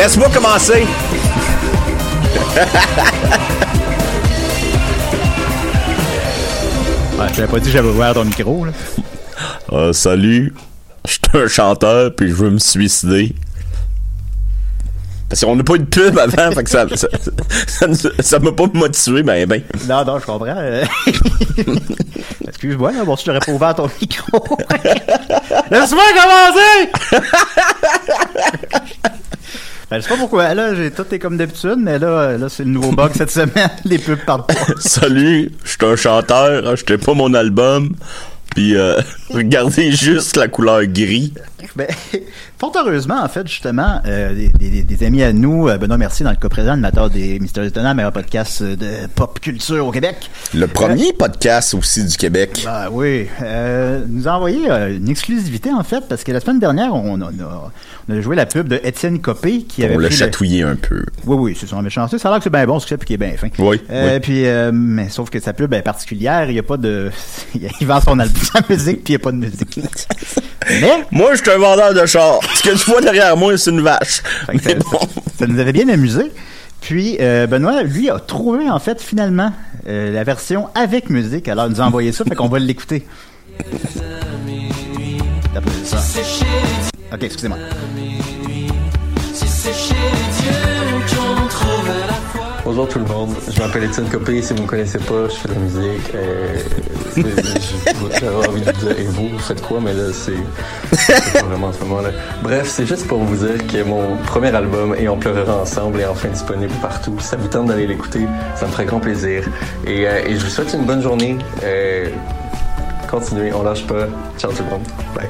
Laisse-moi 0.00 0.30
commencer. 0.30 0.86
Ouais, 7.18 7.26
je 7.28 7.34
t'avais 7.34 7.48
pas 7.48 7.58
dit 7.58 7.66
que 7.66 7.70
j'avais 7.70 7.88
ouvert 7.88 8.14
ton 8.14 8.24
micro, 8.24 8.64
là. 8.64 8.72
Euh, 9.72 9.92
salut, 9.92 10.54
je 11.06 11.12
suis 11.12 11.20
un 11.34 11.46
chanteur 11.48 12.14
puis 12.14 12.28
je 12.28 12.34
veux 12.34 12.50
me 12.50 12.58
suicider. 12.58 13.34
Parce 15.28 15.44
qu'on 15.44 15.54
n'a 15.54 15.62
pas 15.62 15.74
eu 15.74 15.80
de 15.80 15.84
pub 15.84 16.18
avant, 16.18 16.50
fait 16.50 16.64
que 16.64 16.70
ça, 16.70 16.86
ça, 16.96 17.06
ça, 17.68 17.94
ça- 17.94 18.08
ça 18.18 18.38
m'a 18.40 18.50
pas 18.50 18.64
motivé, 18.72 19.22
ben 19.22 19.46
ben. 19.46 19.62
Non, 19.88 20.04
non, 20.04 20.18
je 20.18 20.26
comprends. 20.26 20.56
euh. 20.56 20.84
Excuse-moi, 22.48 22.90
là, 22.92 23.04
bon, 23.04 23.14
si 23.16 23.26
j'aurais 23.26 23.38
pas 23.38 23.52
ouvert 23.52 23.74
ton 23.76 23.88
micro. 24.00 24.44
Laisse-moi 25.70 26.02
commencer! 26.16 27.20
Ben, 29.90 29.96
je 29.96 30.02
sais 30.02 30.08
pas 30.08 30.18
pourquoi. 30.18 30.54
Là, 30.54 30.72
j'ai 30.76 30.92
tout 30.92 31.04
est 31.10 31.18
comme 31.18 31.36
d'habitude, 31.36 31.78
mais 31.78 31.98
là, 31.98 32.36
là 32.38 32.48
c'est 32.48 32.62
le 32.62 32.70
nouveau 32.70 32.92
bug 32.92 33.10
cette 33.12 33.32
semaine. 33.32 33.70
Les 33.84 33.98
pubs 33.98 34.24
partent 34.24 34.46
pas. 34.46 34.74
Salut, 34.78 35.50
je 35.64 35.68
suis 35.68 35.78
un 35.82 35.96
chanteur, 35.96 36.68
achetez 36.68 36.96
pas 36.96 37.12
mon 37.12 37.34
album, 37.34 37.96
puis 38.54 38.76
euh, 38.76 39.00
regardez 39.30 39.90
juste 39.90 40.36
la 40.36 40.46
couleur 40.46 40.84
gris. 40.86 41.34
Ben, 41.74 41.88
fort 42.60 42.72
heureusement, 42.76 43.22
en 43.22 43.28
fait, 43.28 43.46
justement, 43.48 44.00
euh, 44.06 44.34
des, 44.34 44.48
des- 44.70 44.82
des 44.82 45.06
amis 45.06 45.22
à 45.22 45.32
nous, 45.32 45.68
euh, 45.68 45.78
Benoît 45.78 45.96
Mercier, 45.96 46.24
dans 46.24 46.30
le 46.30 46.36
cas 46.36 46.48
présent, 46.50 46.72
animateur 46.72 47.08
des 47.08 47.38
Mystères 47.40 47.64
Étonnants, 47.64 47.94
meilleur 47.94 48.12
podcast 48.12 48.60
euh, 48.60 48.76
de 48.76 49.06
pop 49.14 49.40
culture 49.40 49.86
au 49.86 49.90
Québec. 49.90 50.30
Le 50.54 50.66
premier 50.66 51.12
podcast 51.14 51.72
aussi 51.74 52.04
du 52.04 52.16
Québec. 52.16 52.64
Ah 52.68 52.88
oui, 52.92 53.26
euh, 53.42 54.04
nous 54.08 54.28
a 54.28 54.32
envoyé 54.32 54.70
euh, 54.70 54.94
une 54.96 55.08
exclusivité 55.08 55.72
en 55.72 55.82
fait 55.84 56.02
parce 56.08 56.22
que 56.22 56.32
la 56.32 56.40
semaine 56.40 56.58
dernière 56.58 56.94
on 56.94 57.20
a, 57.22 57.24
on 57.26 57.42
a- 57.42 57.70
on 58.08 58.12
a 58.14 58.20
joué 58.20 58.36
la 58.36 58.44
pub 58.46 58.68
de 58.68 58.78
Étienne 58.84 59.20
Copé 59.20 59.62
qui 59.62 59.82
avait 59.84 59.94
On 59.94 59.98
l'a 59.98 60.08
le- 60.08 60.14
chatouillé 60.14 60.62
un 60.62 60.76
peu. 60.76 61.02
Oui 61.26 61.36
oui, 61.38 61.56
c'est 61.58 61.66
son 61.66 61.80
méchanceté, 61.80 62.18
ça 62.18 62.28
a 62.28 62.32
l'air 62.32 62.38
que 62.40 62.44
c'est 62.44 62.50
bien 62.50 62.66
bon 62.66 62.78
ce 62.78 62.86
qu'il 62.86 62.94
fait 62.94 62.98
puis 62.98 63.06
qu'il 63.06 63.14
est 63.14 63.26
bien 63.28 63.36
fin. 63.38 63.48
Oui, 63.58 63.80
Euh, 63.90 64.14
oui. 64.14 64.20
Puis 64.20 64.46
euh, 64.46 64.70
mais 64.72 65.08
sauf 65.08 65.30
que 65.30 65.40
sa 65.40 65.52
pub 65.54 65.72
est 65.72 65.82
particulière, 65.82 66.50
il 66.50 66.56
y 66.56 66.58
a 66.58 66.62
pas 66.62 66.76
de 66.76 67.10
il 67.80 67.86
vend 67.86 68.00
son 68.00 68.18
album 68.18 68.42
sa 68.42 68.60
musique 68.68 69.04
puis 69.04 69.12
il 69.12 69.12
y 69.12 69.16
a 69.16 69.18
pas 69.20 69.32
de 69.32 69.36
musique. 69.38 69.80
mais 70.68 71.04
Moi, 71.10 71.34
je 71.34 71.40
suis 71.42 71.50
un 71.50 71.58
vendeur 71.58 71.94
de 71.94 72.04
char. 72.06 72.38
Ce 72.54 72.62
que 72.62 72.70
tu 72.70 72.90
vois 72.90 73.00
derrière 73.00 73.36
moi, 73.36 73.56
c'est 73.56 73.70
une 73.70 73.80
vache. 73.80 74.22
Ça, 74.62 74.74
bon. 74.74 75.00
ça 75.38 75.46
nous 75.46 75.58
avait 75.58 75.72
bien 75.72 75.88
amusé. 75.88 76.30
Puis 76.80 77.16
euh, 77.20 77.46
Benoît, 77.46 77.82
lui, 77.82 78.10
a 78.10 78.18
trouvé 78.18 78.70
en 78.70 78.78
fait 78.78 79.00
finalement 79.00 79.52
euh, 79.86 80.12
la 80.12 80.24
version 80.24 80.68
avec 80.74 81.10
musique. 81.10 81.48
Alors 81.48 81.66
il 81.66 81.72
nous 81.72 81.80
a 81.80 81.84
envoyé 81.84 82.12
ça, 82.12 82.24
fait 82.24 82.34
qu'on 82.34 82.48
va 82.48 82.58
l'écouter. 82.58 83.06
D'après 85.54 85.72
ça. 85.84 85.98
Ok, 87.12 87.22
excusez-moi. 87.22 87.58
Bonjour 92.64 92.86
tout 92.88 92.98
le 92.98 93.06
monde, 93.06 93.34
je 93.50 93.58
m'appelle 93.60 93.84
Étienne 93.84 94.08
Copé, 94.08 94.42
si 94.42 94.52
vous 94.52 94.62
me 94.62 94.66
connaissez 94.68 94.98
pas, 94.98 95.28
je 95.28 95.34
fais 95.34 95.48
de 95.48 95.54
la 95.54 95.60
musique. 95.60 96.14
Euh, 96.14 96.58
J'aurais 98.20 98.46
envie 98.48 98.60
de 98.60 98.70
vous 98.72 98.86
dire, 98.86 98.98
et 98.98 99.04
vous, 99.04 99.28
vous 99.30 99.38
faites 99.38 99.62
quoi, 99.62 99.80
mais 99.80 99.94
là, 99.94 100.04
c'est 100.12 101.40
vraiment 101.40 101.68
en 101.68 101.72
ce 101.72 101.80
moment-là. 101.80 102.10
Bref, 102.42 102.68
c'est 102.68 102.86
juste 102.86 103.06
pour 103.08 103.18
vous 103.18 103.46
dire 103.46 103.66
que 103.66 103.82
mon 103.82 104.16
premier 104.26 104.54
album, 104.54 104.94
Et 104.98 105.08
on 105.08 105.16
pleurera 105.16 105.62
ensemble, 105.62 106.00
est 106.00 106.06
enfin 106.06 106.28
disponible 106.28 106.72
partout. 106.82 107.16
Si 107.18 107.28
ça 107.28 107.36
vous 107.36 107.48
tente 107.48 107.66
d'aller 107.66 107.86
l'écouter, 107.86 108.26
ça 108.54 108.66
me 108.66 108.72
ferait 108.72 108.84
grand 108.84 109.00
plaisir. 109.00 109.42
Et, 109.86 110.06
euh, 110.06 110.22
et 110.26 110.36
je 110.36 110.44
vous 110.44 110.50
souhaite 110.50 110.72
une 110.74 110.84
bonne 110.84 111.02
journée. 111.02 111.38
Euh, 111.64 112.08
continuez, 113.10 113.52
on 113.54 113.62
lâche 113.62 113.86
pas. 113.86 114.06
Ciao 114.38 114.52
tout 114.52 114.62
le 114.64 114.70
monde. 114.70 114.84
Bye. 115.14 115.28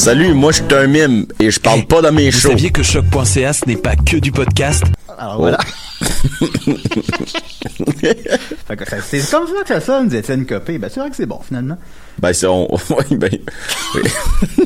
Salut, 0.00 0.32
moi, 0.32 0.50
je 0.52 0.62
suis 0.62 0.74
un 0.74 0.86
mime 0.86 1.26
et 1.38 1.50
je 1.50 1.60
parle 1.60 1.84
pas 1.84 2.00
de 2.00 2.08
mes 2.08 2.30
Vous 2.30 2.38
shows. 2.38 2.48
saviez 2.50 2.70
que 2.70 2.82
choc.ca 2.82 3.52
ce 3.52 3.66
n'est 3.66 3.76
pas 3.76 3.96
que 3.96 4.16
du 4.16 4.32
podcast? 4.32 4.82
Alors 5.18 5.36
voilà. 5.38 5.58
Fait 8.00 8.76
que 8.76 8.88
ça- 8.88 8.96
c'est 9.02 9.30
comme 9.30 9.46
ça 9.46 9.62
que 9.62 9.68
ça 9.68 9.80
sonne, 9.82 10.12
Étienne 10.14 10.46
Copé. 10.46 10.78
Ben 10.78 10.88
c'est 10.92 11.00
vrai 11.00 11.10
que 11.10 11.16
c'est 11.16 11.26
bon 11.26 11.40
finalement. 11.46 11.76
Ben, 12.18 12.32
c'est 12.32 12.46
on. 12.46 12.66
Oui, 12.90 13.16
ben. 13.16 13.28
oui. 13.94 14.02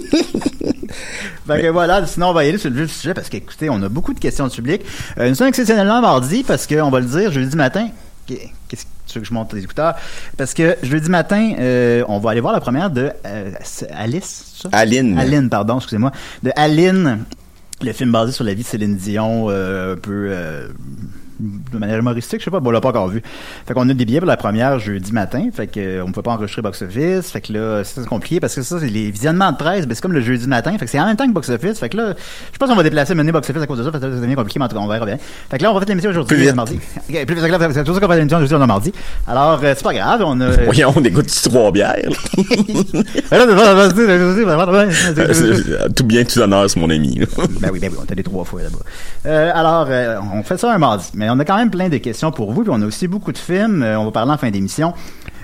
Fait 1.48 1.62
que 1.62 1.66
voilà, 1.68 2.06
sinon 2.06 2.28
on 2.28 2.32
va 2.32 2.44
y 2.44 2.48
aller 2.50 2.58
sur 2.58 2.70
le 2.70 2.76
vif 2.76 2.86
du 2.86 2.92
sujet 2.94 3.12
parce 3.14 3.28
qu'écoutez, 3.28 3.68
on 3.70 3.82
a 3.82 3.88
beaucoup 3.88 4.14
de 4.14 4.20
questions 4.20 4.46
du 4.46 4.54
public. 4.54 4.82
Euh, 5.18 5.28
nous 5.28 5.34
sommes 5.34 5.48
exceptionnellement 5.48 6.00
mardi 6.00 6.44
parce 6.44 6.68
qu'on 6.68 6.90
va 6.90 7.00
le 7.00 7.06
dire, 7.06 7.32
jeudi 7.32 7.56
matin. 7.56 7.88
Qu'est-ce 8.28 8.84
que 8.84 8.88
tu 9.06 9.18
veux 9.18 9.22
que 9.22 9.28
je 9.28 9.34
monte 9.34 9.52
les 9.52 9.64
écouteurs? 9.64 9.94
Parce 10.36 10.54
que 10.54 10.76
jeudi 10.82 11.10
matin, 11.10 11.54
euh, 11.58 12.04
on 12.08 12.18
va 12.18 12.30
aller 12.30 12.40
voir 12.40 12.52
la 12.52 12.60
première 12.60 12.90
de 12.90 13.12
euh, 13.26 13.52
Alice, 13.92 14.54
ça? 14.56 14.68
Aline. 14.72 15.18
Aline, 15.18 15.48
pardon, 15.48 15.76
excusez-moi. 15.76 16.12
De 16.42 16.50
Aline, 16.56 17.24
le 17.82 17.92
film 17.92 18.12
basé 18.12 18.32
sur 18.32 18.44
la 18.44 18.54
vie 18.54 18.62
de 18.62 18.68
Céline 18.68 18.96
Dion, 18.96 19.46
euh, 19.50 19.94
un 19.94 19.96
peu 19.96 20.34
de 21.40 21.78
manière 21.78 21.98
humoristique, 21.98 22.40
je 22.40 22.44
sais 22.44 22.50
pas, 22.50 22.60
bon, 22.60 22.70
on 22.70 22.72
l'a 22.72 22.80
pas 22.80 22.90
encore 22.90 23.08
vu. 23.08 23.22
Fait 23.66 23.74
qu'on 23.74 23.88
a 23.88 23.94
des 23.94 24.04
billets 24.04 24.20
pour 24.20 24.28
la 24.28 24.36
première 24.36 24.78
jeudi 24.78 25.12
matin, 25.12 25.48
fait 25.52 25.66
que 25.66 25.80
euh, 25.80 26.04
ne 26.06 26.12
peut 26.12 26.22
pas 26.22 26.32
enregistrer 26.32 26.62
Box 26.62 26.82
Office, 26.82 27.30
fait 27.30 27.40
que 27.40 27.52
là, 27.52 27.82
c'est 27.84 28.06
compliqué 28.06 28.40
parce 28.40 28.54
que 28.54 28.62
ça, 28.62 28.78
c'est 28.78 28.88
les 28.88 29.10
visionnements 29.10 29.50
de 29.50 29.56
presse, 29.56 29.86
ben, 29.86 29.94
c'est 29.94 30.00
comme 30.00 30.12
le 30.12 30.20
jeudi 30.20 30.46
matin, 30.46 30.76
fait 30.78 30.84
que 30.84 30.90
c'est 30.90 31.00
en 31.00 31.06
même 31.06 31.16
temps 31.16 31.26
que 31.26 31.32
Box 31.32 31.48
Office, 31.48 31.78
fait 31.78 31.88
que 31.88 31.96
là, 31.96 32.14
je 32.52 32.58
pense 32.58 32.68
qu'on 32.68 32.76
va 32.76 32.82
déplacer 32.82 33.14
mener 33.14 33.32
Box 33.32 33.50
Office 33.50 33.62
à 33.62 33.66
cause 33.66 33.78
de 33.78 33.84
ça, 33.84 33.90
fait 33.90 33.98
que 33.98 34.04
ça 34.04 34.20
devient 34.20 34.34
compliqué, 34.34 34.58
mais 34.58 34.66
en 34.66 34.68
tout 34.68 34.76
cas, 34.76 34.82
on 34.82 34.88
verra 34.88 35.06
bien. 35.06 35.18
Fait 35.50 35.58
que 35.58 35.62
là, 35.62 35.70
on 35.70 35.74
va 35.74 35.80
faire 35.80 35.88
l'émission 35.88 36.10
aujourd'hui, 36.10 36.52
mardi. 36.52 36.78
Ok, 37.08 37.26
plus 37.26 37.34
vite, 37.34 37.44
c'est 37.44 37.50
ça 37.50 37.50
qu'on 37.50 37.58
va 37.58 37.98
faire 37.98 38.08
l'émission 38.16 38.38
aujourd'hui, 38.38 38.56
on 38.56 38.62
a 38.62 38.66
mardi. 38.66 38.92
Alors, 39.26 39.60
euh, 39.62 39.74
c'est 39.76 39.84
pas 39.84 39.94
grave, 39.94 40.22
on 40.24 40.40
a... 40.40 40.50
Voyons, 40.64 40.92
on 40.94 41.04
écoute 41.04 41.26
trois 41.42 41.72
bières? 41.72 41.96
ben 45.16 45.92
tout 45.94 46.04
bien, 46.04 46.24
tout 46.24 46.38
honneur, 46.38 46.66
mon 46.76 46.90
ami. 46.90 47.18
là. 47.18 47.26
oui, 47.38 47.46
ben 47.60 47.70
oui, 47.72 47.98
on 48.00 48.04
est 48.04 48.12
allé 48.12 48.22
trois 48.22 48.44
fois 48.44 48.62
là-bas. 48.62 48.78
Euh, 49.26 49.50
alors, 49.54 49.88
on 50.32 50.42
fait 50.42 50.58
ça 50.58 50.72
un 50.72 50.78
mardi, 50.78 51.06
mais 51.14 51.23
on 51.30 51.38
a 51.38 51.44
quand 51.44 51.56
même 51.56 51.70
plein 51.70 51.88
de 51.88 51.98
questions 51.98 52.30
pour 52.32 52.52
vous, 52.52 52.62
puis 52.62 52.70
on 52.74 52.80
a 52.82 52.86
aussi 52.86 53.06
beaucoup 53.08 53.32
de 53.32 53.38
films. 53.38 53.82
Euh, 53.82 53.98
on 53.98 54.04
va 54.06 54.10
parler 54.10 54.32
en 54.32 54.38
fin 54.38 54.50
d'émission. 54.50 54.94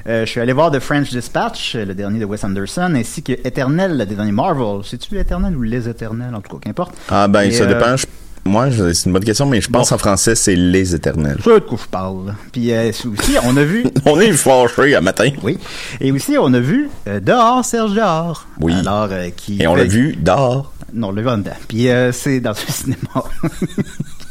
Euh, 0.08 0.24
je 0.24 0.30
suis 0.30 0.41
allé 0.41 0.52
voir 0.52 0.70
The 0.70 0.80
French 0.80 1.10
Dispatch, 1.10 1.75
euh, 1.76 1.84
le 1.84 1.94
dernier 1.94 2.19
de 2.19 2.25
Wes 2.25 2.43
Anderson, 2.43 2.93
ainsi 2.96 3.22
que 3.22 3.32
Eternel, 3.32 3.99
le 3.99 4.06
dernier 4.06 4.32
Marvel. 4.32 4.81
C'est-tu 4.84 5.19
Eternel 5.19 5.56
ou 5.56 5.62
Les 5.62 5.88
Éternels, 5.88 6.34
en 6.34 6.40
tout 6.40 6.56
cas, 6.56 6.62
qu'importe. 6.64 6.94
Ah, 7.10 7.28
ben, 7.28 7.43
Et, 7.43 7.50
ça 7.52 7.64
euh, 7.64 7.66
dépend. 7.75 7.96
je- 7.96 8.06
Moi, 8.46 8.69
c'est 8.72 9.05
une 9.06 9.12
bonne 9.12 9.22
question, 9.25 9.44
mais 9.44 9.60
je 9.60 9.69
pense 9.69 9.93
en 9.93 9.99
français, 9.99 10.34
c'est 10.34 10.56
les 10.56 10.94
éternels. 10.94 11.37
Sais 11.44 11.50
de 11.50 11.58
quoi 11.58 11.78
je 11.81 11.87
parle? 11.88 12.34
Puis 12.50 12.72
euh, 12.72 12.88
aussi, 12.88 13.37
on 13.44 13.55
a 13.58 13.62
vu... 13.62 13.84
On 14.06 14.19
est 14.19 14.32
fâchés 14.32 14.94
à 14.94 15.02
matin. 15.02 15.28
Oui. 15.43 15.58
Et 16.00 16.10
aussi, 16.10 16.37
on 16.38 16.52
a 16.55 16.58
vu 16.60 16.88
euh, 17.06 17.20
Dehors, 17.20 17.62
Serge 17.66 17.93
Dehors. 17.94 18.46
Oui. 18.58 18.72
Alors, 18.72 19.08
euh, 19.12 19.28
qui 19.37 19.60
Et 19.60 19.66
on 19.66 19.75
l'a 19.75 19.84
vu 19.84 20.16
dehors. 20.19 20.72
Non, 20.94 21.08
on 21.08 21.12
l'a. 21.12 21.37
Puis 21.69 21.88
c'est 22.12 22.40
dans 22.40 22.50
un 22.52 22.55
cinéma. 22.69 23.25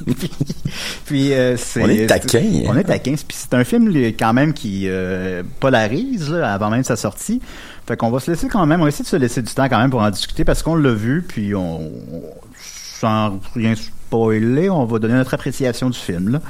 puis 1.05 1.33
euh, 1.33 1.57
c'est... 1.57 1.81
On 1.83 1.89
est 1.89 2.07
taquin, 2.07 2.39
hein. 2.39 2.63
On 2.67 2.77
est 2.77 2.83
taquin. 2.83 3.13
Puis 3.15 3.37
c'est 3.37 3.53
un 3.53 3.63
film 3.63 3.93
quand 4.17 4.33
même 4.33 4.53
qui 4.53 4.83
euh, 4.87 5.43
polarise 5.59 6.29
là, 6.31 6.53
avant 6.53 6.69
même 6.69 6.83
sa 6.83 6.95
sortie. 6.95 7.41
Fait 7.87 7.97
qu'on 7.97 8.11
va 8.11 8.19
se 8.19 8.29
laisser 8.31 8.47
quand 8.47 8.65
même, 8.65 8.79
on 8.81 8.83
va 8.83 8.89
essayer 8.89 9.03
de 9.03 9.09
se 9.09 9.15
laisser 9.15 9.41
du 9.41 9.53
temps 9.53 9.67
quand 9.67 9.79
même 9.79 9.89
pour 9.89 10.01
en 10.01 10.09
discuter 10.11 10.43
parce 10.45 10.61
qu'on 10.63 10.75
l'a 10.75 10.93
vu, 10.93 11.23
puis 11.27 11.55
on, 11.55 11.81
on- 11.81 12.23
sans 12.99 13.39
rien 13.55 13.73
spoiler, 13.75 14.69
on 14.69 14.85
va 14.85 14.99
donner 14.99 15.13
notre 15.13 15.33
appréciation 15.33 15.89
du 15.89 15.97
film. 15.97 16.29
Là. 16.29 16.41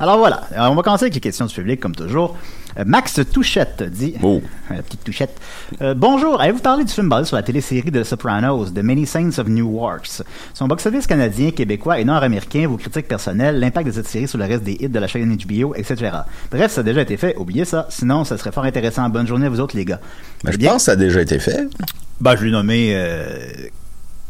Alors 0.00 0.18
voilà, 0.18 0.42
Alors, 0.54 0.72
on 0.72 0.74
va 0.74 0.82
commencer 0.82 1.04
avec 1.04 1.14
les 1.14 1.20
questions 1.20 1.46
du 1.46 1.54
public 1.54 1.80
comme 1.80 1.94
toujours. 1.94 2.36
Euh, 2.78 2.82
Max 2.84 3.20
Touchette 3.32 3.84
dit, 3.84 4.14
Oh. 4.22 4.42
la 4.68 4.82
petite 4.82 5.04
touchette. 5.04 5.38
Euh, 5.80 5.94
bonjour, 5.94 6.40
avez-vous 6.40 6.58
parlé 6.58 6.84
du 6.84 6.92
film 6.92 7.08
basé 7.08 7.26
sur 7.28 7.36
la 7.36 7.44
télésérie 7.44 7.92
de 7.92 8.02
Sopranos, 8.02 8.72
The 8.74 8.78
Many 8.82 9.06
Saints 9.06 9.38
of 9.38 9.46
Newark? 9.46 10.08
Son 10.54 10.66
box-office 10.66 11.06
canadien, 11.06 11.52
québécois 11.52 12.00
et 12.00 12.04
nord-américain, 12.04 12.66
vos 12.66 12.76
critiques 12.76 13.06
personnelles, 13.06 13.60
l'impact 13.60 13.86
de 13.86 13.92
cette 13.92 14.08
série 14.08 14.26
sur 14.26 14.38
le 14.38 14.46
reste 14.46 14.64
des 14.64 14.72
hits 14.80 14.88
de 14.88 14.98
la 14.98 15.06
chaîne 15.06 15.36
HBO, 15.36 15.74
etc. 15.76 16.10
Bref, 16.50 16.72
ça 16.72 16.80
a 16.80 16.84
déjà 16.84 17.02
été 17.02 17.16
fait, 17.16 17.36
oubliez 17.36 17.64
ça. 17.64 17.86
Sinon, 17.90 18.24
ça 18.24 18.36
serait 18.36 18.50
fort 18.52 18.64
intéressant. 18.64 19.08
Bonne 19.08 19.28
journée 19.28 19.46
à 19.46 19.50
vous 19.50 19.60
autres, 19.60 19.76
les 19.76 19.84
gars. 19.84 20.00
Ben, 20.42 20.50
je 20.50 20.56
Bien. 20.58 20.72
pense 20.72 20.82
que 20.82 20.86
ça 20.86 20.92
a 20.92 20.96
déjà 20.96 21.20
été 21.22 21.38
fait. 21.38 21.68
Ben, 22.20 22.34
je 22.36 22.44
l'ai 22.44 22.50
nommé 22.50 22.90
euh, 22.94 23.38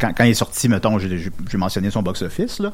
quand, 0.05 0.13
quand 0.17 0.25
il 0.25 0.31
est 0.31 0.35
sorti, 0.35 0.69
mettons, 0.69 0.99
j'ai 0.99 1.31
mentionné 1.57 1.91
son 1.91 2.03
box-office, 2.03 2.61
là. 2.61 2.73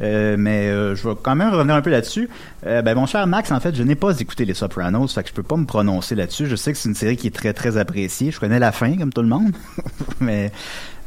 Euh, 0.00 0.36
mais 0.38 0.68
euh, 0.68 0.96
je 0.96 1.06
vais 1.06 1.14
quand 1.22 1.34
même 1.34 1.50
revenir 1.50 1.74
un 1.74 1.82
peu 1.82 1.90
là-dessus. 1.90 2.30
Euh, 2.66 2.80
ben, 2.80 2.94
mon 2.94 3.04
cher 3.04 3.26
Max, 3.26 3.52
en 3.52 3.60
fait, 3.60 3.74
je 3.74 3.82
n'ai 3.82 3.94
pas 3.94 4.18
écouté 4.18 4.46
Les 4.46 4.54
Sopranos, 4.54 5.08
fait 5.08 5.22
que 5.22 5.28
je 5.28 5.34
peux 5.34 5.42
pas 5.42 5.56
me 5.56 5.66
prononcer 5.66 6.14
là-dessus. 6.14 6.46
Je 6.46 6.56
sais 6.56 6.72
que 6.72 6.78
c'est 6.78 6.88
une 6.88 6.94
série 6.94 7.18
qui 7.18 7.26
est 7.26 7.34
très, 7.34 7.52
très 7.52 7.76
appréciée. 7.76 8.30
Je 8.30 8.40
connais 8.40 8.58
la 8.58 8.72
fin, 8.72 8.96
comme 8.96 9.12
tout 9.12 9.20
le 9.20 9.28
monde. 9.28 9.52
mais 10.20 10.50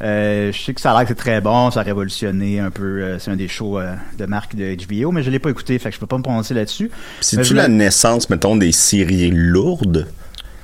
je 0.02 0.52
sais 0.54 0.76
que 0.76 0.82
ça 0.82 0.92
a 0.92 0.94
l'air 0.94 1.02
que 1.04 1.08
c'est 1.08 1.16
très 1.16 1.42
bon, 1.42 1.72
ça 1.72 1.80
a 1.80 1.84
révolutionné 1.84 2.60
un 2.60 2.70
peu. 2.70 3.18
c'est 3.18 3.32
un 3.32 3.36
des 3.36 3.48
shows 3.48 3.80
de 4.20 4.26
marque 4.28 4.56
de 4.56 4.76
HBO, 4.76 5.12
mais 5.12 5.24
je 5.24 5.32
l'ai 5.32 5.40
pas 5.40 5.50
écouté, 5.50 5.80
fait 5.80 5.90
que 5.90 5.96
je 5.96 6.00
peux 6.00 6.06
pas 6.06 6.18
me 6.18 6.24
prononcer 6.24 6.54
là-dessus. 6.54 6.92
C'est-tu 7.22 7.56
la 7.56 7.68
naissance, 7.68 8.30
mettons, 8.30 8.56
des 8.56 8.72
séries 8.72 9.32
lourdes? 9.32 10.08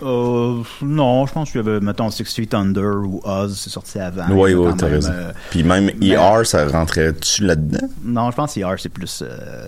Euh, 0.03 0.61
non, 0.81 1.25
je 1.27 1.33
pense 1.33 1.51
qu'il 1.51 1.61
y 1.63 1.67
avait, 1.67 1.79
mettons, 1.79 2.09
Six 2.09 2.25
Feet 2.33 2.53
Under 2.53 2.97
ou 3.05 3.21
Oz, 3.23 3.57
c'est 3.57 3.69
sorti 3.69 3.99
avant. 3.99 4.25
Oui, 4.31 4.53
oui, 4.53 4.71
t'as 4.77 4.87
raison. 4.87 5.11
euh, 5.13 5.31
Puis 5.51 5.63
même 5.63 5.91
mais- 5.99 6.07
ER, 6.07 6.43
ça 6.45 6.67
rentrait-tu 6.67 7.43
là-dedans? 7.43 7.87
non, 8.03 8.31
je 8.31 8.35
pense 8.35 8.53
que 8.55 8.59
ER, 8.59 8.75
c'est 8.77 8.89
plus... 8.89 9.21
euh, 9.25 9.65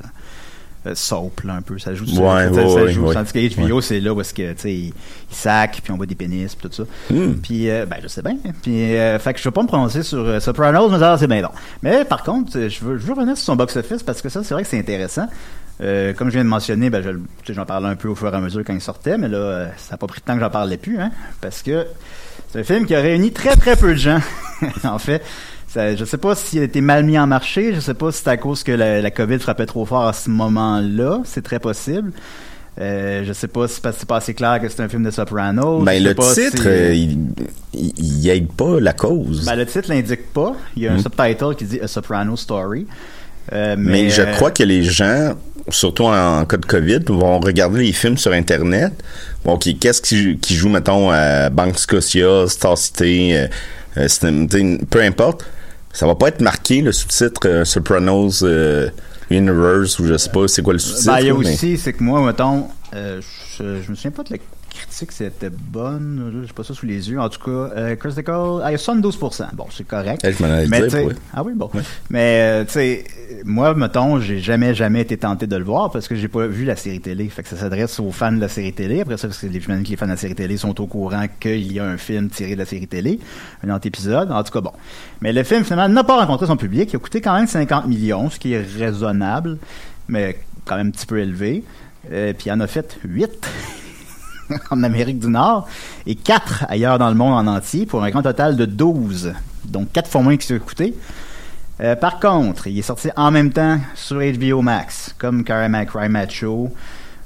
euh, 0.85 0.95
soap, 0.95 1.41
là, 1.45 1.53
un 1.53 1.61
peu. 1.61 1.79
Ça 1.79 1.95
joue 1.95 2.03
Ouais, 2.03 2.11
ça, 2.13 2.51
ouais, 2.51 2.67
ça 2.69 2.75
ouais, 2.83 2.91
joue. 2.91 3.05
ouais. 3.05 3.13
Tandis 3.13 3.31
que 3.31 3.61
HBO, 3.69 3.79
c'est 3.79 4.01
là 4.01 4.13
où 4.13 4.19
est-ce 4.19 4.33
que, 4.33 4.51
tu 4.51 4.59
sais, 4.63 4.73
il, 4.73 4.87
il 4.87 4.93
sac, 5.35 5.79
puis 5.81 5.93
on 5.93 5.95
voit 5.95 6.05
des 6.05 6.15
pénis, 6.15 6.53
puis 6.55 6.67
tout 6.67 6.75
ça. 6.75 6.83
Hmm. 7.09 7.35
Puis, 7.35 7.69
euh, 7.69 7.85
ben, 7.85 7.97
je 8.03 8.09
sais 8.09 8.21
bien. 8.21 8.35
Puis, 8.61 8.97
euh, 8.97 9.17
fait 9.17 9.33
que 9.33 9.39
je 9.39 9.45
vais 9.45 9.51
pas 9.53 9.61
me 9.63 9.67
prononcer 9.67 10.03
sur 10.03 10.19
euh, 10.19 10.41
Sopranos, 10.41 10.89
mais 10.89 10.99
ça, 10.99 11.17
c'est 11.17 11.27
bien 11.27 11.41
bon. 11.41 11.51
Mais, 11.83 12.03
par 12.03 12.21
contre, 12.23 12.51
je 12.67 12.83
veux, 12.83 12.97
je 12.97 13.05
veux 13.05 13.13
revenir 13.13 13.37
sur 13.37 13.45
son 13.45 13.55
box-office 13.55 14.03
parce 14.03 14.21
que 14.21 14.27
ça, 14.27 14.43
c'est 14.43 14.53
vrai 14.53 14.63
que 14.63 14.69
c'est 14.69 14.77
intéressant. 14.79 15.27
Euh, 15.83 16.13
comme 16.13 16.29
je 16.29 16.33
viens 16.35 16.43
de 16.45 16.49
mentionner, 16.49 16.89
ben, 16.89 17.03
je, 17.03 17.53
j'en 17.53 17.65
parlais 17.65 17.89
un 17.89 17.95
peu 17.95 18.07
au 18.07 18.15
fur 18.15 18.31
et 18.33 18.35
à 18.35 18.39
mesure 18.39 18.63
quand 18.65 18.73
il 18.73 18.81
sortait, 18.81 19.17
mais 19.17 19.27
là, 19.27 19.37
euh, 19.37 19.67
ça 19.77 19.91
n'a 19.93 19.97
pas 19.97 20.07
pris 20.07 20.21
de 20.21 20.25
temps 20.25 20.35
que 20.35 20.39
j'en 20.39 20.49
parlais 20.49 20.77
plus, 20.77 20.97
hein, 20.99 21.11
parce 21.41 21.61
que 21.61 21.85
c'est 22.51 22.59
un 22.59 22.63
film 22.63 22.85
qui 22.85 22.95
a 22.95 23.01
réuni 23.01 23.31
très 23.31 23.55
très 23.55 23.75
peu 23.75 23.89
de 23.93 23.97
gens, 23.99 24.19
en 24.83 24.99
fait. 24.99 25.21
Ça, 25.67 25.95
je 25.95 26.05
sais 26.05 26.17
pas 26.19 26.35
s'il 26.35 26.59
a 26.59 26.63
été 26.63 26.81
mal 26.81 27.03
mis 27.03 27.17
en 27.17 27.25
marché, 27.27 27.73
je 27.73 27.79
sais 27.79 27.95
pas 27.95 28.11
si 28.11 28.21
c'est 28.23 28.29
à 28.29 28.37
cause 28.37 28.63
que 28.63 28.71
la, 28.71 29.01
la 29.01 29.11
COVID 29.11 29.39
frappait 29.39 29.65
trop 29.65 29.85
fort 29.85 30.05
à 30.07 30.13
ce 30.13 30.29
moment-là, 30.29 31.21
c'est 31.25 31.41
très 31.43 31.59
possible. 31.59 32.11
Euh, 32.79 33.23
je 33.25 33.33
sais 33.33 33.47
pas 33.47 33.67
si 33.67 33.79
c'est 33.83 34.05
pas 34.07 34.17
assez 34.17 34.33
clair 34.33 34.59
que 34.61 34.69
c'est 34.69 34.81
un 34.81 34.89
film 34.89 35.03
de 35.03 35.11
Sopranos. 35.11 35.83
Ben, 35.83 36.01
le 36.03 36.13
pas 36.15 36.33
titre, 36.33 36.61
si- 36.61 36.67
euh, 36.67 36.93
il, 36.93 37.17
il, 37.73 37.93
il 37.97 38.29
aide 38.29 38.51
pas 38.53 38.79
la 38.79 38.93
cause. 38.93 39.45
Ben, 39.45 39.55
le 39.55 39.65
titre 39.65 39.89
l'indique 39.89 40.31
pas. 40.33 40.55
Il 40.75 40.83
y 40.83 40.87
a 40.87 40.93
un 40.93 40.97
Mm. 40.97 41.01
subtitle 41.01 41.55
qui 41.57 41.65
dit 41.65 41.79
A 41.81 41.87
Soprano 41.87 42.35
Story. 42.35 42.87
Euh, 43.51 43.75
mais, 43.77 44.09
je 44.09 44.21
crois 44.35 44.51
que 44.51 44.63
les 44.63 44.83
gens, 44.83 45.33
surtout 45.69 46.05
en, 46.05 46.45
cas 46.45 46.57
de 46.57 46.65
COVID, 46.65 46.99
vont 47.07 47.39
regarder 47.39 47.79
les 47.79 47.93
films 47.93 48.17
sur 48.17 48.31
Internet. 48.31 48.93
Bon, 49.45 49.57
qu'est-ce 49.57 50.01
qui, 50.01 50.37
qui 50.37 50.55
joue, 50.55 50.69
mettons, 50.69 51.09
à 51.11 51.49
Banque 51.49 51.77
Scotia, 51.77 52.47
Star 52.47 52.77
City, 52.77 53.33
euh, 53.33 53.47
euh, 53.97 54.77
peu 54.89 55.01
importe. 55.01 55.45
Ça 55.91 56.07
va 56.07 56.15
pas 56.15 56.29
être 56.29 56.41
marqué, 56.41 56.81
le 56.81 56.91
sous-titre 56.91 57.41
euh, 57.45 57.65
Sopranos 57.65 58.43
euh, 58.43 58.89
Universe, 59.29 59.99
ou 59.99 60.07
je 60.07 60.17
sais 60.17 60.29
pas 60.29 60.47
c'est 60.47 60.61
quoi 60.63 60.73
le 60.73 60.79
sous-titre. 60.79 61.05
Ben, 61.05 61.19
il 61.19 61.27
y 61.27 61.29
a 61.29 61.33
mais- 61.33 61.39
aussi, 61.53 61.77
c'est 61.77 61.93
que 61.93 62.03
moi, 62.03 62.25
mettons, 62.25 62.67
je, 62.93 63.21
je 63.59 63.89
me 63.89 63.95
souviens 63.95 64.11
pas 64.11 64.23
de 64.23 64.29
la 64.93 65.05
critique, 65.05 65.11
c'était 65.11 65.49
bonne. 65.49 66.31
là, 66.33 66.43
J'ai 66.45 66.53
pas 66.53 66.63
ça 66.63 66.73
sous 66.73 66.85
les 66.85 67.09
yeux. 67.09 67.19
En 67.19 67.27
tout 67.29 67.39
cas, 67.43 67.73
euh, 67.75 67.95
Critical, 67.95 68.61
ah, 68.63 68.69
il 68.69 68.73
y 68.73 68.75
a 68.75 68.77
72%. 68.77 69.47
Bon, 69.53 69.65
c'est 69.71 69.87
correct. 69.87 70.21
Elle, 70.23 70.35
je 70.35 70.43
Mais 70.43 70.79
dire, 70.79 70.83
tu 70.83 70.89
sais- 70.91 71.05
ouais. 71.05 71.13
ah 71.33 71.43
oui, 71.43 71.53
bon. 71.55 71.69
Ouais. 71.73 71.81
Mais 72.11 72.39
euh, 72.41 72.63
tu 72.65 72.73
sais, 72.73 73.03
moi, 73.43 73.73
mettons, 73.73 74.19
j'ai 74.19 74.39
jamais, 74.39 74.75
jamais 74.75 75.01
été 75.01 75.17
tenté 75.17 75.47
de 75.47 75.55
le 75.55 75.63
voir 75.63 75.89
parce 75.91 76.07
que 76.07 76.15
j'ai 76.15 76.27
pas 76.27 76.45
vu 76.45 76.63
la 76.65 76.75
série 76.75 76.99
télé. 76.99 77.27
Fait 77.29 77.41
que 77.41 77.49
ça 77.49 77.57
s'adresse 77.57 77.99
aux 77.99 78.11
fans 78.11 78.31
de 78.31 78.39
la 78.39 78.47
série 78.49 78.73
télé. 78.73 79.01
Après 79.01 79.17
ça, 79.17 79.27
parce 79.27 79.39
que 79.39 79.47
les, 79.47 79.59
que 79.59 79.71
les 79.71 79.95
fans 79.95 80.05
de 80.05 80.11
la 80.11 80.17
série 80.17 80.35
télé 80.35 80.57
sont 80.57 80.79
au 80.79 80.85
courant 80.85 81.25
qu'il 81.39 81.71
y 81.71 81.79
a 81.79 81.85
un 81.85 81.97
film 81.97 82.29
tiré 82.29 82.53
de 82.53 82.59
la 82.59 82.65
série 82.65 82.87
télé, 82.87 83.19
un 83.65 83.71
antépisode. 83.71 84.31
En 84.31 84.43
tout 84.43 84.51
cas, 84.51 84.61
bon. 84.61 84.73
Mais 85.21 85.33
le 85.33 85.43
film, 85.43 85.63
finalement, 85.63 85.89
n'a 85.93 86.03
pas 86.03 86.19
rencontré 86.19 86.45
son 86.45 86.57
public. 86.57 86.93
Il 86.93 86.97
a 86.97 86.99
coûté 86.99 87.19
quand 87.19 87.33
même 87.35 87.47
50 87.47 87.87
millions, 87.87 88.29
ce 88.29 88.37
qui 88.37 88.53
est 88.53 88.61
raisonnable, 88.77 89.57
mais 90.07 90.37
quand 90.65 90.77
même 90.77 90.87
un 90.87 90.91
petit 90.91 91.07
peu 91.07 91.17
élevé. 91.19 91.63
Euh, 92.11 92.33
puis 92.37 92.47
il 92.49 92.51
en 92.51 92.59
a 92.59 92.67
fait 92.67 92.97
8 93.05 93.29
en 94.71 94.83
Amérique 94.83 95.19
du 95.19 95.27
Nord 95.27 95.67
et 96.05 96.15
4 96.15 96.65
ailleurs 96.69 96.99
dans 96.99 97.09
le 97.09 97.15
monde 97.15 97.33
en 97.33 97.47
entier 97.47 97.85
pour 97.85 98.03
un 98.03 98.09
grand 98.09 98.21
total 98.21 98.55
de 98.55 98.65
12. 98.65 99.33
Donc 99.65 99.91
4 99.91 100.09
fois 100.09 100.21
moins 100.21 100.37
qu'il 100.37 100.45
s'est 100.45 100.59
coûté. 100.59 100.93
Euh, 101.81 101.95
par 101.95 102.19
contre, 102.19 102.67
il 102.67 102.77
est 102.77 102.83
sorti 102.83 103.09
en 103.15 103.31
même 103.31 103.51
temps 103.51 103.79
sur 103.95 104.19
HBO 104.19 104.61
Max, 104.61 105.15
comme 105.17 105.43
Carrie 105.43 105.85
Crime 105.87 106.11
Macho. 106.11 106.71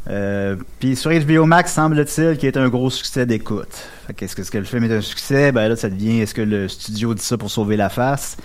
Euh, 0.10 0.56
Puis 0.80 0.96
sur 0.96 1.12
HBO 1.12 1.46
Max, 1.46 1.74
semble-t-il 1.74 2.38
qu'il 2.38 2.48
est 2.48 2.58
un 2.58 2.69
gros 2.69 2.90
succès 2.90 3.25
d'écoute. 3.25 3.68
Qu'est-ce 4.16 4.36
que, 4.36 4.42
est-ce 4.42 4.52
que 4.52 4.58
le 4.58 4.64
film 4.64 4.86
est 4.86 4.96
un 4.96 5.02
succès? 5.02 5.52
Ben 5.52 5.68
là, 5.68 5.75
ça 5.75 5.90
devient, 5.90 6.22
est-ce 6.22 6.34
que 6.34 6.42
le 6.42 6.69
studio 6.69 7.14
dit 7.14 7.24
ça 7.24 7.38
pour 7.38 7.52
sauver 7.52 7.75
la 7.75 7.90
face? 7.90 8.38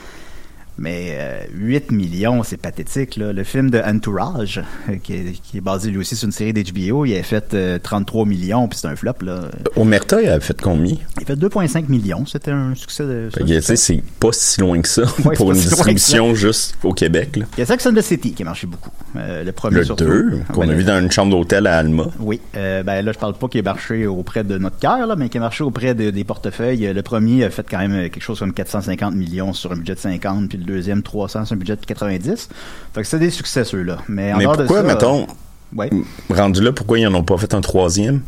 Mais 0.79 1.17
euh, 1.19 1.41
8 1.55 1.93
millions, 1.93 2.43
c'est 2.43 2.57
pathétique. 2.57 3.17
Là. 3.17 3.33
Le 3.33 3.45
film 3.45 3.71
de 3.71 3.79
Entourage, 3.79 4.63
euh, 4.89 4.97
qui, 5.03 5.13
est, 5.15 5.33
qui 5.43 5.59
est 5.59 5.61
basé 5.61 5.91
lui 5.91 5.99
aussi 5.99 6.17
sur 6.17 6.27
une 6.27 6.33
série 6.33 6.53
d'HBO, 6.53 7.05
il 7.05 7.15
a 7.17 7.23
fait 7.23 7.55
euh, 7.55 7.79
33 7.81 8.25
millions, 8.27 8.69
puis 8.69 8.79
c'est 8.79 8.89
un 8.89 8.97
flop. 8.97 9.13
Là. 9.23 9.43
Omerta, 9.77 10.21
il 10.23 10.29
a 10.29 10.41
fait 10.41 10.61
combien? 10.61 10.97
Il 11.19 11.23
a 11.23 11.27
fait 11.27 11.37
2,5 11.37 11.89
millions. 11.89 12.25
C'était 12.27 12.51
un 12.53 12.75
succès 12.75 13.05
de. 13.05 13.29
C'est 13.61 14.03
pas 14.19 14.29
si 14.33 14.61
loin 14.61 14.81
que 14.81 14.89
ça 14.89 15.03
Ouais, 15.25 15.35
pour 15.37 15.53
une 15.53 15.59
si 15.59 15.69
distribution 15.69 16.35
juste 16.35 16.77
au 16.83 16.93
Québec. 16.93 17.37
Là. 17.37 17.45
Il 17.57 17.61
y 17.61 17.63
a 17.63 17.67
Sex 17.67 17.87
and 17.87 17.95
the 17.95 18.01
City 18.03 18.33
qui 18.33 18.43
a 18.43 18.47
marché 18.47 18.67
beaucoup. 18.67 18.91
Euh, 19.17 19.45
le 19.45 19.53
premier 19.53 19.79
Le 19.79 19.85
surtout. 19.85 20.05
2, 20.05 20.41
qu'on 20.53 20.61
Ben, 20.63 20.71
a 20.71 20.75
vu 20.75 20.85
dans 20.85 20.99
une 21.01 21.11
chambre 21.11 21.31
d'hôtel 21.33 21.67
à 21.67 21.79
Alma. 21.79 22.07
Oui, 22.19 22.41
euh, 22.57 22.83
ben 22.83 23.05
là 23.05 23.13
je 23.13 23.19
parle 23.19 23.35
pas 23.35 23.49
qu'il 23.49 23.61
a 23.61 23.63
marché 23.65 24.07
auprès 24.07 24.43
de 24.45 24.57
notre 24.59 24.79
cœur, 24.79 25.17
mais 25.17 25.29
qu'il 25.29 25.39
a 25.39 25.43
marché 25.43 25.65
auprès 25.65 25.95
de- 25.95 26.11
des 26.11 26.25
portefeuilles. 26.25 26.93
Le 26.93 27.03
premier 27.03 27.45
a 27.45 27.51
fait 27.51 27.67
quand 27.69 27.79
même 27.79 28.09
quelque 28.11 28.23
chose 28.23 28.39
comme 28.39 28.53
450 28.53 29.15
millions 29.15 29.53
sur 29.53 29.73
un 29.73 29.77
budget 29.77 29.95
de 29.95 30.01
50, 30.01 30.49
puis 30.49 30.59
le 30.67 30.75
deuxième 30.75 31.03
300 31.03 31.45
sur 31.47 31.55
un 31.55 31.57
budget 31.59 31.77
de 31.77 31.85
90. 31.85 32.49
Fait 32.95 33.03
que 33.03 33.07
c'est 33.07 33.19
des 33.19 33.31
succès 33.31 33.65
ceux-là. 33.65 33.99
Mais, 34.09 34.33
en 34.33 34.39
Mais 34.39 34.45
dehors 34.45 34.57
pourquoi, 34.57 34.83
de 34.83 34.89
ça, 34.89 34.95
mettons, 34.95 35.23
euh, 35.23 35.77
ouais. 35.77 35.91
rendu 36.31 36.63
là, 36.63 36.73
pourquoi 36.73 36.99
ils 36.99 37.05
n'en 37.09 37.15
ont 37.19 37.23
pas 37.25 37.37
fait 37.39 37.53
un 37.55 37.61
troisième? 37.61 38.21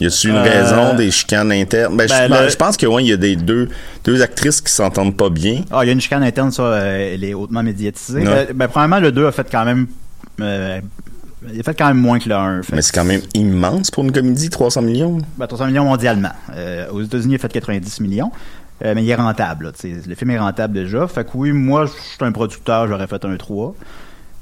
Y 0.00 0.06
a-tu 0.06 0.28
une 0.28 0.36
Euh, 0.36 0.42
raison 0.42 0.94
des 0.94 1.10
chicanes 1.10 1.50
internes? 1.50 1.96
Ben, 1.96 2.06
ben, 2.06 2.24
je, 2.24 2.30
ben, 2.30 2.42
le- 2.44 2.48
je 2.50 2.56
pense 2.56 2.76
que 2.76 2.86
ouais, 2.86 3.02
il 3.02 3.08
y 3.08 3.12
a 3.12 3.16
des 3.16 3.34
deux, 3.34 3.68
deux 4.04 4.22
actrices 4.22 4.60
qui 4.60 4.72
s'entendent 4.72 5.16
pas 5.16 5.28
bien. 5.28 5.62
Ah, 5.72 5.80
il 5.82 5.88
y 5.88 5.90
a 5.90 5.92
une 5.92 6.00
chicane 6.00 6.22
interne, 6.22 6.52
ça, 6.52 6.62
euh, 6.62 7.14
elle 7.14 7.24
est 7.24 7.34
hautement 7.34 7.62
médiatisée. 7.64 8.20
Ouais. 8.26 8.48
Ben, 8.54 8.68
premièrement, 8.68 9.00
le 9.00 9.10
2 9.10 9.26
a 9.26 9.32
fait 9.32 9.48
quand 9.50 9.64
même. 9.64 9.88
euh, 10.40 10.80
il 11.52 11.58
a 11.60 11.62
fait 11.62 11.74
quand 11.74 11.86
même 11.88 11.96
moins 11.98 12.18
que 12.20 12.28
le 12.28 12.34
1. 12.36 12.62
Fait 12.62 12.76
Mais 12.76 12.82
c'est 12.82 12.92
quand 12.94 13.04
même 13.04 13.22
immense 13.34 13.90
pour 13.90 14.04
une 14.04 14.12
comédie, 14.12 14.50
300 14.50 14.82
millions. 14.82 15.18
Ben, 15.36 15.46
300 15.48 15.66
millions 15.66 15.84
mondialement. 15.84 16.30
Euh, 16.54 16.88
aux 16.92 17.02
États-Unis, 17.02 17.34
il 17.34 17.36
a 17.36 17.38
fait 17.38 17.52
90 17.52 18.00
millions. 18.00 18.30
Euh, 18.84 18.94
mais 18.94 19.02
il 19.02 19.10
est 19.10 19.14
rentable. 19.14 19.66
là, 19.66 19.72
le 20.06 20.14
film 20.14 20.30
est 20.30 20.38
rentable 20.38 20.74
déjà. 20.74 21.06
Fait 21.08 21.24
que 21.24 21.30
oui, 21.34 21.52
moi, 21.52 21.86
je 21.86 21.92
suis 21.92 22.16
un 22.20 22.32
producteur, 22.32 22.86
j'aurais 22.88 23.06
fait 23.06 23.24
un 23.24 23.36
3. 23.36 23.74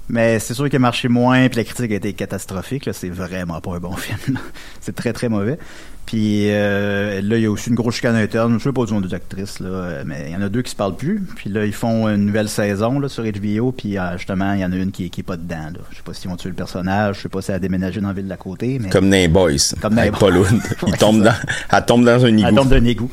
Mais 0.09 0.39
c'est 0.39 0.55
sûr 0.55 0.67
qu'il 0.67 0.77
a 0.77 0.79
marché 0.79 1.09
moins, 1.09 1.49
puis 1.49 1.57
la 1.57 1.65
critique 1.65 1.91
a 1.91 1.97
été 1.97 2.13
catastrophique. 2.13 2.89
C'est 2.93 3.09
vraiment 3.11 3.61
pas 3.61 3.75
un 3.75 3.79
bon 3.79 3.93
film. 3.97 4.39
c'est 4.81 4.95
très 4.95 5.13
très 5.13 5.29
mauvais. 5.29 5.59
Puis 6.05 6.53
euh, 6.53 7.21
là, 7.21 7.37
il 7.37 7.43
y 7.43 7.47
a 7.47 7.51
aussi 7.51 7.69
une 7.71 7.75
grosse 7.75 7.97
chicane 7.97 8.15
interne. 8.15 8.57
Je 8.61 8.63
sais 8.63 8.73
pas 8.73 8.85
du 8.85 8.93
nom 8.95 9.01
des 9.01 9.13
actrices, 9.13 9.59
là, 9.59 10.05
mais 10.05 10.27
il 10.29 10.33
y 10.33 10.37
en 10.37 10.43
a 10.43 10.49
deux 10.49 10.63
qui 10.63 10.71
se 10.71 10.77
parlent 10.77 10.95
plus. 10.95 11.21
Puis 11.35 11.51
là, 11.51 11.65
ils 11.65 11.73
font 11.73 12.07
une 12.09 12.27
nouvelle 12.27 12.49
saison 12.49 13.01
là, 13.01 13.09
sur 13.09 13.25
HBO. 13.25 13.73
Puis 13.73 13.99
euh, 13.99 14.17
justement, 14.17 14.53
il 14.53 14.61
y 14.61 14.65
en 14.65 14.71
a 14.71 14.77
une 14.77 14.93
qui, 14.93 15.11
qui 15.11 15.23
est 15.23 15.25
pas 15.25 15.37
dedans. 15.37 15.73
Là. 15.75 15.81
Je 15.91 15.97
sais 15.97 16.03
pas 16.05 16.15
s'ils 16.15 16.31
vont 16.31 16.37
tuer 16.37 16.51
le 16.51 16.55
personnage. 16.55 17.17
Je 17.17 17.23
sais 17.23 17.29
pas 17.29 17.43
si 17.43 17.51
elle 17.51 17.57
a 17.57 17.59
déménagé 17.59 18.01
dans 18.01 18.07
la 18.09 18.15
ville 18.15 18.29
d'à 18.29 18.37
côté. 18.37 18.79
Mais... 18.81 18.89
Comme 18.91 19.11
dans 19.11 19.17
les 19.17 19.27
Boys. 19.27 19.51
Comme 19.83 19.97
dans 19.97 20.09
Paul 20.13 20.35
Boys. 20.35 20.47
Hood. 20.53 20.61
Il 20.87 20.97
tombe 20.97 21.23
dans, 21.23 21.35
elle 21.73 21.85
tombe 21.85 22.05
dans 22.05 22.25
un 22.25 22.29
Elle 22.29 22.39
égout. 22.39 22.55
tombe 22.55 22.69
d'un 22.69 22.85
égout. 22.85 23.11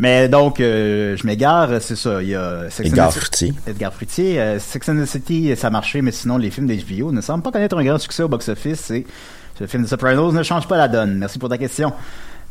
Mais 0.00 0.28
donc, 0.30 0.60
euh, 0.60 1.14
je 1.16 1.26
m'égare, 1.26 1.68
c'est 1.82 1.94
ça. 1.94 2.22
Il 2.22 2.30
y 2.30 2.34
a 2.34 2.70
Sex 2.70 2.88
and 2.88 2.92
Edgar 2.92 3.10
the- 3.10 3.18
Fruitier. 3.18 3.54
Edgar 3.66 3.92
Fruitier. 3.92 4.40
Euh, 4.40 4.58
Sex 4.58 4.88
and 4.88 4.96
the 4.96 5.04
City, 5.04 5.54
ça 5.56 5.66
a 5.66 5.70
marché, 5.70 6.00
mais 6.00 6.10
sinon, 6.10 6.38
les 6.38 6.50
films 6.50 6.66
d'HBO 6.66 7.12
ne 7.12 7.20
semblent 7.20 7.42
pas 7.42 7.52
connaître 7.52 7.76
un 7.76 7.84
grand 7.84 7.98
succès 7.98 8.22
au 8.22 8.28
box-office. 8.28 8.90
Et 8.92 9.06
le 9.60 9.66
film 9.66 9.82
de 9.82 9.88
Sopranos 9.88 10.32
ne 10.32 10.42
change 10.42 10.66
pas 10.66 10.78
la 10.78 10.88
donne. 10.88 11.18
Merci 11.18 11.38
pour 11.38 11.50
ta 11.50 11.58
question. 11.58 11.92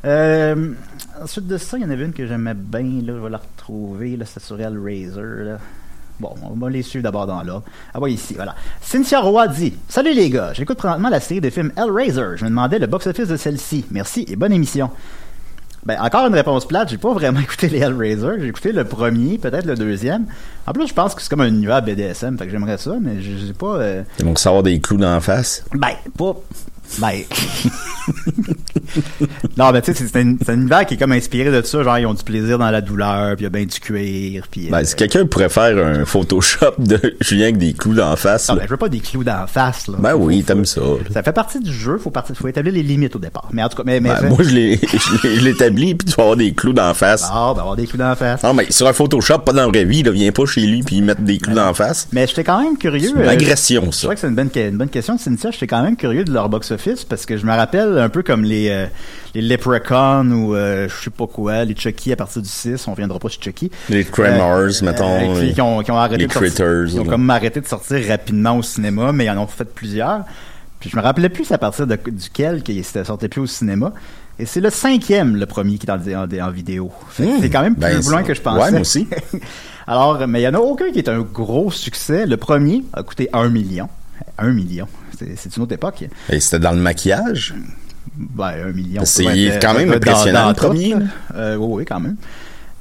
Euh, 0.06 0.74
ensuite 1.22 1.48
de 1.48 1.58
ça, 1.58 1.78
il 1.78 1.84
y 1.84 1.86
en 1.86 1.90
avait 1.90 2.06
une 2.06 2.14
que 2.14 2.28
j'aimais 2.28 2.54
bien. 2.54 2.82
Là, 3.04 3.14
je 3.18 3.24
vais 3.24 3.30
la 3.30 3.40
retrouver. 3.40 4.16
Là, 4.16 4.26
c'est 4.26 4.44
sur 4.44 4.62
Hellraiser. 4.62 5.20
Là. 5.44 5.58
Bon, 6.20 6.36
on 6.44 6.54
va 6.56 6.70
les 6.70 6.84
suivre 6.84 7.04
d'abord 7.04 7.26
dans 7.26 7.42
là. 7.42 7.64
Ah 7.94 8.00
ouais, 8.00 8.12
ici, 8.14 8.34
voilà. 8.36 8.54
Cynthia 8.82 9.22
Roy 9.22 9.48
dit 9.48 9.74
Salut 9.88 10.14
les 10.14 10.30
gars, 10.30 10.52
j'écoute 10.54 10.78
présentement 10.78 11.10
la 11.10 11.20
série 11.22 11.40
de 11.42 11.50
films 11.50 11.72
Hellraiser. 11.78 12.36
Je 12.36 12.44
me 12.44 12.50
demandais 12.50 12.78
le 12.78 12.88
box-office 12.88 13.30
de 13.30 13.38
celle-ci. 13.38 13.86
Merci 13.90 14.26
et 14.28 14.36
bonne 14.36 14.52
émission. 14.54 14.92
Ben, 15.86 15.98
encore 16.02 16.28
une 16.28 16.34
réponse 16.34 16.68
plate, 16.68 16.90
j'ai 16.90 16.98
pas 16.98 17.14
vraiment 17.14 17.40
écouté 17.42 17.70
les 17.70 17.80
Hellraiser. 17.80 18.28
J'ai 18.40 18.48
écouté 18.48 18.72
le 18.72 18.84
premier, 18.84 19.38
peut-être 19.38 19.66
le 19.66 19.76
deuxième. 19.76 20.26
En 20.68 20.74
plus, 20.74 20.88
je 20.88 20.94
pense 20.94 21.16
que 21.16 21.22
c'est 21.22 21.30
comme 21.30 21.42
un 21.42 21.48
univers 21.48 21.82
BDSM, 21.82 22.38
fait 22.38 22.46
que 22.46 22.52
j'aimerais 22.52 22.78
ça, 22.78 22.96
mais 23.02 23.22
je 23.22 23.46
sais 23.48 23.54
pas. 23.54 23.76
euh, 23.78 24.04
Donc, 24.20 24.40
ça 24.40 24.50
va 24.50 24.58
avoir 24.58 24.64
des 24.64 24.80
clous 24.80 24.98
dans 24.98 25.14
la 25.14 25.22
face. 25.22 25.64
Ben, 25.74 25.90
pas. 26.18 26.36
Ben. 26.98 27.22
non, 29.58 29.72
mais 29.72 29.82
tu 29.82 29.94
sais, 29.94 30.08
c'est 30.08 30.20
un, 30.20 30.54
univers 30.54 30.86
qui 30.86 30.96
est 30.96 30.98
comme 30.98 31.12
inspiré 31.12 31.52
de 31.52 31.62
ça. 31.62 31.84
Genre, 31.84 31.98
ils 32.00 32.06
ont 32.06 32.14
du 32.14 32.24
plaisir 32.24 32.58
dans 32.58 32.72
la 32.72 32.82
douleur, 32.82 33.36
puis 33.36 33.42
il 33.42 33.44
y 33.44 33.48
a 33.48 33.50
bien 33.50 33.66
du 33.66 33.80
cuir, 33.80 34.48
puis. 34.50 34.70
Ben, 34.70 34.80
euh, 34.80 34.84
si 34.84 34.96
quelqu'un 34.96 35.26
pourrait 35.26 35.50
faire 35.50 35.78
un 35.78 36.06
Photoshop 36.06 36.74
de 36.80 37.18
Julien 37.22 37.46
avec 37.46 37.58
des 37.58 37.74
clous 37.74 37.94
la 37.94 38.16
face, 38.16 38.50
non, 38.50 38.56
là. 38.56 38.62
ben, 38.62 38.66
je 38.66 38.72
veux 38.72 38.78
pas 38.78 38.90
des 38.90 39.00
clous 39.00 39.22
la 39.22 39.48
face, 39.48 39.88
là. 39.88 39.98
ben 40.00 40.16
oui, 40.16 40.44
t'aimes 40.44 40.66
ça. 40.66 40.82
Ça 41.14 41.24
fait 41.24 41.34
partie 41.34 41.60
du 41.60 41.72
jeu, 41.72 41.98
faut, 41.98 42.10
partir, 42.10 42.36
faut 42.36 42.48
établir 42.48 42.74
les 42.74 42.84
limites 42.84 43.16
au 43.16 43.20
départ. 43.20 43.50
Mais 43.52 43.64
en 43.64 43.70
tout 43.70 43.78
cas, 43.78 43.84
mais. 43.86 44.00
mais 44.00 44.10
Ben, 44.22 44.30
moi, 44.30 44.40
je 44.42 44.50
je 44.50 45.30
je 45.30 45.42
l'établis, 45.42 45.96
puis 45.96 46.08
tu 46.08 46.16
vas 46.16 46.24
avoir 46.24 46.38
des 46.38 46.54
clous 46.54 46.74
la 46.74 46.94
face. 46.94 47.28
Ah, 47.32 47.52
ben, 47.54 47.62
avoir 47.62 47.76
des 47.76 47.86
clous 47.86 48.00
la 48.00 48.16
face. 48.16 48.44
Non, 48.44 48.54
mais 48.54 48.72
sur 48.72 48.88
un 48.88 48.94
Photoshop, 48.94 49.40
pas 49.40 49.54
dans 49.54 49.64
la 49.64 49.68
vraie 49.68 49.86
vie, 49.86 50.04
là, 50.04 50.12
viens 50.12 50.32
pas 50.32 50.46
chez 50.46 50.62
lui 50.62 50.84
puis 50.84 51.02
mettre 51.02 51.22
des 51.22 51.38
clous 51.38 51.54
dans 51.54 51.66
la 51.66 51.74
face. 51.74 52.08
Mais 52.12 52.26
j'étais 52.28 52.44
quand 52.44 52.62
même 52.62 52.78
curieux. 52.78 53.10
C'est 53.14 53.22
une 53.22 53.28
euh, 53.28 53.30
agression, 53.30 53.84
Je 53.88 53.92
ça. 53.92 54.02
crois 54.04 54.16
que 54.16 54.22
c'est 54.22 54.28
une 54.28 54.36
bonne, 54.36 54.50
une 54.56 54.78
bonne 54.78 54.90
question 54.90 55.16
de 55.16 55.20
Cynthia. 55.20 55.52
J'étais 55.52 55.68
quand 55.68 55.84
même 55.84 55.96
curieux 55.96 56.24
de 56.24 56.32
leur 56.32 56.50
box-office 56.80 57.06
parce 57.06 57.26
que 57.26 57.38
je 57.38 57.46
me 57.46 57.52
rappelle 57.54 57.98
un 57.98 58.10
peu 58.10 58.24
comme 58.24 58.44
les, 58.44 58.70
euh, 58.70 58.86
les 59.36 59.42
Leprechauns 59.42 60.32
ou 60.32 60.56
euh, 60.56 60.88
je 60.90 61.04
sais 61.04 61.10
pas 61.10 61.28
quoi, 61.28 61.64
les 61.66 61.76
Chucky 61.76 62.12
à 62.12 62.16
partir 62.16 62.42
du 62.42 62.50
6. 62.50 62.88
On 62.88 62.94
viendra 62.94 63.20
pas 63.20 63.30
sur 63.30 63.42
Chucky. 63.42 63.72
Les 63.90 64.06
Tremors, 64.06 64.70
mettons, 64.84 65.36
qui, 65.36 65.42
les- 65.42 65.54
qui 65.54 65.62
ont, 65.62 65.82
qui 65.82 65.92
ont 65.92 65.98
arrêté 65.98 66.18
les 66.22 66.28
de 66.28 66.32
sortir- 66.34 66.50
Critters, 66.50 66.94
Ils 66.96 67.00
ont 67.00 67.06
comme 67.06 67.30
arrêté 67.30 67.62
de 67.62 67.68
sortir 67.68 68.00
rapidement 68.08 68.58
au 68.58 68.64
cinéma, 68.64 69.12
mais 69.12 69.26
ils 69.26 69.30
en 69.30 69.38
ont 69.38 69.48
fait 69.48 69.66
plusieurs. 69.66 70.24
Puis 70.80 70.90
je 70.90 70.96
me 70.98 71.02
rappelais 71.02 71.30
plus 71.30 71.52
à 71.52 71.58
partir 71.58 71.86
de, 71.88 71.96
duquel 72.08 72.64
qui 72.64 72.82
sortait 72.84 73.28
plus 73.28 73.42
au 73.42 73.48
cinéma. 73.48 73.94
Et 74.42 74.46
c'est 74.46 74.62
le 74.62 74.70
cinquième, 74.70 75.36
le 75.36 75.46
premier 75.46 75.78
qui 75.78 75.86
est 75.86 75.92
en, 75.92 75.98
en- 75.98 76.48
en 76.48 76.52
vidéo. 76.52 76.90
Mmh. 77.20 77.24
c'est 77.42 77.50
quand 77.50 77.62
même 77.62 77.76
plus 77.76 77.82
Ben, 77.82 78.02
loin 78.10 78.24
que 78.24 78.34
je 78.34 78.42
pensais. 78.42 78.62
ouais, 78.64 78.72
moi 78.72 78.80
aussi. 78.82 79.06
Alors, 79.88 80.26
mais 80.28 80.40
il 80.42 80.44
y 80.44 80.48
en 80.48 80.54
a 80.54 80.60
aucun 80.60 80.92
qui 80.92 81.00
est 81.00 81.10
un 81.10 81.20
gros 81.22 81.72
succès. 81.72 82.26
Le 82.26 82.38
premier 82.38 82.84
a 82.94 83.04
coûté 83.04 83.28
un 83.34 83.50
million. 83.50 83.90
Un 84.38 84.52
million. 84.54 84.88
C'est 85.36 85.56
une 85.56 85.64
autre 85.64 85.74
époque. 85.74 86.06
Et 86.30 86.40
c'était 86.40 86.60
dans 86.60 86.72
le 86.72 86.82
maquillage? 86.82 87.54
Ben, 88.16 88.54
un 88.68 88.72
million. 88.72 89.04
C'est 89.06 89.60
quand 89.62 89.74
même 89.74 89.92
impressionnant, 89.92 90.50
le 90.50 90.56
tout, 90.56 90.68
premier. 90.68 90.96
Euh, 91.36 91.56
oui, 91.56 91.68
oui, 91.80 91.86
quand 91.86 92.00
même. 92.00 92.18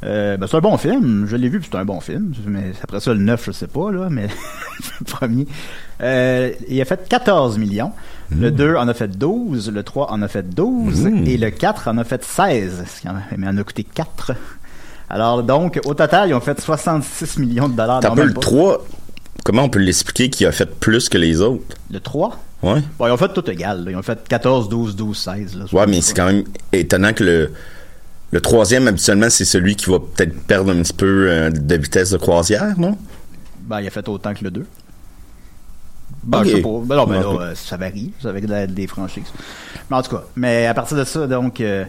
Euh, 0.04 0.36
ben, 0.36 0.46
c'est 0.46 0.56
un 0.56 0.60
bon 0.60 0.76
film. 0.76 1.26
Je 1.28 1.36
l'ai 1.36 1.48
vu, 1.48 1.58
puis 1.60 1.68
c'est 1.70 1.78
un 1.78 1.84
bon 1.84 2.00
film. 2.00 2.32
Mais 2.46 2.72
après 2.82 3.00
ça, 3.00 3.12
le 3.12 3.20
9, 3.20 3.46
je 3.46 3.52
sais 3.52 3.66
pas, 3.66 3.90
là, 3.90 4.08
mais 4.10 4.28
le 5.00 5.04
premier. 5.04 5.46
Euh, 6.00 6.52
il 6.68 6.80
a 6.80 6.84
fait 6.84 7.08
14 7.08 7.58
millions. 7.58 7.92
Hmm. 8.30 8.42
Le 8.42 8.50
2 8.50 8.76
en 8.76 8.86
a 8.88 8.94
fait 8.94 9.08
12. 9.08 9.70
Le 9.72 9.82
3 9.82 10.12
en 10.12 10.22
a 10.22 10.28
fait 10.28 10.48
12. 10.48 11.06
Mm. 11.06 11.26
Et 11.26 11.36
le 11.36 11.50
4 11.50 11.88
en 11.88 11.98
a 11.98 12.04
fait 12.04 12.24
16. 12.24 12.84
Ce 12.86 13.00
qui 13.00 13.08
en 13.08 13.16
a, 13.16 13.22
mais 13.36 13.48
en 13.48 13.56
a 13.56 13.62
coûté 13.62 13.84
4. 13.84 14.32
Alors, 15.10 15.42
donc, 15.42 15.80
au 15.86 15.94
total, 15.94 16.28
ils 16.28 16.34
ont 16.34 16.40
fait 16.40 16.60
66 16.60 17.38
millions 17.38 17.68
de 17.68 17.74
dollars. 17.74 18.00
T'as 18.00 18.10
pas 18.10 18.24
le 18.24 18.34
pas. 18.34 18.40
3. 18.40 18.84
Comment 19.44 19.64
on 19.64 19.68
peut 19.68 19.78
l'expliquer 19.78 20.28
qu'il 20.30 20.46
a 20.46 20.52
fait 20.52 20.66
plus 20.78 21.08
que 21.08 21.16
les 21.18 21.40
autres? 21.40 21.76
Le 21.90 22.00
3? 22.00 22.36
Ouais. 22.62 22.82
Bon, 22.98 23.06
ils 23.06 23.10
ont 23.10 23.16
fait 23.16 23.32
tout 23.32 23.48
égal. 23.50 23.84
là. 23.84 23.90
Ils 23.92 23.96
ont 23.96 24.02
fait 24.02 24.18
14, 24.28 24.68
12, 24.68 24.96
12, 24.96 25.16
16. 25.16 25.56
Là, 25.56 25.64
Ouais, 25.72 25.86
mais 25.86 26.00
c'est 26.00 26.14
quand 26.14 26.26
même 26.26 26.44
étonnant 26.72 27.12
que 27.12 27.24
le, 27.24 27.52
le 28.32 28.40
troisième, 28.40 28.88
habituellement, 28.88 29.30
c'est 29.30 29.44
celui 29.44 29.76
qui 29.76 29.88
va 29.90 30.00
peut-être 30.00 30.38
perdre 30.42 30.72
un 30.72 30.82
petit 30.82 30.92
peu 30.92 31.26
euh, 31.30 31.50
de 31.50 31.74
vitesse 31.76 32.10
de 32.10 32.16
croisière, 32.18 32.74
non? 32.78 32.98
Ben, 33.62 33.80
il 33.80 33.86
a 33.86 33.90
fait 33.90 34.06
autant 34.08 34.34
que 34.34 34.44
le 34.44 34.50
2. 34.50 34.66
Ben, 36.24 36.38
Ok. 36.40 36.44
je 36.46 36.50
sais 36.56 36.62
pas. 36.62 36.68
Ben 36.84 36.96
non, 36.96 37.06
mais 37.06 37.20
là, 37.20 37.28
Ok. 37.28 37.40
euh, 37.40 37.54
ça 37.54 37.76
varie. 37.76 38.12
Ça 38.20 38.32
varie 38.32 38.66
des 38.68 38.86
franchises. 38.86 39.32
Mais 39.90 39.96
en 39.96 40.02
tout 40.02 40.10
cas, 40.16 40.24
mais 40.36 40.66
à 40.66 40.74
partir 40.74 40.96
de 40.96 41.04
ça, 41.04 41.26
donc, 41.26 41.60
euh, 41.60 41.84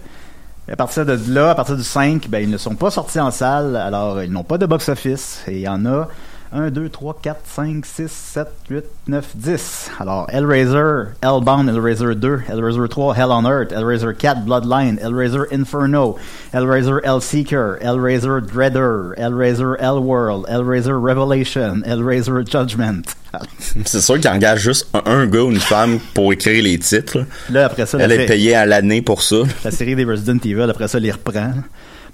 à 0.72 0.75
partir 0.75 1.06
de 1.06 1.18
là, 1.29 1.50
à 1.50 1.56
partir 1.56 1.75
du 1.75 1.84
5, 1.84 2.29
ben, 2.29 2.44
ils 2.44 2.50
ne 2.50 2.58
sont 2.58 2.75
pas 2.75 2.91
sortis 2.91 3.20
en 3.20 3.32
salle. 3.32 3.75
Alors, 3.75 4.22
ils 4.22 4.32
n'ont 4.32 4.44
pas 4.44 4.58
de 4.60 4.65
box-office. 4.68 5.41
Et 5.48 5.56
il 5.56 5.62
y 5.62 5.68
en 5.68 5.84
a 5.88 6.08
1, 6.51 6.72
2, 6.72 6.89
3, 6.89 7.13
4, 7.22 7.41
5, 7.46 7.86
6, 7.86 8.12
7, 8.12 8.48
8, 8.70 8.84
9, 9.08 9.25
10. 9.36 9.91
Alors, 10.00 10.27
Hellraiser, 10.32 11.10
Hellbound, 11.22 11.70
Hellraiser 11.70 12.15
2, 12.15 12.44
Hellraiser 12.50 12.88
3, 12.89 13.13
Hell 13.15 13.32
on 13.32 13.46
Earth, 13.46 13.72
Hellraiser 13.72 14.13
4, 14.18 14.46
Bloodline, 14.46 14.98
Hellraiser 15.00 15.46
Inferno, 15.51 16.18
Hellraiser 16.51 17.00
Hellseeker, 17.03 17.77
Hellraiser 17.82 18.41
Dreader, 18.41 19.13
Hellraiser 19.18 19.75
Hellworld, 19.79 20.46
Hellraiser 20.50 20.94
Revelation, 20.94 21.84
Hellraiser 21.86 22.44
Judgment. 22.46 23.03
C'est 23.86 24.01
sûr 24.01 24.20
qu'il 24.20 24.27
engage 24.29 24.62
juste 24.62 24.88
un, 24.96 25.03
un 25.06 25.27
gars 25.27 25.44
ou 25.44 25.51
une 25.51 25.60
femme 25.60 26.00
pour 26.15 26.34
écrire 26.34 26.63
les 26.63 26.79
titres. 26.79 27.25
là. 27.51 27.65
Après 27.68 27.86
ça, 27.86 28.00
Elle 28.00 28.12
est 28.12 28.25
payée 28.25 28.56
à 28.56 28.65
l'année 28.65 29.03
pour 29.03 29.22
ça. 29.22 29.38
la 29.63 29.70
série 29.70 29.96
des 29.96 30.03
Resident 30.03 30.39
Evil, 30.44 30.68
après 30.68 30.88
ça, 30.88 31.00
les 31.00 31.12
reprend. 31.12 31.53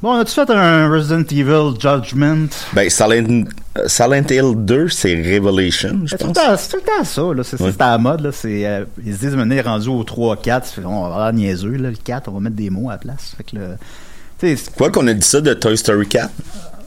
Bon, 0.06 0.12
on 0.14 0.20
a-tu 0.20 0.34
fait 0.36 0.52
un 0.52 0.88
Resident 0.88 1.24
Evil 1.32 1.80
Judgment? 1.80 2.50
Ben, 2.74 2.88
Silent, 2.92 3.46
euh, 3.76 3.88
Silent 3.88 4.28
Hill 4.30 4.54
2, 4.56 4.88
c'est 4.88 5.16
Revelation, 5.16 6.02
je 6.04 6.10
C'est 6.12 6.18
tout, 6.20 6.28
le 6.28 6.34
pense. 6.34 6.62
c'est 6.62 6.70
tout 6.70 6.78
le 6.78 6.84
temps 6.84 7.04
ça, 7.04 7.22
là. 7.34 7.44
C'est 7.44 7.82
à 7.82 7.90
la 7.90 7.98
mode, 7.98 8.22
là. 8.22 8.32
C'est, 8.32 8.68
euh, 8.68 8.86
ils 9.04 9.16
se 9.16 9.20
disent, 9.22 9.36
maintenant, 9.36 9.60
rendu 9.64 9.90
au 9.90 10.04
3-4, 10.04 10.68
c'est- 10.68 10.86
on 10.86 11.02
va 11.02 11.08
avoir 11.08 11.34
niaiseux, 11.34 11.72
là. 11.78 11.90
Le 11.90 11.96
4, 11.96 12.28
on 12.30 12.34
va 12.34 12.40
mettre 12.40 12.56
des 12.56 12.70
mots 12.70 12.90
à 12.90 12.92
la 12.92 12.98
place. 13.00 13.34
Fait 13.36 13.44
que 13.46 13.56
le, 13.56 14.58
Quoi 14.78 14.92
qu'on 14.92 15.08
a 15.08 15.14
dit 15.16 15.26
ça 15.26 15.42
de 15.42 15.56
Toy 15.56 15.76
Story 15.76 16.08
4, 16.08 16.30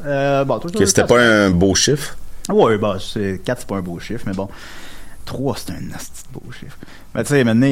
euh, 0.06 0.44
bon, 0.44 0.60
toi, 0.60 0.70
que 0.70 0.86
c'était 0.86 1.02
pas 1.02 1.20
un 1.20 1.50
beau 1.50 1.74
chiffre? 1.74 2.16
Ouais, 2.48 2.78
bah, 2.78 2.98
c'est 3.00 3.40
4, 3.44 3.58
c'est 3.62 3.68
pas 3.68 3.78
un 3.78 3.82
beau 3.82 3.98
chiffre, 3.98 4.22
mais 4.28 4.32
bon. 4.32 4.48
3, 5.28 5.56
c'est 5.56 5.72
un 5.72 5.80
nasty 5.80 6.22
beau 6.32 6.42
chiffre. 6.50 6.76
Mais 7.14 7.22
tu 7.22 7.28
sais, 7.28 7.44
maintenant, 7.44 7.68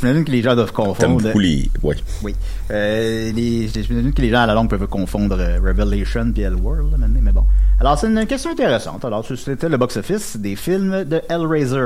j'imagine 0.00 0.24
que 0.24 0.30
les 0.30 0.42
gens 0.42 0.54
doivent 0.54 0.72
confondre. 0.72 1.22
beaucoup 1.22 1.38
les... 1.38 1.70
Ouais. 1.82 1.96
Oui. 2.22 2.36
Euh, 2.70 3.32
les, 3.32 3.68
j'imagine 3.68 4.12
que 4.12 4.20
les 4.22 4.30
gens 4.30 4.40
à 4.42 4.46
la 4.46 4.54
longue 4.54 4.68
peuvent 4.68 4.86
confondre 4.86 5.36
euh, 5.38 5.58
Revelation 5.62 6.32
Hellworld, 6.36 6.92
là, 6.92 6.98
maintenant, 6.98 7.20
mais 7.22 7.32
bon. 7.32 7.44
Alors, 7.80 7.98
c'est 7.98 8.08
une 8.08 8.26
question 8.26 8.50
intéressante. 8.50 9.04
Alors, 9.04 9.24
c'était 9.24 9.68
le 9.68 9.76
box-office 9.76 10.36
des 10.36 10.54
films 10.56 11.04
de 11.04 11.20
Hellraiser. 11.28 11.76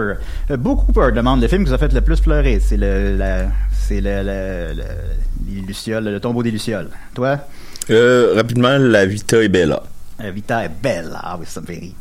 Euh, 0.51 0.57
beaucoup 0.59 0.93
peur 0.93 1.13
demandent 1.13 1.41
le 1.41 1.49
film 1.49 1.63
qui 1.65 1.69
vous 1.69 1.75
a 1.75 1.79
fait 1.79 1.93
le 1.93 2.01
plus 2.01 2.21
pleurer. 2.21 2.61
C'est 2.61 2.77
le, 2.77 3.17
la, 3.17 3.47
c'est 3.73 4.01
le, 4.01 4.23
le, 4.23 4.75
le, 4.75 4.85
les 5.49 5.61
Lucioles, 5.61 6.05
le 6.05 6.19
tombeau 6.21 6.43
des 6.43 6.51
Lucioles. 6.51 6.89
Toi? 7.15 7.39
Euh, 7.91 8.33
rapidement, 8.35 8.77
La 8.79 9.07
Vita 9.07 9.43
est 9.43 9.49
Bella. 9.49 9.83
Euh, 10.23 10.31
Vita 10.31 10.65
est 10.65 10.71
belle. 10.83 11.13
Ah 11.15 11.37
oui, 11.39 11.47
ça 11.49 11.61
me 11.61 11.67
fait 11.67 11.79
rire. 11.79 11.93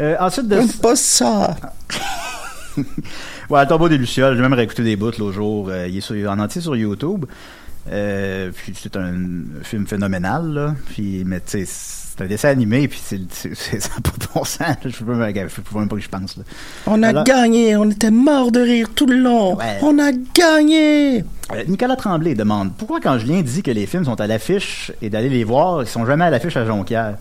Euh, 0.00 0.16
ensuite 0.20 0.48
de 0.48 0.56
J'aime 0.56 0.72
pas 0.72 0.96
ça. 0.96 1.56
Ouais, 3.50 3.62
le 3.62 3.66
tombeau 3.68 3.88
des 3.88 3.98
Lucioles, 3.98 4.36
j'ai 4.36 4.42
même 4.42 4.52
réécouté 4.52 4.82
des 4.82 4.96
bouts 4.96 5.10
l'autre 5.18 5.32
jour. 5.32 5.68
Euh, 5.70 5.86
il 5.88 5.96
est 5.98 6.00
sur- 6.00 6.30
en 6.30 6.38
entier 6.38 6.60
sur 6.60 6.76
YouTube. 6.76 7.24
Euh, 7.90 8.50
puis 8.54 8.74
c'est 8.78 8.96
un 8.96 9.14
film 9.62 9.86
phénoménal, 9.86 10.46
là. 10.52 10.74
Puis, 10.90 11.22
mais 11.24 11.40
tu 11.40 11.64
sais, 11.64 11.64
c'est 11.66 12.22
un 12.22 12.26
dessin 12.26 12.50
animé, 12.50 12.86
puis 12.88 13.00
c'est, 13.02 13.54
ça 13.80 13.88
pas 14.02 14.10
bon 14.34 14.44
sens. 14.44 14.60
là. 14.60 14.76
Je 14.84 15.02
peux 15.04 15.14
même, 15.14 15.34
je 15.48 15.60
peux 15.62 15.78
même 15.78 15.88
pas 15.88 15.96
que 15.96 16.02
je 16.02 16.08
pense, 16.08 16.36
là. 16.36 16.42
On 16.86 17.02
a 17.02 17.08
Alors- 17.08 17.24
gagné, 17.24 17.76
on 17.76 17.88
était 17.90 18.10
mort 18.10 18.52
de 18.52 18.60
rire 18.60 18.88
tout 18.94 19.06
le 19.06 19.16
long. 19.16 19.56
Ouais. 19.56 19.78
On 19.82 19.98
a 19.98 20.10
gagné. 20.34 21.20
Euh, 21.52 21.64
Nicolas 21.66 21.96
Tremblay 21.96 22.34
demande 22.34 22.72
pourquoi 22.76 23.00
quand 23.00 23.18
Julien 23.18 23.40
dit 23.40 23.62
que 23.62 23.70
les 23.70 23.86
films 23.86 24.04
sont 24.04 24.20
à 24.20 24.26
l'affiche 24.26 24.92
et 25.00 25.08
d'aller 25.08 25.30
les 25.30 25.44
voir, 25.44 25.82
ils 25.82 25.88
sont 25.88 26.04
jamais 26.04 26.24
à 26.26 26.30
l'affiche 26.30 26.56
à 26.58 26.66
Jonquière? 26.66 27.16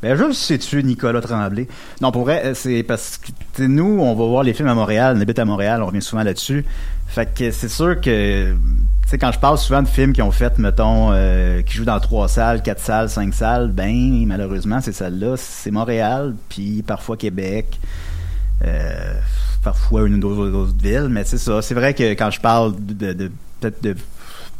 Ben 0.00 0.16
juste 0.16 0.42
sais-tu 0.42 0.82
Nicolas 0.84 1.20
Tremblay? 1.20 1.66
Non, 2.00 2.12
pour 2.12 2.22
vrai, 2.22 2.42
euh, 2.44 2.54
c'est 2.54 2.84
parce 2.84 3.18
que 3.18 3.62
nous, 3.64 3.98
on 4.00 4.14
va 4.14 4.24
voir 4.26 4.42
les 4.44 4.54
films 4.54 4.68
à 4.68 4.74
Montréal, 4.74 5.16
on 5.18 5.20
habite 5.20 5.38
à 5.40 5.44
Montréal, 5.44 5.82
on 5.82 5.86
revient 5.86 6.02
souvent 6.02 6.22
là-dessus. 6.22 6.64
Fait 7.08 7.26
que 7.34 7.50
c'est 7.50 7.68
sûr 7.68 8.00
que 8.00 8.52
tu 8.52 9.08
sais 9.08 9.18
quand 9.18 9.32
je 9.32 9.40
parle 9.40 9.58
souvent 9.58 9.82
de 9.82 9.88
films 9.88 10.12
qui 10.12 10.22
ont 10.22 10.30
fait 10.30 10.56
mettons 10.58 11.10
euh, 11.12 11.62
qui 11.62 11.74
jouent 11.74 11.84
dans 11.84 11.98
trois 11.98 12.28
salles, 12.28 12.62
quatre 12.62 12.80
salles, 12.80 13.08
cinq 13.08 13.34
salles, 13.34 13.68
ben 13.72 14.24
malheureusement 14.26 14.80
ces 14.80 14.92
salles-là, 14.92 15.36
c'est 15.36 15.72
Montréal, 15.72 16.36
puis 16.48 16.82
parfois 16.86 17.16
Québec. 17.16 17.80
Euh, 18.64 19.14
parfois 19.64 20.06
une 20.06 20.14
ou 20.14 20.18
deux 20.18 20.54
autres 20.54 20.74
villes, 20.80 21.08
mais 21.10 21.24
c'est 21.24 21.38
ça. 21.38 21.60
C'est 21.62 21.74
vrai 21.74 21.94
que 21.94 22.12
quand 22.12 22.30
je 22.30 22.40
parle 22.40 22.74
de, 22.78 23.12
de 23.12 23.30
peut-être 23.60 23.82
de 23.82 23.96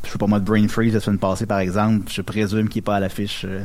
je 0.04 0.10
sais 0.10 0.18
pas 0.18 0.26
moi 0.26 0.40
de 0.40 0.44
Brain 0.44 0.66
Freeze 0.68 0.94
la 0.94 1.00
semaine 1.00 1.18
passée 1.18 1.46
par 1.46 1.58
exemple, 1.60 2.10
je 2.10 2.22
présume 2.22 2.68
qu'il 2.68 2.80
est 2.80 2.82
pas 2.82 2.96
à 2.96 3.00
l'affiche 3.00 3.44
euh, 3.44 3.64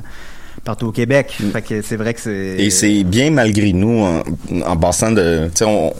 partout 0.63 0.87
au 0.87 0.91
Québec. 0.91 1.37
Fait 1.51 1.61
que 1.61 1.81
c'est 1.81 1.97
vrai 1.97 2.13
que 2.13 2.21
c'est 2.21 2.55
Et 2.57 2.69
c'est 2.69 3.03
bien 3.03 3.31
malgré 3.31 3.73
nous, 3.73 3.99
en, 4.01 4.23
en 4.65 4.77
passant 4.77 5.11
de... 5.11 5.45
Tu 5.53 5.59
sais, 5.59 5.65
on, 5.65 5.93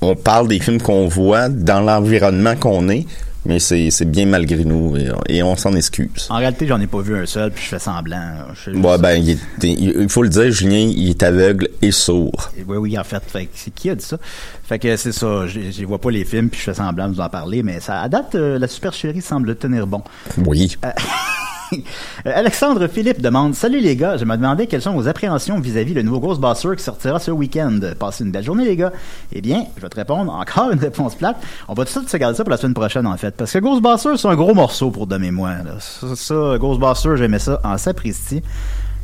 on- 0.00 0.14
parle 0.16 0.48
des 0.48 0.60
films 0.60 0.80
qu'on 0.80 1.08
voit 1.08 1.48
dans 1.48 1.80
l'environnement 1.80 2.54
qu'on 2.56 2.88
est, 2.88 3.04
mais 3.44 3.58
c'est 3.58 3.90
c'est 3.90 4.04
bien 4.04 4.26
malgré 4.26 4.64
nous 4.64 4.96
et, 4.96 5.08
et 5.28 5.42
on 5.42 5.56
s'en 5.56 5.72
excuse. 5.74 6.26
en 6.30 6.36
réalité, 6.36 6.66
j'en 6.68 6.80
ai 6.80 6.86
pas 6.86 7.00
vu 7.00 7.16
un 7.16 7.26
seul, 7.26 7.50
puis 7.50 7.64
je 7.64 7.68
fais 7.70 7.78
semblant. 7.78 8.32
Je- 8.64 8.70
Ouais, 8.72 8.98
ben, 8.98 9.14
il, 9.16 9.30
est- 9.30 9.38
il 9.62 10.08
faut 10.08 10.22
le 10.22 10.28
dire, 10.28 10.50
Julien, 10.52 10.78
il 10.78 11.10
est 11.10 11.22
aveugle 11.24 11.68
et 11.82 11.90
sourd. 11.90 12.50
Oui, 12.68 12.76
oui, 12.76 12.98
en 12.98 13.04
fait. 13.04 13.22
Fait 13.26 13.46
que 13.46 13.50
c'est 13.54 13.72
qui 13.74 13.90
a 13.90 13.94
dit 13.96 14.04
ça? 14.04 14.18
Fait 14.64 14.78
que 14.78 14.96
c'est 14.96 15.12
ça. 15.12 15.46
Je 15.48 15.60
je 15.72 15.84
vois 15.84 15.98
pas 16.00 16.10
les 16.10 16.24
films, 16.24 16.48
puis 16.48 16.58
je 16.60 16.64
fais 16.64 16.74
semblant 16.74 17.08
de 17.08 17.14
vous 17.14 17.20
en 17.20 17.28
parler, 17.28 17.62
mais 17.64 17.80
ça, 17.80 18.00
à 18.00 18.08
date, 18.08 18.34
euh, 18.36 18.58
la 18.58 18.68
supercherie 18.68 19.20
semble 19.22 19.56
tenir 19.56 19.86
bon. 19.86 20.02
Oui. 20.46 20.76
Euh, 20.84 20.90
Alexandre 22.24 22.86
Philippe 22.88 23.20
demande 23.20 23.54
Salut 23.54 23.80
les 23.80 23.96
gars, 23.96 24.16
je 24.16 24.24
me 24.24 24.36
demandais 24.36 24.66
quelles 24.66 24.82
sont 24.82 24.92
vos 24.92 25.08
appréhensions 25.08 25.60
vis-à-vis 25.60 25.94
le 25.94 26.02
nouveau 26.02 26.20
Ghostbuster 26.20 26.70
qui 26.76 26.82
sortira 26.82 27.18
ce 27.18 27.30
week-end. 27.30 27.78
Passez 27.98 28.24
une 28.24 28.30
belle 28.30 28.44
journée 28.44 28.64
les 28.64 28.76
gars. 28.76 28.92
Eh 29.32 29.40
bien, 29.40 29.64
je 29.76 29.82
vais 29.82 29.88
te 29.88 29.96
répondre 29.96 30.32
encore 30.32 30.70
une 30.70 30.78
réponse 30.78 31.14
plate. 31.14 31.36
On 31.68 31.74
va 31.74 31.84
tout 31.84 31.92
de 31.94 31.98
suite 31.98 32.10
se 32.10 32.16
garder 32.16 32.36
ça 32.36 32.44
pour 32.44 32.50
la 32.50 32.56
semaine 32.56 32.74
prochaine 32.74 33.06
en 33.06 33.16
fait. 33.16 33.34
Parce 33.36 33.52
que 33.52 33.58
Ghostbuster, 33.58 34.16
c'est 34.16 34.28
un 34.28 34.36
gros 34.36 34.54
morceau 34.54 34.90
pour 34.90 35.06
et 35.12 35.30
moi. 35.30 35.50
Ça, 35.80 36.14
ça, 36.14 36.58
Ghostbuster, 36.58 37.16
j'aimais 37.16 37.38
ça 37.38 37.60
en 37.64 37.78
sapristi. 37.78 38.42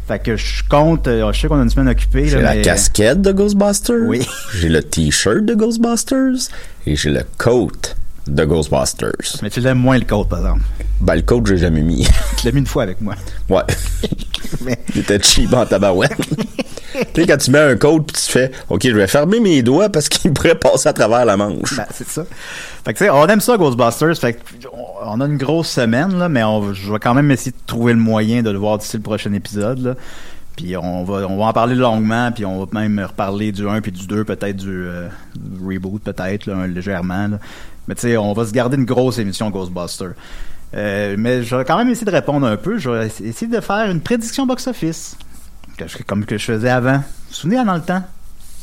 Fait 0.07 0.19
que 0.19 0.37
je 0.37 0.63
compte, 0.69 1.09
euh, 1.09 1.33
je 1.33 1.41
sais 1.41 1.49
qu'on 1.49 1.59
a 1.59 1.63
une 1.63 1.71
semaine 1.71 1.89
occupée. 1.89 2.27
J'ai 2.27 2.41
la 2.41 2.55
mais- 2.55 2.63
casquette 2.63 3.23
de 3.23 3.33
Ghostbusters. 3.33 4.03
Oui. 4.07 4.27
J'ai 4.55 4.69
le 4.69 4.83
t-shirt 4.83 5.45
de 5.45 5.55
Ghostbusters. 5.55 6.51
Et 6.87 6.95
j'ai 6.95 7.11
le 7.11 7.23
coat 7.39 7.71
de 8.27 8.45
Ghostbusters. 8.45 9.13
Mais 9.43 9.51
tu 9.51 9.61
l'aimes 9.61 9.79
moins 9.79 9.99
le 9.99 10.05
code, 10.05 10.29
par 10.29 10.39
exemple. 10.41 10.63
Ben, 11.01 11.15
le 11.17 11.23
coat, 11.23 11.43
j'ai 11.47 11.59
jamais 11.59 11.83
mis. 11.83 12.07
Tu 12.39 12.47
l'as 12.47 12.53
mis 12.53 12.61
une 12.61 12.67
fois 12.67 12.85
avec 12.85 13.01
moi. 13.01 13.15
ouais. 13.51 13.63
Mais- 14.63 14.79
Il 14.95 15.01
était 15.01 15.21
cheap 15.23 15.53
en 15.53 15.67
tabarouette. 15.67 16.17
tu 16.17 17.21
sais, 17.23 17.27
quand 17.27 17.37
tu 17.37 17.51
mets 17.51 17.59
un 17.59 17.77
code 17.77 18.07
puis 18.07 18.17
tu 18.23 18.31
fais, 18.31 18.53
OK, 18.71 18.83
je 18.85 18.93
vais 18.95 19.07
fermer 19.09 19.41
mes 19.41 19.63
doigts 19.63 19.89
parce 19.89 20.09
qu'il 20.09 20.33
pourrait 20.33 20.55
passer 20.55 20.89
à 20.89 20.93
travers 20.93 21.25
la 21.25 21.37
manche. 21.37 21.77
Ben, 21.77 21.87
c'est 21.93 22.09
ça. 22.09 22.25
Fait 22.85 22.93
que, 22.95 22.99
tu 22.99 23.05
sais, 23.05 23.11
on 23.11 23.27
aime 23.27 23.41
ça, 23.41 23.57
Ghostbusters. 23.57 24.17
Fait 24.17 24.35
que, 24.35 24.39
on 25.05 25.21
a 25.21 25.27
une 25.27 25.37
grosse 25.37 25.69
semaine, 25.71 26.17
là, 26.19 26.29
mais 26.29 26.45
on, 26.45 26.73
je 26.73 26.93
vais 26.93 26.99
quand 27.01 27.15
même 27.15 27.31
essayer 27.31 27.51
de 27.53 27.57
trouver 27.67 27.93
le 27.95 27.99
moyen 27.99 28.43
de 28.43 28.51
le 28.51 28.59
voir 28.59 28.79
d'ici 28.79 28.97
le 28.97 29.03
prochain 29.03 29.33
épisode, 29.33 29.81
là. 29.81 29.95
Puis 30.57 30.77
on 30.77 31.03
va, 31.03 31.27
on 31.29 31.37
va 31.37 31.47
en 31.47 31.53
parler 31.53 31.75
longuement, 31.75 32.31
puis 32.31 32.45
on 32.47 32.65
va 32.65 32.81
même 32.81 33.01
reparler 33.05 33.51
du 33.51 33.69
1 33.69 33.81
puis 33.81 33.91
du 33.91 34.07
2, 34.07 34.23
peut-être 34.23 34.55
du, 34.57 34.69
euh, 34.71 35.09
du 35.35 35.67
reboot, 35.75 36.01
peut-être, 36.01 36.49
légèrement, 36.69 37.27
là. 37.27 37.39
Mais 37.89 37.95
tu 37.95 38.03
sais, 38.03 38.17
on 38.17 38.33
va 38.33 38.47
se 38.47 38.53
garder 38.53 38.77
une 38.77 38.85
grosse 38.85 39.19
émission 39.19 39.51
Ghostbusters. 39.51 40.13
Euh, 40.75 41.15
mais 41.19 41.43
je 41.43 41.55
vais 41.55 41.65
quand 41.65 41.77
même 41.77 41.89
essayer 41.91 42.07
de 42.07 42.11
répondre 42.11 42.47
un 42.47 42.57
peu. 42.57 42.79
Je 42.79 42.91
vais 42.91 43.07
essayer 43.07 43.47
de 43.47 43.61
faire 43.61 43.91
une 43.91 44.01
prédiction 44.01 44.47
box-office. 44.47 45.17
Comme 46.07 46.25
que 46.25 46.39
je 46.39 46.45
faisais 46.45 46.71
avant. 46.71 46.97
Vous 46.99 47.03
vous 47.29 47.35
souvenez, 47.35 47.65
dans 47.65 47.75
le 47.75 47.81
temps? 47.83 48.03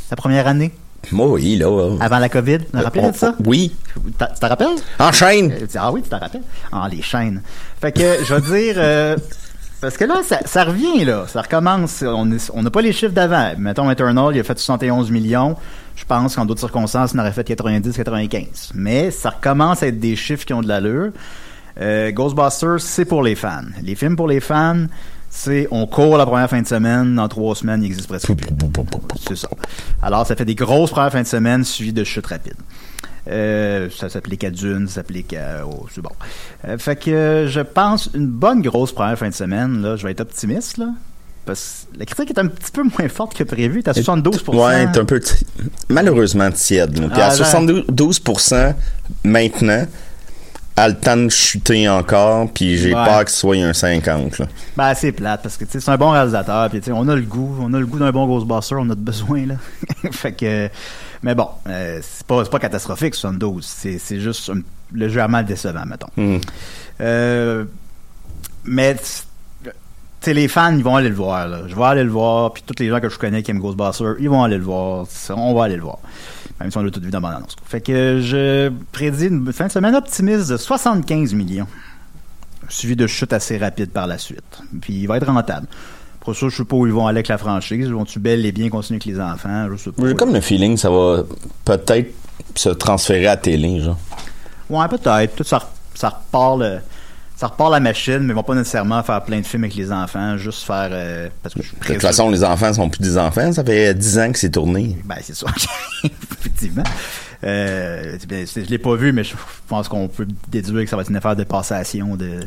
La 0.10 0.16
première 0.18 0.48
année? 0.48 0.72
Moi, 1.12 1.28
oui, 1.28 1.56
là. 1.58 1.66
euh, 1.68 1.98
Avant 2.00 2.20
la 2.20 2.30
COVID? 2.30 2.60
Vous 2.74 2.82
rappelez 2.82 3.04
on- 3.06 3.12
de 3.12 3.16
ça? 3.16 3.36
Oui. 3.46 3.76
Tu 3.96 4.12
te 4.14 4.46
rappelles? 4.46 4.76
Enchaîne. 5.00 5.52
Euh, 5.52 5.60
tu 5.62 5.68
dis, 5.68 5.78
Ah 5.78 5.92
oui, 5.92 6.02
tu 6.04 6.10
te 6.10 6.16
rappelles? 6.16 6.44
Ah, 6.72 6.88
les 6.92 7.02
chaînes. 7.02 7.42
Fait 7.82 7.92
que 7.92 8.24
je 8.24 8.34
vais 8.36 8.42
dire. 8.64 8.76
euh, 8.78 9.18
Parce 9.82 9.98
que 9.98 10.06
là, 10.06 10.22
ça, 10.24 10.40
ça 10.46 10.64
revient, 10.64 11.04
là. 11.06 11.26
Ça 11.28 11.42
recommence. 11.42 12.04
On 12.04 12.62
n'a 12.62 12.70
pas 12.70 12.82
les 12.82 12.94
chiffres 12.94 13.14
d'avant. 13.14 13.54
Mettons, 13.58 13.90
Eternal, 13.90 14.36
il 14.36 14.40
a 14.40 14.44
fait 14.44 14.58
71 14.60 15.10
millions. 15.12 15.56
Je 15.96 16.06
pense 16.06 16.36
qu'en 16.36 16.46
d'autres 16.46 16.60
circonstances, 16.60 17.14
en 17.16 17.20
aurait 17.20 17.32
fait 17.32 17.44
90, 17.44 17.96
95. 17.96 18.72
Mais 18.76 19.12
ça 19.12 19.30
recommence 19.30 19.84
à 19.84 19.88
être 19.88 20.00
des 20.00 20.16
chiffres 20.16 20.46
qui 20.46 20.54
ont 20.54 20.62
de 20.62 20.68
l'allure. 20.68 21.12
Euh, 21.80 22.12
Ghostbusters, 22.12 22.80
c'est 22.80 23.06
pour 23.06 23.24
les 23.24 23.36
fans. 23.36 23.64
Les 23.84 23.96
films 23.96 24.16
pour 24.16 24.28
les 24.28 24.40
fans, 24.40 24.86
c'est 25.30 25.68
on 25.72 25.88
court 25.88 26.18
la 26.18 26.26
première 26.26 26.50
fin 26.50 26.62
de 26.62 26.68
semaine, 26.68 27.16
dans 27.16 27.28
trois 27.28 27.56
semaines, 27.56 27.84
il 27.84 27.88
existe 27.88 28.08
presque 28.08 28.34
plus. 28.34 28.48
C'est 29.28 29.38
ça. 29.38 29.50
Alors, 30.02 30.26
ça 30.28 30.36
fait 30.36 30.46
des 30.46 30.56
grosses 30.56 30.92
premières 30.92 31.12
fins 31.12 31.22
de 31.22 31.28
semaine 31.28 31.64
suivies 31.64 31.94
de 31.94 32.04
chutes 32.04 32.28
rapides. 32.28 32.56
Euh, 33.30 33.90
ça 33.92 34.10
s'applique 34.10 34.44
à 34.44 34.50
Dune, 34.50 34.88
ça 34.88 34.96
s'applique 34.96 35.34
à... 35.34 35.66
Oh, 35.66 35.86
c'est 35.92 36.02
bon. 36.02 36.10
Euh, 36.68 36.78
fait 36.78 36.96
que 36.96 37.46
je 37.48 37.62
pense 37.62 38.10
une 38.14 38.28
bonne 38.28 38.62
grosse 38.62 38.92
première 38.92 39.18
fin 39.18 39.30
de 39.30 39.34
semaine, 39.34 39.82
là, 39.82 39.96
je 39.96 40.04
vais 40.04 40.12
être 40.12 40.22
optimiste, 40.22 40.78
là. 40.78 40.88
Parce 41.46 41.88
que 41.94 42.00
la 42.00 42.06
critique 42.06 42.30
est 42.30 42.40
un 42.40 42.48
petit 42.48 42.72
peu 42.72 42.84
moins 42.84 43.10
forte 43.10 43.36
que 43.36 43.44
prévu. 43.44 43.82
T'as 43.84 43.94
72 43.94 44.44
Ouais, 44.50 44.92
t'es 44.92 45.00
un 45.00 45.06
peu 45.06 45.20
ti- 45.20 45.46
malheureusement 45.90 46.52
tiède. 46.52 46.98
là. 47.00 47.08
Puis 47.10 47.22
Ah, 47.22 47.28
à 47.32 47.36
genre. 47.36 47.48
72% 47.48 48.76
maintenant, 49.24 49.86
a 50.78 50.88
le 50.88 50.96
temps 50.96 51.18
de 51.18 51.30
chuter 51.30 51.90
encore, 51.90 52.50
puis 52.54 52.78
j'ai 52.78 52.94
Ouais. 52.96 53.04
peur 53.06 53.20
qu'il 53.26 53.34
soit 53.36 53.56
un 53.58 53.74
50. 53.74 54.40
Là. 54.40 54.48
Ben, 54.78 54.94
c'est 54.94 55.12
plate 55.12 55.42
parce 55.44 55.58
que 55.58 55.66
tu 55.66 55.72
sais, 55.72 55.80
c'est 55.80 55.92
un 55.92 55.98
bon 55.98 56.12
réalisateur. 56.12 56.70
Puis 56.70 56.80
tu 56.80 56.86
sais, 56.86 56.92
on 56.92 57.08
a 57.10 57.16
le 57.16 57.22
goût, 57.24 57.58
on 57.60 57.74
a 57.74 57.80
le 57.80 57.86
goût 57.86 58.00
d'un 58.00 58.12
bon 58.12 58.26
Ghostbuster, 58.28 58.76
on 58.80 58.90
a 58.90 58.96
de 58.96 59.02
besoin 59.02 59.46
là. 59.48 59.56
fait 60.12 60.32
que, 60.32 60.70
mais 61.24 61.36
bon, 61.36 61.48
euh, 61.68 62.00
c'est 62.02 62.26
pas, 62.26 62.44
c'est 62.44 62.50
pas 62.52 62.60
catastrophique 62.60 63.16
72. 63.16 63.66
C'est, 63.66 63.98
c'est 64.00 64.20
juste 64.22 64.50
un- 64.50 64.62
légèrement 64.94 65.44
décevant, 65.44 65.86
mettons. 65.86 66.08
Hmm. 66.18 66.38
Euh, 67.02 67.66
mais 68.64 68.96
sais, 70.26 70.34
les 70.34 70.48
fans, 70.48 70.76
ils 70.76 70.84
vont 70.84 70.96
aller 70.96 71.10
le 71.10 71.16
voir. 71.16 71.48
Là. 71.48 71.60
Je 71.68 71.76
vais 71.76 71.84
aller 71.84 72.04
le 72.04 72.10
voir. 72.10 72.52
Puis 72.54 72.64
tous 72.66 72.76
les 72.82 72.90
gens 72.90 73.00
que 73.00 73.10
je 73.10 73.18
connais 73.18 73.42
qui 73.44 73.52
aiment 73.52 73.60
Ghostbusters, 73.60 74.16
ils 74.20 74.30
vont 74.30 74.44
aller 74.44 74.58
le 74.58 74.64
voir. 74.64 75.06
On 75.36 75.54
va 75.54 75.64
aller 75.66 75.76
le 75.78 75.82
voir. 75.84 76.00
Même 76.60 76.70
si 76.72 76.78
on 76.78 76.84
l'a 76.84 76.92
tout 76.92 77.02
vu 77.02 77.10
dans 77.10 77.22
mon 77.22 77.30
annonce. 77.30 77.56
Fait 77.66 77.82
que 77.82 78.20
je 78.22 78.72
prédis 78.92 79.28
une 79.28 79.52
fin 79.52 79.68
de 79.68 79.72
semaine 79.72 79.96
optimiste 79.96 80.50
de 80.50 80.58
75 80.58 81.34
millions. 81.34 81.68
Suivi 82.70 82.96
de 82.96 83.08
chutes 83.08 83.34
assez 83.34 83.58
rapides 83.58 83.92
par 83.92 84.08
la 84.08 84.18
suite. 84.18 84.62
Puis 84.82 84.94
il 84.94 85.08
va 85.08 85.18
être 85.18 85.28
rentable. 85.28 85.68
Pour 86.20 86.36
ça, 86.36 86.48
je 86.50 86.56
sais 86.56 86.64
pas 86.66 86.76
où 86.76 86.86
ils 86.86 86.94
vont 86.94 87.08
aller 87.08 87.18
avec 87.18 87.28
la 87.30 87.40
franchise. 87.40 87.88
Vont-tu 87.90 88.20
bel 88.20 88.46
et 88.46 88.52
bien 88.52 88.70
continuer 88.70 88.98
avec 88.98 89.06
les 89.06 89.20
enfants? 89.20 89.68
Je 89.72 89.76
sais 89.78 89.92
pas. 89.92 90.08
J'ai 90.08 90.14
comme 90.14 90.34
le 90.34 90.42
feeling 90.42 90.76
que 90.76 90.80
ça 90.80 90.92
va 90.92 91.24
peut-être 91.66 92.14
se 92.56 92.70
transférer 92.70 93.26
à 93.28 93.38
télé. 93.38 93.82
Genre. 93.82 93.98
Ouais, 94.70 94.88
peut-être. 94.88 95.36
Tout 95.36 95.44
ça, 95.44 95.68
ça 95.96 96.10
repart 96.10 96.60
le- 96.60 96.80
ça 97.42 97.48
repart 97.48 97.72
la 97.72 97.80
machine, 97.80 98.20
mais 98.20 98.34
ils 98.34 98.36
vont 98.36 98.44
pas 98.44 98.54
nécessairement 98.54 99.02
faire 99.02 99.24
plein 99.24 99.40
de 99.40 99.46
films 99.48 99.64
avec 99.64 99.76
les 99.76 99.92
enfants, 99.92 100.38
juste 100.38 100.62
faire 100.62 100.90
euh, 100.92 101.28
parce 101.42 101.56
que 101.56 101.64
je 101.64 101.70
suis 101.70 101.76
De 101.76 101.86
toute 101.86 102.00
façon, 102.00 102.30
les 102.30 102.44
enfants 102.44 102.72
sont 102.72 102.88
plus 102.88 103.02
des 103.02 103.18
enfants. 103.18 103.52
Ça 103.52 103.64
fait 103.64 103.96
10 103.96 104.20
ans 104.20 104.32
que 104.32 104.38
c'est 104.38 104.52
tourné. 104.52 104.96
Ben, 105.06 105.16
c'est 105.24 105.34
ça. 105.34 105.48
Effectivement. 106.04 106.84
Euh, 107.44 108.20
ben, 108.30 108.46
je 108.46 108.70
l'ai 108.70 108.78
pas 108.78 108.94
vu, 108.94 109.12
mais 109.12 109.24
je 109.24 109.34
pense 109.68 109.88
qu'on 109.88 110.08
peut 110.08 110.28
déduire 110.50 110.84
que 110.84 110.90
ça 110.92 110.96
va 110.96 111.02
être 111.02 111.10
une 111.10 111.16
affaire 111.16 111.36
de 111.36 111.44
passation. 111.44 112.16
De, 112.16 112.42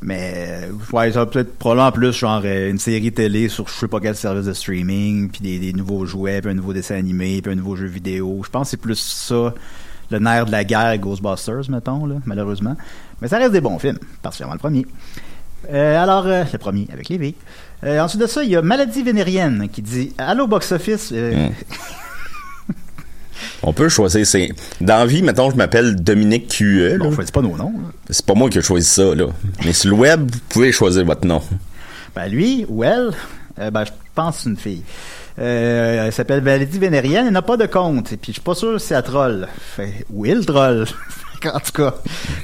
mais, 0.00 0.62
euh, 0.62 0.70
ouais, 0.92 1.10
ça 1.10 1.18
va 1.18 1.26
peut-être 1.26 1.58
probablement 1.58 1.90
plus 1.90 2.12
genre 2.12 2.42
euh, 2.44 2.70
une 2.70 2.78
série 2.78 3.10
télé 3.10 3.48
sur 3.48 3.66
je 3.66 3.74
sais 3.74 3.88
pas 3.88 3.98
quel 3.98 4.14
service 4.14 4.46
de 4.46 4.52
streaming, 4.52 5.28
puis 5.28 5.40
des, 5.40 5.58
des 5.58 5.72
nouveaux 5.72 6.06
jouets, 6.06 6.40
puis 6.40 6.52
un 6.52 6.54
nouveau 6.54 6.72
dessin 6.72 6.94
animé, 6.94 7.42
puis 7.42 7.50
un 7.50 7.56
nouveau 7.56 7.74
jeu 7.74 7.86
vidéo. 7.86 8.42
Je 8.44 8.50
pense 8.50 8.68
que 8.68 8.70
c'est 8.70 8.76
plus 8.76 9.00
ça, 9.00 9.52
le 10.12 10.18
nerf 10.20 10.46
de 10.46 10.52
la 10.52 10.62
guerre 10.62 10.96
Ghostbusters, 10.98 11.68
mettons, 11.68 12.06
là, 12.06 12.14
malheureusement. 12.26 12.76
Mais 13.20 13.28
ça 13.28 13.38
reste 13.38 13.52
des 13.52 13.60
bons 13.60 13.78
films, 13.78 13.98
particulièrement 14.22 14.54
le 14.54 14.58
premier. 14.58 14.86
Euh, 15.72 16.02
alors, 16.02 16.26
euh, 16.26 16.44
le 16.52 16.58
premier, 16.58 16.86
avec 16.92 17.08
les. 17.08 17.34
Euh, 17.84 18.00
ensuite 18.00 18.20
de 18.20 18.26
ça, 18.26 18.42
il 18.42 18.50
y 18.50 18.56
a 18.56 18.62
Maladie 18.62 19.02
vénérienne 19.02 19.68
qui 19.72 19.82
dit 19.82 20.12
Allô, 20.18 20.46
box-office. 20.46 21.12
Mm. 21.12 21.50
On 23.62 23.72
peut 23.72 23.88
choisir. 23.88 24.26
C'est... 24.26 24.50
Dans 24.80 24.98
la 24.98 25.06
vie, 25.06 25.22
mettons, 25.22 25.50
je 25.50 25.56
m'appelle 25.56 25.96
Dominique 25.96 26.48
QE. 26.48 26.98
Bon, 26.98 27.08
on 27.08 27.12
choisit 27.12 27.32
pas 27.32 27.42
nos 27.42 27.56
noms. 27.56 27.72
là. 27.72 27.88
C'est 28.10 28.24
pas 28.24 28.34
moi 28.34 28.50
qui 28.50 28.58
ai 28.58 28.62
choisi 28.62 28.86
ça. 28.86 29.14
Là. 29.14 29.26
Mais 29.64 29.72
sur 29.72 29.90
le 29.90 29.96
web, 29.96 30.30
vous 30.30 30.38
pouvez 30.48 30.72
choisir 30.72 31.04
votre 31.04 31.26
nom. 31.26 31.42
Ben 32.14 32.28
lui 32.28 32.64
ou 32.68 32.84
elle, 32.84 33.10
ben 33.56 33.84
je 33.84 33.90
pense 34.14 34.36
que 34.36 34.42
c'est 34.42 34.48
une 34.50 34.56
fille. 34.56 34.82
Elle 35.36 36.12
s'appelle 36.12 36.40
Valérie 36.40 36.78
Vénérienne, 36.78 37.26
elle 37.26 37.32
n'a 37.32 37.42
pas 37.42 37.56
de 37.56 37.66
compte. 37.66 38.12
Et 38.12 38.16
puis 38.16 38.28
je 38.28 38.34
suis 38.34 38.42
pas 38.42 38.54
sûr 38.54 38.80
si 38.80 38.94
elle 38.94 39.02
troll. 39.02 39.48
Fait, 39.76 40.06
ou 40.10 40.24
il 40.26 40.46
troll. 40.46 40.86
en 41.52 41.60
tout 41.60 41.72
cas. 41.72 41.94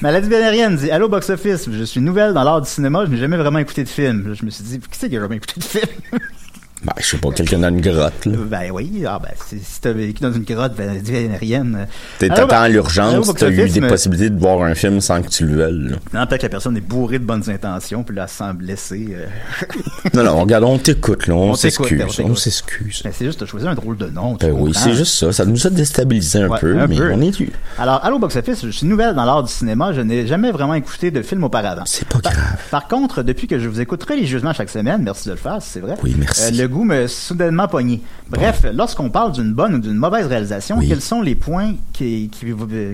Maladie 0.01 0.29
Vénérienne 0.29 0.77
dit 0.77 0.91
Allô 0.91 1.09
box 1.09 1.31
office, 1.31 1.69
je 1.71 1.85
suis 1.85 2.01
nouvelle 2.01 2.33
dans 2.33 2.43
l'art 2.43 2.61
du 2.61 2.69
cinéma, 2.69 3.05
je 3.07 3.11
n'ai 3.11 3.17
jamais 3.17 3.37
vraiment 3.37 3.59
écouté 3.59 3.85
de 3.85 3.89
film. 3.89 4.35
Je 4.35 4.45
me 4.45 4.51
suis 4.51 4.65
dit, 4.65 4.79
qui 4.79 4.87
c'est 4.93 5.09
qui 5.09 5.17
a 5.17 5.21
jamais 5.21 5.37
écouté 5.37 5.61
de 5.61 5.65
film? 5.65 5.87
Ben, 6.83 6.95
je 6.99 7.05
sais 7.07 7.17
pas, 7.19 7.31
quelqu'un 7.31 7.59
dans 7.59 7.69
une 7.69 7.83
grotte. 7.83 8.25
Là. 8.25 8.37
ben 8.47 8.71
oui, 8.73 9.05
ah 9.07 9.19
ben 9.23 9.29
si, 9.47 9.59
si 9.63 9.81
t'as 9.83 9.93
vécu 9.93 10.23
dans 10.23 10.33
une 10.33 10.45
grotte 10.45 10.73
Vénérienne. 10.77 11.87
T'es- 12.19 12.27
allô, 12.31 12.35
T'attends 12.47 12.63
Allô, 12.63 12.73
l'urgence, 12.75 13.27
box 13.27 13.41
t'as 13.41 13.51
eu 13.51 13.69
des 13.69 13.81
possibilités 13.83 14.31
de 14.31 14.39
voir 14.41 14.63
un 14.63 14.75
film 14.75 15.01
sans 15.03 15.21
que 15.21 15.29
tu 15.29 15.45
le 15.47 15.57
veuilles. 15.57 15.97
Non, 16.15 16.27
peut-être 16.27 16.41
que 16.41 16.47
la 16.47 16.49
personne 16.51 16.77
est 16.79 16.81
bourrée 16.81 17.19
de 17.19 17.25
bonnes 17.25 17.49
intentions, 17.51 18.03
puis 18.03 18.17
là, 18.17 18.23
elle 18.25 18.29
se 18.31 18.37
sent 18.37 18.53
blessée. 18.55 19.09
euh. 19.13 19.27
Non, 20.15 20.25
non, 20.25 20.41
regarde, 20.41 20.65
on 20.65 20.79
t'écoute, 20.79 21.27
là. 21.27 21.35
On, 21.35 21.55
s'excuse. 21.55 22.03
on 22.25 22.35
s'excuse. 22.35 23.03
Ben, 23.05 23.13
c'est 23.15 23.27
juste, 23.27 23.41
t'as 23.41 23.47
choisi 23.47 23.69
un 23.69 23.75
drôle 23.75 23.97
de 23.99 24.07
nom. 24.07 24.35
Ben 24.41 24.51
oui, 24.53 24.73
c'est 24.75 24.95
juste 24.95 25.15
ça. 25.15 25.33
Ça 25.33 25.45
nous 25.45 25.67
a 25.67 25.71
déstabilisé 25.71 26.41
un 26.41 26.49
Ouais, 26.49 26.59
peu, 26.59 26.79
un 26.79 26.87
mais 26.87 26.97
peu. 26.97 27.13
on 27.13 27.21
est 27.21 27.31
dû. 27.31 27.51
Alors, 27.79 28.03
Allô 28.05 28.19
Box 28.19 28.37
Office, 28.37 28.65
je 28.65 28.71
suis 28.71 28.87
nouvelle 28.87 29.15
dans 29.15 29.25
l'art 29.25 29.43
du 29.43 29.53
cinéma. 29.53 29.93
Je 29.93 30.01
n'ai 30.01 30.27
jamais 30.27 30.51
vraiment 30.51 30.75
écouté 30.75 31.11
de 31.11 31.21
film 31.23 31.45
auparavant. 31.45 31.83
C'est 31.85 32.09
pas 32.09 32.19
Par, 32.21 32.33
grave. 32.33 32.57
par 32.71 32.89
contre, 32.89 33.23
depuis 33.23 33.47
que 33.47 33.59
je 33.59 33.69
vous 33.69 33.81
écoute 33.81 34.03
religieusement 34.05 34.53
chaque 34.55 34.71
semaine, 34.71 35.03
merci 35.03 35.27
de 35.29 35.33
le 35.33 35.39
faire, 35.39 35.59
c'est 35.61 35.81
vrai. 35.81 35.95
Oui, 36.03 36.15
merci. 36.19 36.45
euh, 36.55 36.63
le 36.63 36.69
goût 36.71 36.85
me 36.85 37.07
soudainement 37.07 37.69
pogné. 37.69 38.01
Bref, 38.31 38.65
lorsqu'on 38.73 39.11
parle 39.11 39.33
d'une 39.33 39.53
bonne 39.53 39.75
ou 39.75 39.79
d'une 39.79 39.97
mauvaise 39.97 40.27
réalisation, 40.27 40.79
Oui. 40.79 40.89
quels 40.89 41.01
sont 41.03 41.21
les 41.21 41.35
points 41.35 41.75
qui, 41.93 42.31
qui, 42.33 42.47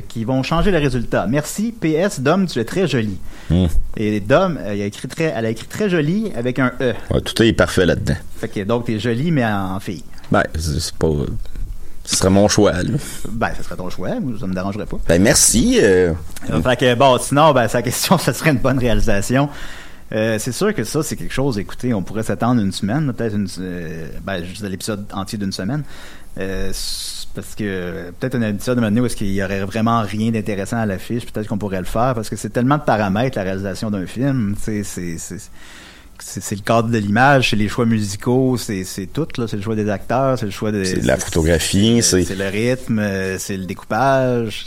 qui 0.08 0.24
vont 0.24 0.42
changer 0.42 0.70
le 0.72 0.78
résultat? 0.78 1.26
Merci. 1.28 1.72
PS, 1.72 2.20
Dom, 2.20 2.46
tu 2.46 2.58
es 2.58 2.64
très 2.64 2.88
joli. 2.88 3.18
Hum. 3.50 3.68
Et 3.96 4.18
Dom, 4.20 4.58
euh, 4.60 4.74
il 4.74 4.82
a 4.82 4.86
écrit 4.86 5.06
très, 5.08 5.32
elle 5.36 5.46
a 5.46 5.50
écrit 5.50 5.68
très 5.68 5.88
joli 5.88 6.32
avec 6.36 6.58
un 6.58 6.72
E. 6.80 6.94
Ouais, 7.10 7.20
tout 7.20 7.40
est 7.42 7.52
parfait 7.52 7.86
là-dedans. 7.86 8.16
Fait 8.38 8.48
que 8.48 8.60
donc, 8.64 8.86
t'es 8.86 8.98
joli, 8.98 9.30
mais 9.30 9.44
en 9.44 9.78
fille. 9.78 10.02
Ben, 10.32 10.42
c'est 10.58 10.92
pas. 10.96 11.08
Ce 12.04 12.14
serait 12.16 12.30
mon 12.30 12.46
choix, 12.46 12.72
là. 12.72 12.98
Ben, 13.32 13.48
ce 13.56 13.64
serait 13.64 13.74
ton 13.74 13.90
choix, 13.90 14.10
ça 14.38 14.46
me 14.46 14.54
dérangerait 14.54 14.86
pas. 14.86 14.96
Ben, 15.08 15.20
merci. 15.20 15.78
euh, 15.82 16.12
Euh, 16.50 16.62
Fait 16.62 16.76
que 16.76 16.94
bon, 16.94 17.18
sinon, 17.18 17.52
ben, 17.52 17.66
sa 17.66 17.82
question, 17.82 18.16
ça 18.18 18.32
serait 18.32 18.50
une 18.50 18.58
bonne 18.58 18.78
réalisation. 18.78 19.48
Euh, 20.12 20.38
c'est 20.38 20.52
sûr 20.52 20.72
que 20.74 20.84
ça, 20.84 21.02
c'est 21.02 21.16
quelque 21.16 21.34
chose. 21.34 21.58
Écoutez, 21.58 21.92
on 21.92 22.02
pourrait 22.02 22.22
s'attendre 22.22 22.60
une 22.60 22.72
semaine, 22.72 23.12
peut-être 23.12 23.34
une, 23.34 23.48
euh, 23.58 24.08
ben, 24.24 24.44
juste 24.44 24.62
l'épisode 24.62 25.04
entier 25.12 25.38
d'une 25.38 25.52
semaine, 25.52 25.82
Euh, 26.38 26.70
parce 27.34 27.54
que 27.54 27.64
euh, 27.64 28.10
peut-être 28.20 28.34
un 28.34 28.42
épisode 28.42 28.76
de 28.76 28.80
moment 28.82 28.90
donné 28.90 29.00
où 29.00 29.06
est-ce 29.06 29.16
qu'il 29.16 29.32
y 29.32 29.42
aurait 29.42 29.64
vraiment 29.64 30.02
rien 30.02 30.30
d'intéressant 30.30 30.76
à 30.76 30.84
l'affiche, 30.84 31.24
peut-être 31.24 31.48
qu'on 31.48 31.56
pourrait 31.56 31.78
le 31.78 31.86
faire, 31.86 32.12
parce 32.14 32.28
que 32.28 32.36
c'est 32.36 32.50
tellement 32.50 32.76
de 32.76 32.82
paramètres 32.82 33.38
la 33.38 33.44
réalisation 33.44 33.90
d'un 33.90 34.06
film. 34.06 34.54
tu 34.62 34.84
sais, 34.84 35.16
C'est 35.18 35.40
c'est 36.18 36.54
le 36.56 36.62
cadre 36.62 36.88
de 36.88 36.98
l'image, 36.98 37.50
c'est 37.50 37.56
les 37.56 37.68
choix 37.68 37.86
musicaux, 37.86 38.56
c'est 38.56 38.84
tout 39.12 39.26
là, 39.38 39.46
c'est 39.48 39.56
le 39.56 39.62
choix 39.62 39.74
des 39.76 39.88
acteurs, 39.88 40.38
c'est 40.38 40.46
le 40.46 40.50
choix 40.52 40.72
de 40.72 40.84
C'est 40.84 41.00
de 41.02 41.06
la 41.06 41.16
photographie, 41.16 42.00
c'est- 42.02 42.24
c'est 42.24 42.34
le 42.34 42.48
rythme, 42.48 42.98
euh, 42.98 43.38
c'est 43.38 43.56
le 43.56 43.64
découpage, 43.66 44.66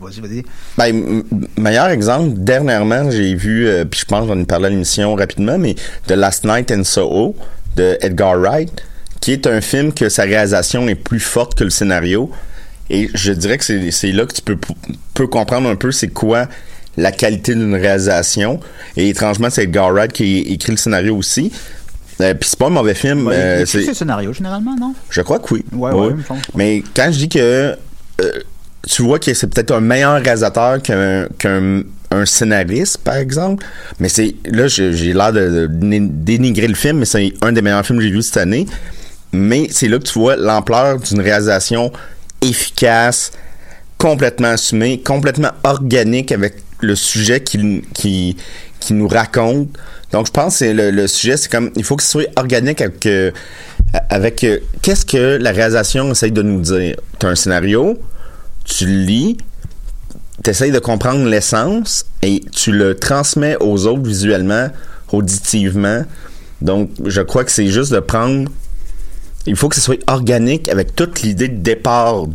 vas-y 0.00 0.20
vas-y. 0.20 0.42
Ben, 0.76 1.22
meilleur 1.56 1.88
exemple, 1.88 2.30
dernièrement, 2.36 3.10
j'ai 3.10 3.34
vu, 3.34 3.66
euh, 3.66 3.84
puis 3.84 4.00
je 4.00 4.04
pense 4.04 4.26
qu'on 4.26 4.40
en 4.40 4.44
parler 4.44 4.66
à 4.66 4.70
l'émission 4.70 5.14
rapidement, 5.14 5.58
mais 5.58 5.74
The 6.06 6.12
Last 6.12 6.44
Night 6.44 6.70
in 6.70 6.84
Soho 6.84 7.34
de 7.76 7.96
Edgar 8.00 8.38
Wright, 8.38 8.70
qui 9.20 9.32
est 9.32 9.46
un 9.46 9.60
film 9.60 9.92
que 9.92 10.08
sa 10.08 10.22
réalisation 10.24 10.88
est 10.88 10.94
plus 10.94 11.20
forte 11.20 11.54
que 11.56 11.64
le 11.64 11.70
scénario. 11.70 12.30
Et 12.90 13.10
je 13.12 13.32
dirais 13.32 13.58
que 13.58 13.64
c'est 13.64 13.90
c'est 13.90 14.12
là 14.12 14.24
que 14.24 14.32
tu 14.32 14.40
peux, 14.42 14.56
peux 15.12 15.26
comprendre 15.26 15.68
un 15.68 15.76
peu 15.76 15.92
c'est 15.92 16.08
quoi 16.08 16.48
la 16.98 17.12
qualité 17.12 17.54
d'une 17.54 17.74
réalisation. 17.74 18.60
Et 18.96 19.08
étrangement, 19.08 19.48
c'est 19.50 19.64
Edgar 19.64 19.90
Wright 19.92 20.12
qui 20.12 20.38
écrit 20.40 20.72
le 20.72 20.78
scénario 20.78 21.16
aussi. 21.16 21.50
Euh, 22.20 22.34
puis 22.34 22.48
c'est 22.50 22.58
pas 22.58 22.66
un 22.66 22.70
mauvais 22.70 22.94
film. 22.94 23.26
Ouais, 23.28 23.34
euh, 23.36 23.64
c'est- 23.66 23.84
ses 23.84 23.94
scénarios 23.94 24.32
généralement, 24.32 24.74
non? 24.78 24.92
je 25.08 25.20
crois 25.22 25.38
que 25.38 25.54
oui. 25.54 25.64
Ouais, 25.72 25.92
ouais. 25.92 26.12
Mais 26.54 26.82
quand 26.94 27.08
je 27.12 27.18
dis 27.18 27.28
que 27.28 27.38
euh, 28.20 28.32
tu 28.88 29.02
vois 29.02 29.18
que 29.20 29.32
c'est 29.32 29.46
peut-être 29.46 29.70
un 29.72 29.80
meilleur 29.80 30.20
réalisateur 30.20 30.82
qu'un 30.82 31.26
qu'un 31.38 31.82
un 32.10 32.24
scénariste, 32.26 32.98
par 32.98 33.16
exemple, 33.16 33.64
mais 34.00 34.08
c'est 34.08 34.34
là 34.46 34.66
j'ai 34.66 34.90
l'air 35.12 35.32
de, 35.32 35.40
de 35.48 35.66
dé- 35.66 36.00
dénigrer 36.00 36.66
le 36.66 36.74
film, 36.74 36.98
mais 37.00 37.04
c'est 37.04 37.32
un 37.42 37.52
des 37.52 37.60
meilleurs 37.62 37.84
films 37.86 37.98
que 37.98 38.04
j'ai 38.04 38.10
vu 38.10 38.22
cette 38.22 38.38
année. 38.38 38.66
Mais 39.30 39.68
c'est 39.70 39.88
là 39.88 39.98
que 39.98 40.04
tu 40.04 40.18
vois 40.18 40.34
l'ampleur 40.36 40.98
d'une 40.98 41.20
réalisation 41.20 41.92
efficace, 42.40 43.30
complètement 43.98 44.48
assumée, 44.48 45.00
complètement 45.02 45.50
organique 45.64 46.32
avec 46.32 46.54
le 46.80 46.94
sujet 46.94 47.42
qui, 47.42 47.82
qui, 47.94 48.36
qui 48.80 48.94
nous 48.94 49.08
raconte. 49.08 49.68
Donc, 50.12 50.26
je 50.26 50.32
pense 50.32 50.60
que 50.60 50.64
le, 50.64 50.90
le 50.90 51.06
sujet, 51.06 51.36
c'est 51.36 51.50
comme, 51.50 51.70
il 51.76 51.84
faut 51.84 51.96
que 51.96 52.02
ce 52.02 52.10
soit 52.10 52.28
organique 52.36 52.80
avec, 52.80 53.04
euh, 53.06 53.30
euh, 54.12 54.58
qu'est-ce 54.82 55.04
que 55.04 55.36
la 55.36 55.50
réalisation 55.50 56.10
essaye 56.10 56.32
de 56.32 56.42
nous 56.42 56.62
dire? 56.62 56.96
Tu 57.18 57.26
as 57.26 57.30
un 57.30 57.34
scénario, 57.34 57.98
tu 58.64 58.86
le 58.86 59.00
lis, 59.00 59.36
tu 60.42 60.50
essayes 60.50 60.72
de 60.72 60.78
comprendre 60.78 61.26
l'essence 61.26 62.06
et 62.22 62.40
tu 62.52 62.72
le 62.72 62.94
transmets 62.94 63.56
aux 63.60 63.86
autres 63.86 64.02
visuellement 64.02 64.68
auditivement. 65.12 66.04
Donc, 66.60 66.90
je 67.04 67.20
crois 67.20 67.44
que 67.44 67.50
c'est 67.50 67.68
juste 67.68 67.92
de 67.92 68.00
prendre. 68.00 68.50
Il 69.46 69.56
faut 69.56 69.68
que 69.68 69.76
ce 69.76 69.80
soit 69.80 70.02
organique 70.06 70.68
avec 70.68 70.94
toute 70.94 71.22
l'idée 71.22 71.48
de 71.48 71.56
départ 71.56 72.26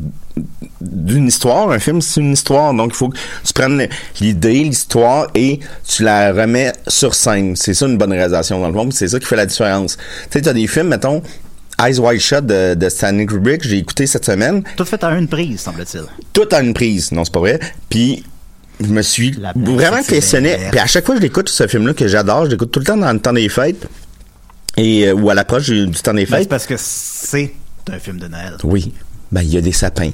d'une 0.82 1.28
histoire. 1.28 1.70
Un 1.72 1.80
film, 1.80 2.02
c'est 2.02 2.20
une 2.22 2.34
histoire. 2.34 2.74
Donc, 2.74 2.92
il 2.94 2.96
faut 2.96 3.10
que 3.10 3.18
tu 3.46 3.54
prennes 3.54 3.88
l'idée, 4.20 4.64
l'histoire 4.64 5.28
et 5.36 5.60
tu 5.88 6.04
la 6.04 6.32
remets 6.34 6.72
sur 6.88 7.16
scène. 7.16 7.56
C'est 7.56 7.74
ça 7.74 7.86
une 7.86 7.98
bonne 7.98 8.12
réalisation 8.12 8.60
dans 8.60 8.68
le 8.68 8.74
fond. 8.74 8.90
C'est 8.92 9.08
ça 9.08 9.20
qui 9.20 9.26
fait 9.26 9.36
la 9.36 9.46
différence. 9.46 9.98
Tu 9.98 10.04
sais, 10.32 10.42
t'as 10.42 10.54
des 10.54 10.68
films, 10.68 10.88
mettons, 10.88 11.22
Eyes 11.80 12.00
Wide 12.00 12.20
Shut 12.20 12.46
de, 12.46 12.76
de 12.76 12.90
Stanley 12.90 13.26
Kubrick, 13.26 13.64
j'ai 13.64 13.78
écouté 13.78 14.06
cette 14.08 14.26
semaine. 14.26 14.64
Tout 14.78 14.86
fait 14.86 15.04
à 15.04 15.12
une 15.18 15.28
prise, 15.28 15.60
semble-t-il. 15.62 16.04
Tout 16.32 16.48
à 16.52 16.62
une 16.62 16.74
prise. 16.74 17.12
Non, 17.12 17.24
c'est 17.26 17.34
pas 17.34 17.40
vrai. 17.40 17.60
Puis, 17.90 18.24
je 18.80 18.88
me 18.88 19.02
suis 19.02 19.32
vraiment 19.56 19.98
c'est 20.04 20.16
questionné. 20.16 20.58
Puis 20.72 20.80
à 20.80 20.86
chaque 20.88 21.06
fois 21.06 21.16
que 21.16 21.22
je 21.22 21.26
l'écoute, 21.26 21.50
ce 21.50 21.68
film-là 21.68 21.94
que 21.94 22.08
j'adore, 22.08 22.46
je 22.46 22.52
l'écoute 22.52 22.72
tout 22.72 22.80
le 22.80 22.86
temps 22.86 22.98
dans 22.98 23.12
le 23.14 23.20
temps 23.20 23.34
des 23.34 23.50
fêtes. 23.50 23.88
Et, 24.78 25.08
euh, 25.08 25.14
ou 25.14 25.30
à 25.30 25.36
l'approche 25.36 25.66
du, 25.66 25.86
du 25.88 26.00
temps 26.02 26.14
des 26.16 26.26
Ben, 26.26 26.32
c'est 26.32 26.38
fêtes. 26.40 26.50
parce 26.50 26.66
que 26.66 26.76
c'est 26.78 27.54
un 27.92 28.00
film 28.00 28.18
de 28.18 28.28
Noël. 28.28 28.56
Oui. 28.64 28.92
Ben, 29.34 29.42
il 29.42 29.52
y 29.54 29.58
a 29.58 29.62
des 29.62 29.72
sapins. 29.72 30.12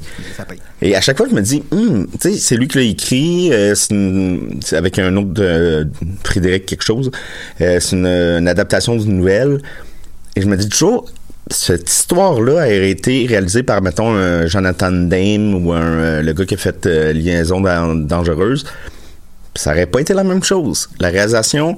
Et 0.81 0.95
à 0.95 1.01
chaque 1.01 1.17
fois, 1.17 1.27
je 1.29 1.35
me 1.35 1.41
dis, 1.41 1.61
Hum, 1.71 2.07
tu 2.19 2.31
sais, 2.31 2.37
c'est 2.37 2.55
lui 2.55 2.67
qui 2.69 2.77
l'a 2.77 2.83
écrit, 2.85 3.51
euh, 3.53 3.75
c'est 3.75 3.93
une- 3.93 4.59
c'est 4.63 4.77
avec 4.77 4.97
un 4.97 5.13
autre 5.17 5.33
de 5.33 5.87
Frédéric 6.23 6.65
quelque 6.65 6.83
chose. 6.83 7.11
Euh, 7.59 7.79
c'est 7.81 7.97
une, 7.97 8.07
une 8.07 8.47
adaptation 8.47 8.95
d'une 8.95 9.17
nouvelle. 9.17 9.59
Et 10.37 10.41
je 10.41 10.47
me 10.47 10.55
dis 10.55 10.69
toujours, 10.69 11.05
cette 11.51 11.89
histoire-là 11.91 12.61
a 12.61 12.67
été 12.69 13.25
réalisée 13.27 13.63
par, 13.63 13.81
mettons, 13.81 14.13
un 14.15 14.47
Jonathan 14.47 14.91
Dame 14.91 15.53
ou 15.65 15.73
un, 15.73 15.81
euh, 15.81 16.21
le 16.21 16.31
gars 16.31 16.45
qui 16.45 16.53
a 16.53 16.57
fait 16.57 16.85
Liaison 17.13 17.59
dan- 17.59 18.07
dangereuse. 18.07 18.63
Ça 19.55 19.71
aurait 19.71 19.87
pas 19.87 19.99
été 19.99 20.13
la 20.13 20.23
même 20.23 20.43
chose. 20.43 20.89
La 21.01 21.09
réalisation 21.09 21.77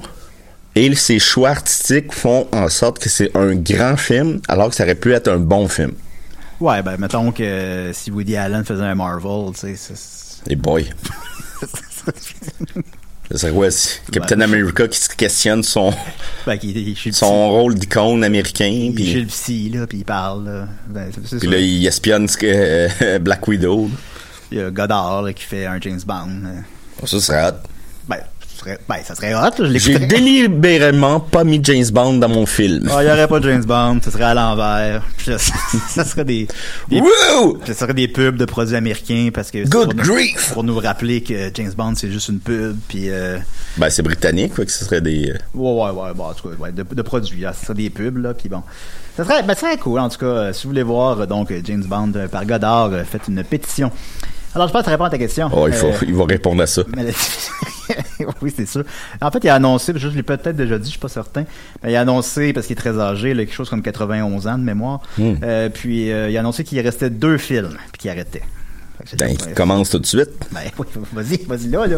et 0.76 0.94
ses 0.94 1.18
choix 1.18 1.50
artistiques 1.50 2.14
font 2.14 2.48
en 2.52 2.70
sorte 2.70 3.00
que 3.00 3.10
c'est 3.10 3.36
un 3.36 3.56
grand 3.56 3.98
film, 3.98 4.42
alors 4.48 4.70
que 4.70 4.76
ça 4.76 4.84
aurait 4.84 4.94
pu 4.96 5.12
être 5.14 5.28
un 5.30 5.38
bon 5.38 5.68
film. 5.68 5.94
Ouais, 6.62 6.82
ben, 6.84 6.96
mettons 6.98 7.32
que 7.32 7.92
si 7.94 8.12
Woody 8.12 8.38
Allen 8.38 8.64
faisait 8.64 8.84
un 8.84 8.96
Marvel, 8.96 9.52
tu 9.54 9.60
sais, 9.62 9.76
c'est- 9.76 10.50
Et 10.52 10.56
boy. 10.56 10.90
Serait 13.34 13.52
quoi, 13.54 13.72
c'est 13.72 14.02
Captain 14.12 14.36
Ben, 14.36 14.44
America 14.44 14.86
qui 14.90 15.00
se 15.00 15.08
questionne 15.08 15.64
son, 15.64 15.94
ben, 16.46 16.58
il, 16.62 16.96
son 17.14 17.50
rôle 17.50 17.76
d'icône 17.76 18.26
américain, 18.26 18.66
il 18.68 18.94
puis, 18.94 19.14
le 19.14 19.26
psy, 19.28 19.70
là, 19.70 19.88
puis 19.88 20.00
il 20.00 20.04
parle, 20.06 20.46
là. 20.46 20.68
Ben, 20.90 21.10
c'est- 21.14 21.22
c'est 21.26 21.38
puis 21.40 21.48
là, 21.48 21.58
il 21.58 21.86
espionne 21.88 22.28
ce 22.28 22.36
que, 22.38 22.46
euh, 23.04 23.20
Black 23.22 23.48
Widow. 23.48 23.90
Il 24.52 24.58
y 24.58 24.62
a 24.62 24.70
Godard, 24.70 25.22
là, 25.22 25.32
qui 25.32 25.44
fait 25.46 25.66
un 25.66 25.80
James 25.80 26.02
Bond. 26.06 26.42
Ça 27.06 27.20
serait 27.22 27.48
hot. 27.48 27.54
Ben, 28.64 28.72
serait, 28.74 28.80
ben, 28.88 28.96
ça 29.04 29.16
serait 29.16 29.34
hot, 29.34 29.62
là, 29.64 29.70
je 29.74 29.78
J'ai 29.78 29.98
délibérément 30.00 31.20
pas 31.20 31.44
mis 31.44 31.60
James 31.64 31.86
Bond 31.92 32.14
dans 32.14 32.30
mon 32.30 32.46
film. 32.46 32.88
Ah, 32.92 33.04
il 33.04 33.08
y 33.08 33.12
aurait 33.12 33.28
pas 33.28 33.40
de 33.40 33.50
James 33.50 33.64
Bond, 33.66 34.00
ce 34.04 34.12
serait 34.12 34.24
à 34.26 34.34
l'envers. 34.34 35.04
Ça, 35.26 35.38
ça 35.90 36.06
serait 36.06 36.26
des, 36.26 36.48
des 36.90 37.00
Woo! 37.02 37.58
ce 37.66 37.74
serait 37.74 37.94
des 37.94 38.08
pubs 38.08 38.36
de 38.38 38.46
produits 38.46 38.76
américains 38.76 39.30
parce 39.34 39.50
que 39.52 39.68
Good 39.68 39.86
pour 39.86 39.94
nous, 39.96 40.04
grief! 40.14 40.52
pour 40.54 40.64
nous 40.64 40.78
rappeler 40.78 41.22
que 41.22 41.50
James 41.54 41.72
Bond 41.76 41.94
c'est 41.96 42.12
juste 42.12 42.30
une 42.30 42.40
pub 42.40 42.76
puis 42.88 43.10
euh, 43.10 43.38
Ben, 43.78 43.90
c'est 43.90 44.04
britannique, 44.04 44.54
quoi, 44.56 44.66
que 44.66 44.72
ce 44.72 44.86
serait 44.86 45.02
des... 45.02 45.30
euh, 45.32 45.38
ouais 45.56 45.72
ouais 45.72 45.90
ouais 46.02 46.14
bon, 46.16 46.26
en 46.26 46.34
tout 46.34 46.50
cas 46.50 46.56
ouais, 46.56 46.72
de, 46.72 46.84
de 46.84 47.02
produits 47.02 47.42
là, 47.42 47.54
ce 47.54 47.66
serait 47.66 47.74
des 47.76 47.90
pubs 47.90 48.18
là 48.18 48.34
puis 48.34 48.50
bon 48.50 48.62
ça 49.18 49.24
serait 49.26 49.44
ben, 49.44 49.54
ça 49.54 49.62
serait 49.62 49.78
cool 49.78 50.00
en 50.00 50.10
tout 50.10 50.18
cas 50.20 50.26
euh, 50.26 50.54
si 50.54 50.64
vous 50.64 50.70
voulez 50.70 50.84
voir 50.84 51.26
donc 51.28 51.54
James 51.66 51.84
Bond 51.84 52.14
par 52.32 52.46
Godard 52.46 52.90
euh, 52.94 53.04
faites 53.04 53.28
une 53.28 53.44
pétition 53.44 53.92
alors 54.54 54.68
je 54.68 54.74
pense 54.74 54.82
que 54.82 54.86
ça 54.86 54.92
répond 54.92 55.06
à 55.06 55.10
ta 55.10 55.18
question 55.18 55.50
Oh, 55.54 55.68
il 55.68 55.74
faut, 55.74 55.88
Euh, 55.88 55.94
il 56.08 56.14
va 56.14 56.26
répondre 56.26 56.62
à 56.62 56.68
ça. 56.68 56.82
mais 56.96 57.06
oui, 58.42 58.54
c'est 58.56 58.66
sûr. 58.68 58.84
En 59.22 59.32
fait, 59.32 59.40
il 59.44 59.50
a 59.50 59.56
annoncé, 59.56 59.94
je 59.96 60.08
l'ai 60.10 60.24
peut-être 60.24 60.56
déjà 60.56 60.78
dit, 60.78 60.86
je 60.86 60.92
suis 60.92 61.00
pas 61.00 61.08
certain, 61.10 61.46
mais 61.84 61.92
il 61.92 61.96
a 61.96 62.02
annoncé, 62.02 62.54
parce 62.54 62.68
qu'il 62.68 62.74
est 62.78 62.80
très 62.80 63.00
âgé, 63.00 63.34
là, 63.34 63.44
quelque 63.46 63.54
chose 63.56 63.70
comme 63.70 63.82
91 63.82 64.48
ans 64.48 64.58
de 64.58 64.64
mémoire, 64.64 65.02
Hmm. 65.18 65.34
euh, 65.44 65.70
puis 65.70 66.12
euh, 66.12 66.30
il 66.30 66.38
a 66.38 66.40
annoncé 66.40 66.64
qu'il 66.64 66.80
restait 66.80 67.10
deux 67.10 67.38
films, 67.38 67.78
puis 67.92 68.02
qu'il 68.02 68.12
arrêtait. 68.12 68.44
Ben, 69.18 69.30
il 69.32 69.54
commence 69.56 69.90
tout 69.90 69.98
de 69.98 70.06
suite. 70.06 70.30
ben, 70.52 70.60
oui, 70.78 70.86
vas-y, 71.12 71.44
vas-y 71.46 71.70
là, 71.70 71.88
là. 71.88 71.98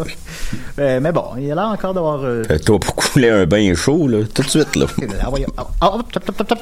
Euh, 0.78 1.00
mais 1.00 1.12
bon, 1.12 1.32
il 1.38 1.52
a 1.52 1.54
l'air 1.54 1.64
encore 1.66 1.92
d'avoir... 1.92 2.24
euh, 2.24 2.42
Euh, 2.50 2.58
Toi, 2.58 2.80
pour 2.80 2.94
couler 2.94 3.28
un 3.28 3.44
bain 3.44 3.74
chaud, 3.74 4.08
là, 4.08 4.20
tout 4.34 4.42
de 4.42 4.48
suite, 4.48 4.74
là. 4.74 4.86
ah, 5.22 5.28
voyons. 5.28 5.48
Ah, 5.58 5.66
ah, 5.82 5.98
top, 6.10 6.24
top, 6.34 6.46
top. 6.48 6.58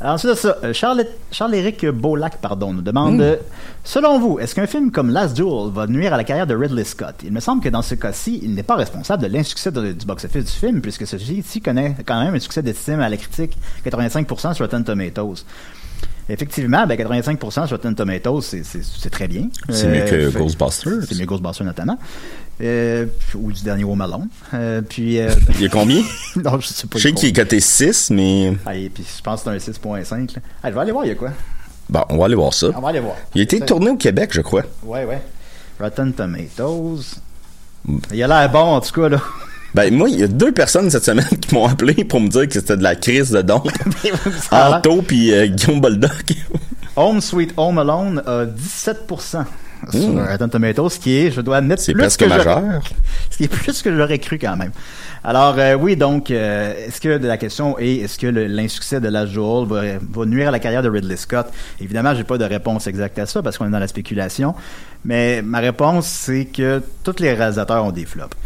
Alors, 0.00 0.14
ensuite 0.14 0.30
de 0.30 0.36
ça, 0.36 0.56
euh, 0.64 0.72
Charles- 0.72 1.04
Charles-Éric 1.30 1.84
Beaulac 1.86 2.38
pardon, 2.40 2.72
nous 2.72 2.80
demande 2.80 3.20
euh, 3.20 3.36
Selon 3.84 4.18
vous, 4.18 4.38
est-ce 4.38 4.54
qu'un 4.54 4.66
film 4.66 4.90
comme 4.90 5.10
Last 5.10 5.34
Duel 5.36 5.70
va 5.72 5.86
nuire 5.86 6.14
à 6.14 6.16
la 6.16 6.24
carrière 6.24 6.46
de 6.46 6.54
Ridley 6.54 6.84
Scott? 6.84 7.16
Il 7.22 7.32
me 7.32 7.40
semble 7.40 7.62
que 7.62 7.68
dans 7.68 7.82
ce 7.82 7.94
cas-ci, 7.94 8.40
il 8.42 8.54
n'est 8.54 8.62
pas 8.62 8.76
responsable 8.76 9.22
de 9.22 9.28
l'insuccès 9.28 9.70
du 9.70 9.92
box-office 10.06 10.44
du 10.46 10.50
film, 10.52 10.80
puisque 10.80 11.06
celui-ci 11.06 11.60
connaît 11.60 11.96
quand 12.06 12.22
même 12.22 12.34
un 12.34 12.38
succès 12.40 12.62
d'estime 12.62 13.00
à 13.00 13.08
la 13.10 13.16
critique 13.18 13.56
85% 13.84 14.54
sur 14.54 14.64
Rotten 14.64 14.84
Tomatoes. 14.84 15.44
Effectivement, 16.30 16.86
ben 16.86 16.96
85% 16.96 17.66
sur 17.66 17.76
Rotten 17.76 17.94
Tomatoes, 17.94 18.40
c'est- 18.42 19.10
très 19.10 19.28
bien. 19.28 19.48
C'est 19.68 19.88
mieux 19.88 20.04
que 20.04 20.30
fait- 20.30 20.38
Ghostbusters. 20.38 21.02
C'est 21.08 21.14
mieux 21.16 21.24
que 21.24 21.30
Ghostbusters 21.30 21.66
notamment. 21.66 21.98
Euh, 22.62 23.06
ou 23.34 23.50
du 23.52 23.62
dernier 23.62 23.84
Home 23.84 24.00
Alone. 24.00 24.28
Euh, 24.54 24.82
puis, 24.82 25.18
euh, 25.18 25.30
Il 25.54 25.62
y 25.62 25.66
a 25.66 25.68
combien? 25.68 26.02
non, 26.36 26.60
je 26.60 26.66
sais 26.68 26.86
pas. 26.86 26.98
Je 26.98 27.02
sais 27.04 27.12
qu'il 27.12 27.28
est 27.30 27.32
coté 27.32 27.58
6, 27.58 28.10
mais... 28.10 28.54
ah, 28.66 28.74
et 28.76 28.88
puis 28.90 29.04
je 29.16 29.22
pense 29.22 29.42
que 29.42 29.58
c'est 29.58 29.70
un 29.70 29.72
6.5. 29.72 30.34
là. 30.36 30.42
Ah, 30.62 30.68
je 30.70 30.74
vais 30.74 30.80
aller 30.80 30.92
voir, 30.92 31.04
il 31.04 31.08
y 31.08 31.12
a 31.12 31.14
quoi? 31.14 31.30
Bon, 31.88 32.04
on 32.10 32.18
va 32.18 32.26
aller 32.26 32.34
voir 32.34 32.52
ça. 32.54 32.68
On 32.76 32.80
va 32.80 32.90
aller 32.90 33.00
voir. 33.00 33.16
Il 33.34 33.40
a 33.40 33.44
été 33.44 33.60
tourné 33.60 33.90
au 33.90 33.96
Québec, 33.96 34.30
je 34.32 34.42
crois. 34.42 34.62
Ouais, 34.84 35.04
ouais. 35.04 35.20
Rotten 35.80 36.12
Tomatoes. 36.12 37.00
Il 38.12 38.22
a 38.22 38.26
l'air 38.28 38.50
bon, 38.52 38.58
en 38.74 38.80
tout 38.80 38.92
cas, 39.00 39.08
là. 39.08 39.20
Ben, 39.74 39.94
moi, 39.94 40.08
il 40.08 40.18
y 40.18 40.22
a 40.22 40.26
deux 40.28 40.52
personnes 40.52 40.90
cette 40.90 41.04
semaine 41.04 41.26
qui 41.40 41.54
m'ont 41.54 41.66
appelé 41.66 42.04
pour 42.04 42.20
me 42.20 42.28
dire 42.28 42.46
que 42.48 42.54
c'était 42.54 42.76
de 42.76 42.82
la 42.82 42.96
crise 42.96 43.30
de 43.30 43.42
don. 43.42 43.62
Ça 44.50 44.56
a 44.56 44.68
l'air- 44.68 44.78
Anto 44.78 45.02
puis 45.02 45.32
euh, 45.32 45.46
Guillaume 45.46 45.80
Boldoc. 45.80 46.10
Home 46.96 47.20
Sweet 47.20 47.54
Home 47.56 47.78
Alone 47.78 48.22
a 48.26 48.44
17% 48.46 49.44
sur 49.92 50.28
Rotten 50.28 50.50
Tomatoes, 50.50 50.90
ce 50.90 50.98
qui 50.98 51.16
est, 51.16 51.30
je 51.30 51.40
dois 51.40 51.58
admettre. 51.58 51.80
C'est 51.80 51.92
plus 51.92 52.02
presque 52.02 52.20
que 52.20 52.26
majeur. 52.26 52.62
Ce 53.30 53.36
qui 53.38 53.44
est 53.44 53.48
plus 53.48 53.80
que 53.80 53.96
j'aurais 53.96 54.18
cru 54.18 54.38
quand 54.38 54.54
même. 54.56 54.72
Alors, 55.24 55.54
euh, 55.58 55.74
oui, 55.74 55.96
donc, 55.96 56.30
euh, 56.30 56.74
est-ce 56.86 57.00
que 57.00 57.16
de 57.16 57.26
la 57.26 57.38
question 57.38 57.78
est, 57.78 57.96
est-ce 57.98 58.18
que 58.18 58.26
l'insuccès 58.26 59.00
de 59.00 59.08
Last 59.08 59.32
Joel 59.32 59.66
va, 59.66 59.80
va 60.12 60.26
nuire 60.26 60.48
à 60.48 60.50
la 60.50 60.58
carrière 60.58 60.82
de 60.82 60.90
Ridley 60.90 61.16
Scott? 61.16 61.46
Évidemment, 61.80 62.14
j'ai 62.14 62.24
pas 62.24 62.36
de 62.36 62.44
réponse 62.44 62.86
exacte 62.88 63.18
à 63.18 63.24
ça 63.24 63.40
parce 63.40 63.56
qu'on 63.56 63.66
est 63.66 63.70
dans 63.70 63.78
la 63.78 63.88
spéculation. 63.88 64.54
Mais 65.06 65.40
ma 65.40 65.60
réponse, 65.60 66.06
c'est 66.06 66.44
que 66.46 66.82
tous 67.02 67.16
les 67.20 67.32
réalisateurs 67.32 67.82
ont 67.84 67.92
des 67.92 68.04
flops. 68.04 68.36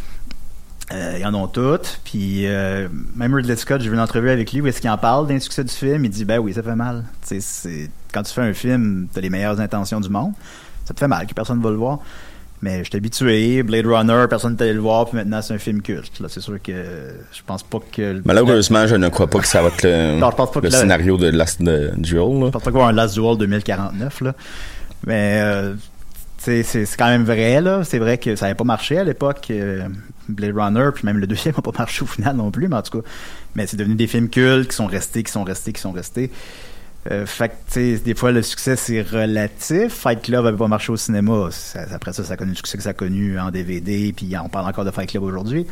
Euh, 0.93 1.17
ils 1.19 1.27
en 1.27 1.35
ont 1.35 1.47
toutes. 1.47 2.01
Puis 2.05 2.47
euh, 2.47 2.89
même 3.17 3.35
Ridley 3.35 3.57
Scott, 3.57 3.81
j'ai 3.81 3.89
vu 3.89 3.95
une 3.95 4.01
entrevue 4.01 4.31
avec 4.31 4.53
lui 4.53 4.61
où 4.61 4.67
est-ce 4.67 4.81
qu'il 4.81 4.91
en 4.91 4.99
parle 4.99 5.27
d'un 5.27 5.41
succès 5.41 5.65
du 5.65 5.73
film. 5.73 6.05
Il 6.05 6.11
dit 6.11 6.25
ben 6.25 6.39
oui, 6.39 6.53
ça 6.53 6.63
fait 6.63 6.75
mal. 6.77 7.05
Tu 7.27 7.41
sais, 7.41 7.41
c'est 7.41 7.91
quand 8.13 8.23
tu 8.23 8.33
fais 8.33 8.43
un 8.43 8.53
film, 8.53 9.09
t'as 9.13 9.21
les 9.21 9.31
meilleures 9.31 9.61
intentions 9.61 10.01
du 10.01 10.11
monde. 10.11 10.33
Ça 10.85 10.93
te 10.93 11.01
fait 11.01 11.09
mal 11.09 11.27
que 11.27 11.35
personne 11.35 11.61
va 11.63 11.71
le 11.71 11.77
voir. 11.77 12.01
Mais 12.61 12.79
je 12.79 12.85
suis 12.85 12.97
habitué. 12.97 13.63
Blade 13.63 13.87
Runner, 13.87 14.25
personne 14.29 14.55
n'est 14.55 14.63
allé 14.63 14.73
le 14.73 14.81
voir. 14.81 15.07
Puis 15.07 15.17
maintenant, 15.17 15.43
c'est 15.43 15.53
un 15.55 15.59
film 15.59 15.83
culte. 15.83 16.21
Là, 16.21 16.29
c'est 16.31 16.41
sûr 16.41 16.61
que 16.63 16.73
je 17.33 17.41
pense 17.45 17.63
pas 17.63 17.79
que. 17.93 18.23
Malheureusement, 18.25 18.87
je 18.87 18.95
ne 18.95 19.09
crois 19.09 19.27
pas 19.27 19.41
que 19.41 19.47
ça 19.47 19.61
va 19.63 19.69
être 19.69 19.83
le, 19.83 20.19
Non, 20.19 20.31
je 20.31 20.37
pense 20.37 20.51
pas 20.51 20.61
le 20.61 20.69
que 20.69 20.75
scénario 20.75 21.17
de 21.17 21.29
Last 21.29 21.63
de 21.63 21.93
Duel. 21.97 22.41
là. 22.41 22.47
Je 22.47 22.51
pense 22.51 22.63
pas 22.63 22.71
qu'il 22.71 22.73
va 22.73 22.79
y 22.79 22.83
avoir 22.83 22.89
un 22.89 22.93
Last 22.93 23.15
Duel 23.15 23.37
2049, 23.39 24.21
là. 24.21 24.35
Mais, 25.07 25.41
euh, 25.43 25.75
c'est 26.39 26.87
quand 26.99 27.09
même 27.09 27.25
vrai, 27.25 27.61
là. 27.61 27.85
C'est 27.85 27.99
vrai 27.99 28.19
que 28.19 28.37
ça 28.37 28.47
n'avait 28.47 28.55
pas 28.55 28.65
marché 28.65 28.99
à 28.99 29.05
l'époque, 29.05 29.47
euh, 29.51 29.87
Blade 30.29 30.57
Runner, 30.57 30.91
puis 30.95 31.05
même 31.07 31.19
le 31.19 31.27
deuxième 31.27 31.55
n'a 31.57 31.63
pas 31.63 31.71
marché 31.79 32.03
au 32.03 32.07
final 32.07 32.37
non 32.37 32.51
plus, 32.51 32.69
mais 32.69 32.77
en 32.77 32.83
tout 32.83 33.01
cas. 33.01 33.09
Mais 33.55 33.67
c'est 33.67 33.77
devenu 33.77 33.95
des 33.95 34.07
films 34.07 34.29
cultes 34.29 34.69
qui 34.71 34.77
sont 34.77 34.87
restés, 34.87 35.23
qui 35.23 35.33
sont 35.33 35.45
restés, 35.45 35.73
qui 35.73 35.81
sont 35.81 35.93
restés. 35.93 36.31
Euh, 37.11 37.27
fait 37.27 37.51
que, 37.75 37.99
des 38.03 38.15
fois, 38.15 38.33
le 38.33 38.41
succès, 38.43 38.77
c'est 38.77 39.03
relatif. 39.03 39.93
Fight 39.93 40.23
Club 40.23 40.47
avait 40.47 40.57
pas 40.57 40.69
marché 40.69 40.91
au 40.91 40.97
cinéma. 40.97 41.49
Ça- 41.51 41.85
après 41.93 42.15
ça, 42.15 42.25
ça 42.25 42.33
a 42.33 42.37
connu 42.39 42.53
le 42.53 42.57
succès 42.57 42.79
que 42.79 42.83
ça 42.83 42.91
a 42.91 42.95
connu 42.95 43.39
en 43.39 43.51
DVD, 43.51 44.13
puis 44.17 44.33
on 44.43 44.49
parle 44.49 44.67
encore 44.69 44.87
de 44.87 44.91
Fight 44.91 45.11
Club 45.11 45.23
aujourd'hui. 45.23 45.67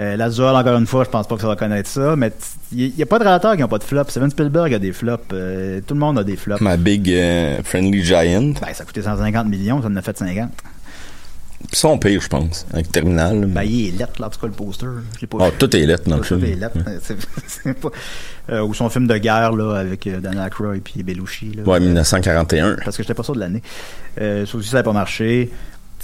Euh, 0.00 0.16
encore 0.16 0.76
une 0.78 0.86
fois, 0.86 1.02
je 1.04 1.10
pense 1.10 1.26
pas 1.26 1.34
que 1.34 1.40
ça 1.40 1.48
va 1.48 1.56
connaître 1.56 1.88
ça, 1.88 2.14
mais 2.14 2.32
il 2.70 2.92
n'y 2.94 3.02
a 3.02 3.06
pas 3.06 3.18
de 3.18 3.24
réalisateurs 3.24 3.56
qui 3.56 3.62
n'ont 3.62 3.68
pas 3.68 3.78
de 3.78 3.84
flops. 3.84 4.10
Steven 4.10 4.30
Spielberg 4.30 4.72
a 4.74 4.78
des 4.78 4.92
flops. 4.92 5.24
euh, 5.32 5.80
tout 5.84 5.94
le 5.94 6.00
monde 6.00 6.18
a 6.20 6.24
des 6.24 6.36
flops. 6.36 6.60
Ma 6.60 6.76
Big 6.76 7.10
euh, 7.10 7.60
Friendly 7.64 8.04
Giant. 8.04 8.52
Ben, 8.60 8.72
ça 8.74 8.82
a 8.82 8.86
coûté 8.86 9.02
150 9.02 9.48
millions, 9.48 9.82
ça 9.82 9.88
en 9.88 9.96
a 9.96 10.02
fait 10.02 10.16
50. 10.16 10.50
Son 11.72 11.98
pire, 11.98 12.20
je 12.20 12.28
pense, 12.28 12.66
avec 12.72 12.90
Terminal. 12.92 13.44
Ben, 13.46 13.62
il 13.62 13.88
est 13.88 13.98
lettre, 13.98 14.20
là, 14.20 14.28
en 14.28 14.30
tout 14.30 14.40
cas, 14.40 14.46
le 14.46 14.52
poster. 14.52 14.86
Pas 15.28 15.38
Ah, 15.40 15.50
tout 15.58 15.74
est 15.76 15.84
lettre 15.84 16.08
dans 16.08 16.16
le 16.16 16.22
Tout 16.22 16.38
film. 16.38 16.44
est 16.44 16.54
lettre. 16.54 16.78
C'est- 17.02 17.16
c'est 17.46 17.74
pas- 17.74 17.90
euh, 18.50 18.60
ou 18.62 18.72
son 18.74 18.88
film 18.88 19.06
de 19.06 19.18
guerre, 19.18 19.52
là, 19.52 19.74
avec 19.78 20.06
euh, 20.06 20.20
Dan 20.20 20.38
Aykroyd 20.38 20.82
puis 20.82 21.02
Belushi, 21.02 21.52
là. 21.56 21.64
Ouais, 21.64 21.80
1941. 21.80 22.76
Parce 22.84 22.96
que 22.96 23.02
j'étais 23.02 23.14
pas 23.14 23.22
sûr 23.24 23.34
de 23.34 23.40
l'année. 23.40 23.62
Euh, 24.20 24.46
ça 24.46 24.56
aussi, 24.56 24.68
ça 24.68 24.78
n'a 24.78 24.82
pas 24.82 24.92
marché. 24.92 25.50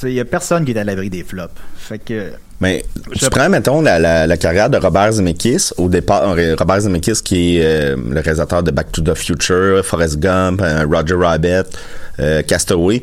Il 0.02 0.10
y 0.12 0.20
a 0.20 0.24
personne 0.24 0.64
qui 0.64 0.72
est 0.72 0.78
à 0.78 0.82
l'abri 0.84 1.08
des 1.08 1.22
flops. 1.22 1.52
Fait 1.76 2.00
que, 2.00 2.32
Mais 2.60 2.84
tu 3.12 3.30
prends, 3.30 3.48
mettons, 3.48 3.80
la, 3.80 4.00
la, 4.00 4.26
la 4.26 4.36
carrière 4.36 4.68
de 4.68 4.76
Robert 4.76 5.12
Zemeckis. 5.12 5.70
Au 5.78 5.88
départ, 5.88 6.34
euh, 6.36 6.56
Robert 6.58 6.80
Zemeckis 6.80 7.22
qui 7.24 7.58
est 7.58 7.64
euh, 7.64 7.96
le 8.10 8.20
réalisateur 8.20 8.64
de 8.64 8.72
Back 8.72 8.90
to 8.90 9.02
the 9.02 9.14
Future, 9.14 9.84
Forrest 9.84 10.18
Gump, 10.18 10.60
euh, 10.62 10.84
Roger 10.84 11.14
Rabbit, 11.14 11.70
euh, 12.18 12.42
Castaway. 12.42 13.02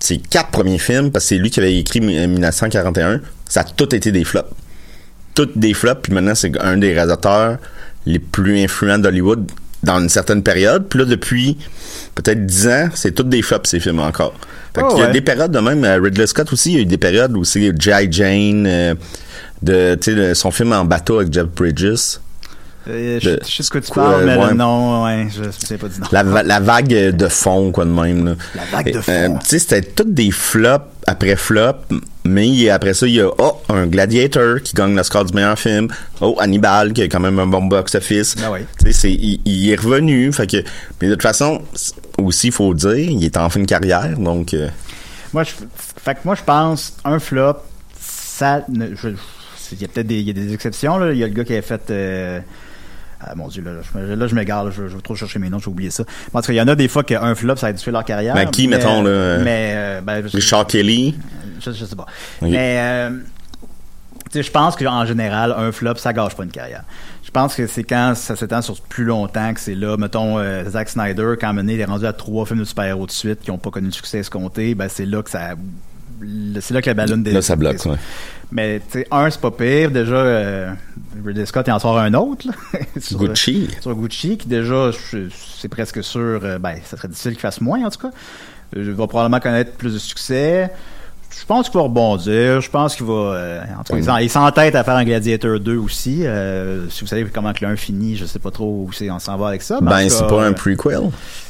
Ses 0.00 0.18
quatre 0.18 0.50
premiers 0.50 0.78
films, 0.78 1.10
parce 1.10 1.24
que 1.26 1.28
c'est 1.30 1.36
lui 1.38 1.50
qui 1.50 1.60
avait 1.60 1.76
écrit 1.76 2.00
mi- 2.00 2.26
1941, 2.26 3.20
ça 3.46 3.60
a 3.60 3.64
tout 3.64 3.94
été 3.94 4.10
des 4.12 4.24
flops. 4.24 4.48
toutes 5.34 5.56
des 5.56 5.74
flops, 5.74 6.00
puis 6.02 6.12
maintenant, 6.12 6.34
c'est 6.34 6.58
un 6.60 6.76
des 6.76 6.92
réalisateurs 6.92 7.58
les 8.04 8.18
plus 8.18 8.58
influents 8.64 8.98
d'Hollywood 8.98 9.50
dans 9.82 10.00
une 10.00 10.08
certaine 10.08 10.42
période. 10.42 10.86
Puis 10.88 10.98
là, 10.98 11.04
depuis 11.04 11.56
peut-être 12.14 12.44
10 12.44 12.68
ans, 12.68 12.88
c'est 12.94 13.12
toutes 13.12 13.28
des 13.28 13.40
flops, 13.40 13.68
ces 13.70 13.78
films 13.80 14.00
encore. 14.00 14.34
Fait 14.74 14.82
Oh, 14.84 14.88
qu'il 14.88 14.98
y 14.98 15.02
a 15.02 15.06
ouais. 15.06 15.12
des 15.12 15.20
périodes 15.20 15.52
de 15.52 15.58
même. 15.60 15.84
euh, 15.84 16.00
Ridley 16.02 16.26
Scott 16.26 16.52
aussi, 16.52 16.72
il 16.72 16.74
y 16.74 16.78
a 16.78 16.82
eu 16.82 16.86
des 16.86 16.98
périodes 16.98 17.36
où 17.36 17.44
c'est 17.44 17.72
G.I. 17.80 18.08
Jane, 18.10 18.66
euh, 18.66 18.94
de, 19.62 20.32
son 20.34 20.50
film 20.50 20.72
en 20.72 20.84
bateau 20.84 21.20
avec 21.20 21.32
Jeff 21.32 21.46
Bridges. 21.46 22.18
Euh, 22.90 23.18
je, 23.22 23.30
sais 23.48 23.62
ce 23.62 23.70
que 23.70 23.78
tu 23.78 23.90
parles, 23.92 24.24
mais 24.26 24.36
ouais. 24.36 24.48
le 24.48 24.54
nom, 24.54 25.04
ouais, 25.04 25.28
je 25.34 25.44
ne 25.44 25.50
sais 25.52 25.78
pas 25.78 25.88
du 25.88 26.00
nom. 26.00 26.06
La, 26.12 26.22
va- 26.22 26.42
la 26.42 26.60
vague 26.60 26.88
de 27.16 27.28
fond, 27.28 27.70
quoi 27.72 27.84
de 27.84 27.90
même. 27.90 28.24
là. 28.26 28.34
La 28.54 28.64
vague 28.76 28.92
de 28.92 28.98
Et, 28.98 29.02
fond. 29.02 29.12
euh, 29.12 29.28
tu 29.40 29.46
sais, 29.48 29.58
c'était 29.60 29.82
toutes 29.82 30.12
des 30.14 30.30
flops 30.30 30.84
après 31.06 31.36
flop, 31.36 31.72
mais 32.24 32.68
après 32.68 32.94
ça, 32.94 33.06
il 33.06 33.14
y 33.14 33.20
a 33.20 33.28
oh, 33.38 33.60
un 33.68 33.86
Gladiator 33.86 34.60
qui 34.62 34.74
gagne 34.74 34.94
l'Oscar 34.96 35.24
du 35.24 35.32
meilleur 35.34 35.58
film. 35.58 35.88
Oh, 36.20 36.36
Hannibal 36.40 36.92
qui 36.92 37.02
a 37.02 37.04
quand 37.08 37.20
même 37.20 37.38
un 37.38 37.46
bon 37.46 37.62
box-office. 37.64 38.36
Ah 38.44 38.50
ouais. 38.50 38.66
Tu 38.84 38.92
sais, 38.92 39.12
il, 39.12 39.40
il 39.44 39.70
est 39.70 39.76
revenu. 39.80 40.32
Fait 40.32 40.46
que, 40.46 40.58
mais 41.00 41.08
de 41.08 41.14
toute 41.14 41.22
façon, 41.22 41.62
aussi, 42.18 42.48
il 42.48 42.52
faut 42.52 42.74
dire, 42.74 42.94
il 42.96 43.24
est 43.24 43.36
en 43.36 43.48
fin 43.48 43.60
de 43.60 43.66
carrière, 43.66 44.16
donc... 44.18 44.54
euh, 44.54 44.68
Moi, 45.32 45.44
je, 45.44 45.52
fait 46.02 46.14
que 46.14 46.20
moi, 46.24 46.34
je 46.34 46.42
pense, 46.44 46.94
un 47.04 47.18
flop, 47.18 47.56
ça 47.98 48.64
ne, 48.68 48.94
je- 48.94 49.08
il 49.72 49.80
y 49.80 49.84
a 49.84 49.88
peut-être 49.88 50.06
des, 50.08 50.18
il 50.18 50.26
y 50.26 50.30
a 50.30 50.32
des 50.32 50.52
exceptions, 50.52 50.98
là. 50.98 51.12
Il 51.12 51.18
y 51.18 51.22
a 51.22 51.28
le 51.28 51.32
gars 51.32 51.44
qui 51.44 51.54
a 51.56 51.62
fait, 51.62 51.80
euh, 51.90 52.40
ah, 53.22 53.34
mon 53.34 53.48
dieu, 53.48 53.62
là, 53.62 53.72
je, 53.94 53.98
là, 54.14 54.26
je 54.26 54.34
m'égare, 54.34 54.70
je, 54.70 54.88
je 54.88 54.96
vais 54.96 55.02
trop 55.02 55.14
chercher 55.14 55.38
mes 55.38 55.50
noms, 55.50 55.58
j'ai 55.58 55.68
oublié 55.68 55.90
ça. 55.90 56.04
Parce 56.32 56.46
qu'il 56.46 56.54
y 56.54 56.60
en 56.60 56.68
a 56.68 56.74
des 56.74 56.88
fois 56.88 57.02
qu'un 57.04 57.34
flop, 57.34 57.56
ça 57.56 57.66
a 57.68 57.72
tué 57.72 57.90
leur 57.90 58.04
carrière. 58.04 58.34
Ben, 58.34 58.48
qui, 58.48 58.66
mais- 58.68 58.78
mettons, 58.78 59.02
là, 59.02 59.10
euh, 59.10 59.44
Mais, 59.44 59.72
euh, 59.74 60.00
ben, 60.00 60.26
je- 60.26 60.36
Richard 60.36 60.66
Kelly. 60.66 61.18
je, 61.60 61.70
je 61.72 61.84
sais 61.84 61.96
pas. 61.96 62.06
Ok. 62.40 62.48
Mais, 62.50 62.76
euh, 62.80 63.10
tu 64.30 64.38
sais, 64.38 64.42
je 64.42 64.50
pense 64.50 64.76
qu'en 64.76 65.04
général, 65.04 65.54
un 65.56 65.72
flop, 65.72 65.96
ça 65.96 66.12
gâche 66.12 66.34
pas 66.34 66.44
une 66.44 66.50
carrière. 66.50 66.84
Je 67.22 67.30
pense 67.30 67.54
que 67.54 67.66
c'est 67.66 67.84
quand 67.84 68.14
ça 68.16 68.34
s'étend 68.36 68.62
sur 68.62 68.80
plus 68.80 69.04
longtemps 69.04 69.52
que 69.54 69.60
c'est 69.60 69.74
là. 69.74 69.96
Mettons, 69.96 70.38
euh, 70.38 70.64
Zack 70.68 70.88
Snyder, 70.88 71.34
quand 71.40 71.52
mené, 71.52 71.74
il 71.74 71.80
est 71.80 71.84
rendu 71.84 72.06
à 72.06 72.12
trois 72.12 72.46
films 72.46 72.60
de 72.60 72.64
super-héros 72.64 73.06
de 73.06 73.10
suite 73.10 73.40
qui 73.40 73.50
n'ont 73.50 73.58
pas 73.58 73.70
connu 73.70 73.88
de 73.88 73.94
succès 73.94 74.18
escompté, 74.18 74.74
ben 74.74 74.88
c'est 74.88 75.06
là 75.06 75.22
que 75.22 75.30
ça. 75.30 75.50
C'est 76.60 76.74
là 76.74 76.82
que 76.82 76.90
la 76.90 76.94
ballonne 76.94 77.22
des. 77.22 77.32
Là, 77.32 77.42
ça 77.42 77.56
bloque, 77.56 77.84
ouais. 77.86 77.96
Mais, 78.52 78.80
tu 78.80 78.98
sais, 79.00 79.06
un, 79.10 79.30
c'est 79.30 79.40
pas 79.40 79.50
pire. 79.52 79.90
Déjà, 79.90 80.14
euh, 80.16 80.72
Ridley 81.24 81.46
Scott, 81.46 81.66
il 81.68 81.72
en 81.72 81.78
sort 81.78 81.98
un 81.98 82.12
autre, 82.14 82.46
là. 82.48 82.52
Sur, 83.00 83.18
Gucci. 83.18 83.68
euh, 83.70 83.80
Sur 83.80 83.94
Gucci, 83.94 84.36
qui 84.38 84.48
déjà, 84.48 84.90
c'est 85.56 85.68
presque 85.68 86.02
sûr, 86.02 86.40
euh, 86.42 86.58
ben, 86.58 86.74
ça 86.84 86.96
serait 86.96 87.08
difficile 87.08 87.32
qu'il 87.32 87.40
fasse 87.40 87.60
moins, 87.60 87.84
en 87.84 87.90
tout 87.90 88.00
cas. 88.00 88.10
Euh, 88.76 88.82
Il 88.86 88.90
va 88.92 89.06
probablement 89.06 89.40
connaître 89.40 89.72
plus 89.72 89.94
de 89.94 89.98
succès. 89.98 90.70
Je 91.38 91.44
pense 91.46 91.68
qu'il 91.68 91.78
va 91.78 91.84
rebondir. 91.84 92.60
Je 92.60 92.68
pense 92.70 92.96
qu'il 92.96 93.06
va. 93.06 93.12
euh, 93.12 93.60
en 93.78 93.84
tout 93.84 93.92
cas, 93.92 93.98
il 93.98 94.04
s'en- 94.04 94.16
il 94.18 94.28
s'entête 94.30 94.74
à 94.74 94.82
faire 94.84 94.96
un 94.96 95.04
Gladiator 95.04 95.60
2 95.60 95.76
aussi. 95.76 96.26
Euh, 96.26 96.88
si 96.90 97.02
vous 97.02 97.06
savez 97.06 97.24
comment 97.32 97.52
que 97.52 97.64
l'un 97.64 97.76
finit, 97.76 98.16
je 98.16 98.24
sais 98.24 98.38
pas 98.40 98.50
trop 98.50 98.86
où 98.88 98.92
c'est, 98.92 99.10
on 99.10 99.18
s'en 99.20 99.36
va 99.36 99.48
avec 99.48 99.62
ça. 99.62 99.78
Ben, 99.80 100.08
c'est 100.08 100.26
pas 100.26 100.42
un 100.44 100.50
euh, 100.50 100.54
prequel. 100.54 101.00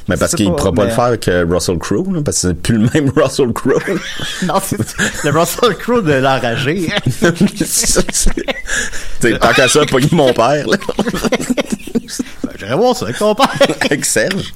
Mais 0.09 0.17
parce 0.17 0.35
qu'il 0.35 0.51
pas, 0.51 0.57
pourra 0.57 0.73
pas 0.73 0.85
le 0.85 0.91
faire 0.91 1.05
avec 1.05 1.31
Russell 1.49 1.79
Crowe, 1.79 2.13
là, 2.13 2.21
parce 2.25 2.43
que 2.43 2.49
c'est 2.49 2.55
plus 2.55 2.77
le 2.79 2.89
même 2.93 3.11
Russell 3.17 3.53
Crowe. 3.53 3.79
non, 4.47 4.55
c'est 4.63 4.77
le 5.25 5.31
Russell 5.39 5.75
Crowe 5.77 6.03
de 6.03 6.13
l'enragé. 6.15 6.89
T'sais, 9.21 9.39
tant 9.39 9.53
qu'à 9.53 9.69
ça, 9.69 9.81
pas 9.87 9.99
mon 10.13 10.33
père, 10.33 10.67
là. 10.69 10.77
Ben, 12.45 12.51
J'irais 12.59 12.77
voir 12.77 12.97
ça 12.97 13.05
avec 13.07 13.19
ton 13.19 13.35
père. 13.35 13.49
avec 13.81 14.05
Serge. 14.05 14.53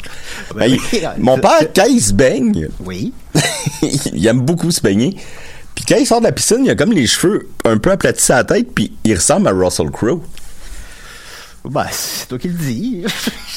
Ben 0.54 0.60
Ben, 0.70 0.78
il- 0.92 1.22
mon 1.22 1.38
père, 1.38 1.60
quand 1.74 1.86
il 1.88 2.00
se 2.00 2.12
baigne, 2.12 2.68
Oui. 2.80 3.12
il 4.12 4.26
aime 4.26 4.40
beaucoup 4.40 4.70
se 4.70 4.80
baigner. 4.80 5.16
Puis 5.74 5.84
quand 5.88 5.96
il 5.96 6.06
sort 6.06 6.20
de 6.20 6.26
la 6.26 6.32
piscine, 6.32 6.64
il 6.64 6.70
a 6.70 6.74
comme 6.76 6.92
les 6.92 7.06
cheveux 7.06 7.48
un 7.64 7.78
peu 7.78 7.90
aplatis 7.90 8.30
à 8.30 8.36
la 8.36 8.44
tête, 8.44 8.72
puis 8.74 8.92
il 9.04 9.14
ressemble 9.14 9.48
à 9.48 9.52
Russell 9.52 9.90
Crowe. 9.90 10.22
Ben, 11.64 11.86
c'est 11.90 12.28
toi 12.28 12.38
qui 12.38 12.48
le 12.48 12.54
dis. 12.54 13.04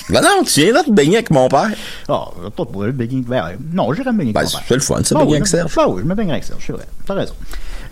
Ben 0.10 0.22
non, 0.22 0.42
tu 0.46 0.62
viens 0.62 0.72
là 0.72 0.82
te 0.84 0.90
baigner 0.92 1.18
avec 1.18 1.30
mon 1.30 1.50
père. 1.50 1.70
Oh, 2.08 2.30
pas 2.56 2.64
pour 2.66 2.84
le 2.84 2.94
baigner. 2.94 3.22
Ben, 3.28 3.58
non, 3.74 3.92
j'irais 3.94 4.14
me 4.14 4.20
baigner 4.20 4.32
Ben, 4.32 4.40
avec 4.42 4.52
ton 4.54 4.58
père. 4.60 4.66
c'est 4.70 4.74
le 4.76 4.80
fun, 4.80 5.04
ça, 5.04 5.16
Ben 5.16 5.22
baigner 5.22 5.36
avec 5.36 5.46
je- 5.46 5.52
Serge. 5.52 5.76
Ben 5.76 5.86
oui, 5.90 6.02
je 6.04 6.08
me 6.08 6.16
baignerai 6.16 6.36
avec 6.36 6.46
Serge, 6.46 6.64
c'est 6.66 6.72
vrai. 6.74 6.86
T'as 7.06 7.14
raison. 7.16 7.34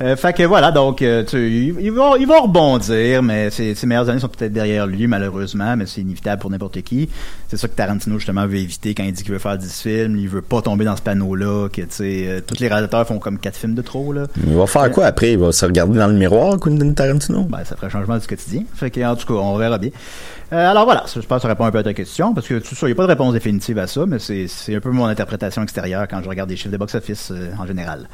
Euh, 0.01 0.15
fait 0.15 0.34
que 0.34 0.43
voilà, 0.43 0.71
donc, 0.71 1.01
euh, 1.01 1.23
tu, 1.23 1.73
il, 1.79 1.91
va, 1.91 2.13
il 2.19 2.27
va 2.27 2.39
rebondir, 2.41 3.23
mais 3.23 3.49
ses, 3.49 3.75
ses 3.75 3.88
meilleures 3.88 4.10
années 4.10 4.19
sont 4.19 4.27
peut-être 4.27 4.53
derrière 4.53 4.88
lui, 4.88 5.08
malheureusement, 5.08 5.75
mais 5.77 5.86
c'est 5.86 6.01
inévitable 6.01 6.41
pour 6.41 6.51
n'importe 6.51 6.81
qui. 6.81 7.10
C'est 7.47 7.58
ça 7.58 7.67
que 7.67 7.75
Tarantino, 7.75 8.17
justement, 8.17 8.45
veut 8.45 8.58
éviter 8.58 8.93
quand 8.93 9.03
il 9.03 9.13
dit 9.13 9.23
qu'il 9.23 9.31
veut 9.31 9.39
faire 9.39 9.58
10 9.58 9.81
films. 9.81 10.17
Il 10.17 10.27
veut 10.27 10.41
pas 10.41 10.62
tomber 10.62 10.86
dans 10.86 10.95
ce 10.95 11.01
panneau-là, 11.01 11.69
que, 11.69 11.81
tu 11.81 11.88
sais, 11.89 12.25
euh, 12.27 12.41
tous 12.45 12.60
les 12.60 12.67
réalisateurs 12.67 13.08
font 13.08 13.19
comme 13.19 13.39
4 13.39 13.55
films 13.55 13.75
de 13.75 13.81
trop, 13.81 14.12
là. 14.12 14.27
Il 14.45 14.55
va 14.55 14.67
faire 14.67 14.91
quoi 14.91 15.05
après? 15.05 15.34
Il 15.34 15.39
va 15.39 15.51
se 15.51 15.65
regarder 15.65 15.97
dans 15.97 16.08
le 16.08 16.13
miroir, 16.15 16.60
Quentin 16.60 16.91
Tarantino? 16.91 17.43
Ben, 17.43 17.63
ça 17.63 17.75
ferait 17.75 17.88
un 17.88 17.91
changement 17.91 18.17
du 18.17 18.27
quotidien. 18.27 18.63
Fait 18.73 18.91
que, 18.91 19.01
en 19.05 19.15
tout 19.15 19.27
cas, 19.27 19.39
on 19.39 19.58
verra 19.58 19.77
bien. 19.77 19.91
Euh, 20.53 20.69
alors 20.69 20.86
voilà, 20.86 21.03
ça, 21.08 21.19
je 21.19 21.25
pense 21.25 21.38
que 21.38 21.41
ça 21.43 21.47
répond 21.47 21.65
un 21.65 21.71
peu 21.71 21.79
à 21.79 21.84
ta 21.84 21.93
question, 21.93 22.34
parce 22.34 22.47
que 22.47 22.60
tout 22.60 22.75
ça, 22.75 22.86
il 22.86 22.89
n'y 22.89 22.93
a 22.93 22.95
pas 22.95 23.03
de 23.03 23.08
réponse 23.08 23.34
définitive 23.34 23.79
à 23.79 23.88
ça, 23.88 24.05
mais 24.05 24.19
c'est, 24.19 24.47
c'est 24.47 24.75
un 24.75 24.79
peu 24.79 24.91
mon 24.91 25.05
interprétation 25.05 25.63
extérieure 25.63 26.08
quand 26.08 26.21
je 26.23 26.29
regarde 26.29 26.49
les 26.49 26.55
chiffres 26.55 26.71
de 26.71 26.77
box-office 26.77 27.31
euh, 27.31 27.49
en 27.60 27.65
général. 27.65 28.08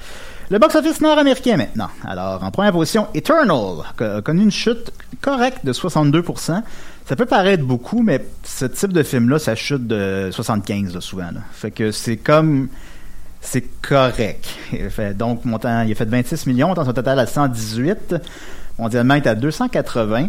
Le 0.52 0.60
box-office 0.60 1.00
nord-américain 1.00 1.56
maintenant. 1.56 1.88
Alors, 2.04 2.44
en 2.44 2.52
première 2.52 2.74
position, 2.74 3.08
Eternal 3.14 3.86
a 4.00 4.22
connu 4.22 4.44
une 4.44 4.52
chute 4.52 4.92
correcte 5.22 5.66
de 5.66 5.72
62%. 5.72 6.62
Ça 7.06 7.16
peut 7.16 7.26
paraître 7.26 7.64
beaucoup, 7.64 8.02
mais 8.02 8.26
ce 8.44 8.66
type 8.66 8.92
de 8.92 9.02
film-là, 9.02 9.40
ça 9.40 9.56
chute 9.56 9.88
de 9.88 10.28
75 10.30 10.94
là, 10.94 11.00
souvent. 11.00 11.32
Là. 11.32 11.40
Fait 11.54 11.72
que 11.72 11.94
c'est 11.94 12.18
comme 12.18 12.68
c'est 13.40 13.64
correct. 13.82 14.46
Donc, 15.16 15.46
montant, 15.46 15.84
il 15.84 15.92
a 15.94 15.96
fait 15.96 16.04
26 16.04 16.46
millions, 16.48 16.68
montant 16.68 16.84
son 16.84 16.92
total 16.92 17.18
à 17.20 17.28
118. 17.28 18.16
Mondialement, 18.78 19.14
il 19.14 19.24
est 19.24 19.28
à 19.28 19.36
280. 19.36 20.28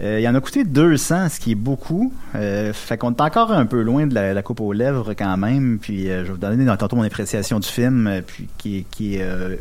Euh, 0.00 0.18
il 0.20 0.26
en 0.28 0.34
a 0.34 0.40
coûté 0.40 0.64
200, 0.64 1.28
ce 1.28 1.38
qui 1.38 1.52
est 1.52 1.56
beaucoup. 1.56 2.12
Euh, 2.34 2.72
fait 2.72 2.96
qu'on 2.96 3.10
est 3.12 3.20
encore 3.20 3.52
un 3.52 3.66
peu 3.66 3.82
loin 3.82 4.06
de 4.06 4.14
la, 4.14 4.32
la 4.34 4.42
coupe 4.42 4.60
aux 4.60 4.72
lèvres 4.72 5.12
quand 5.14 5.36
même. 5.36 5.78
Puis 5.80 6.10
euh, 6.10 6.20
je 6.22 6.26
vais 6.28 6.32
vous 6.32 6.38
donner 6.38 6.64
dans 6.64 6.76
tantôt 6.76 6.96
mon 6.96 7.02
appréciation 7.02 7.60
du 7.60 7.68
film, 7.68 8.06
euh, 8.06 8.20
puis 8.26 8.48
qui 8.58 8.78
est, 8.78 8.84
qui 8.90 9.16
est 9.16 9.22
euh, 9.22 9.56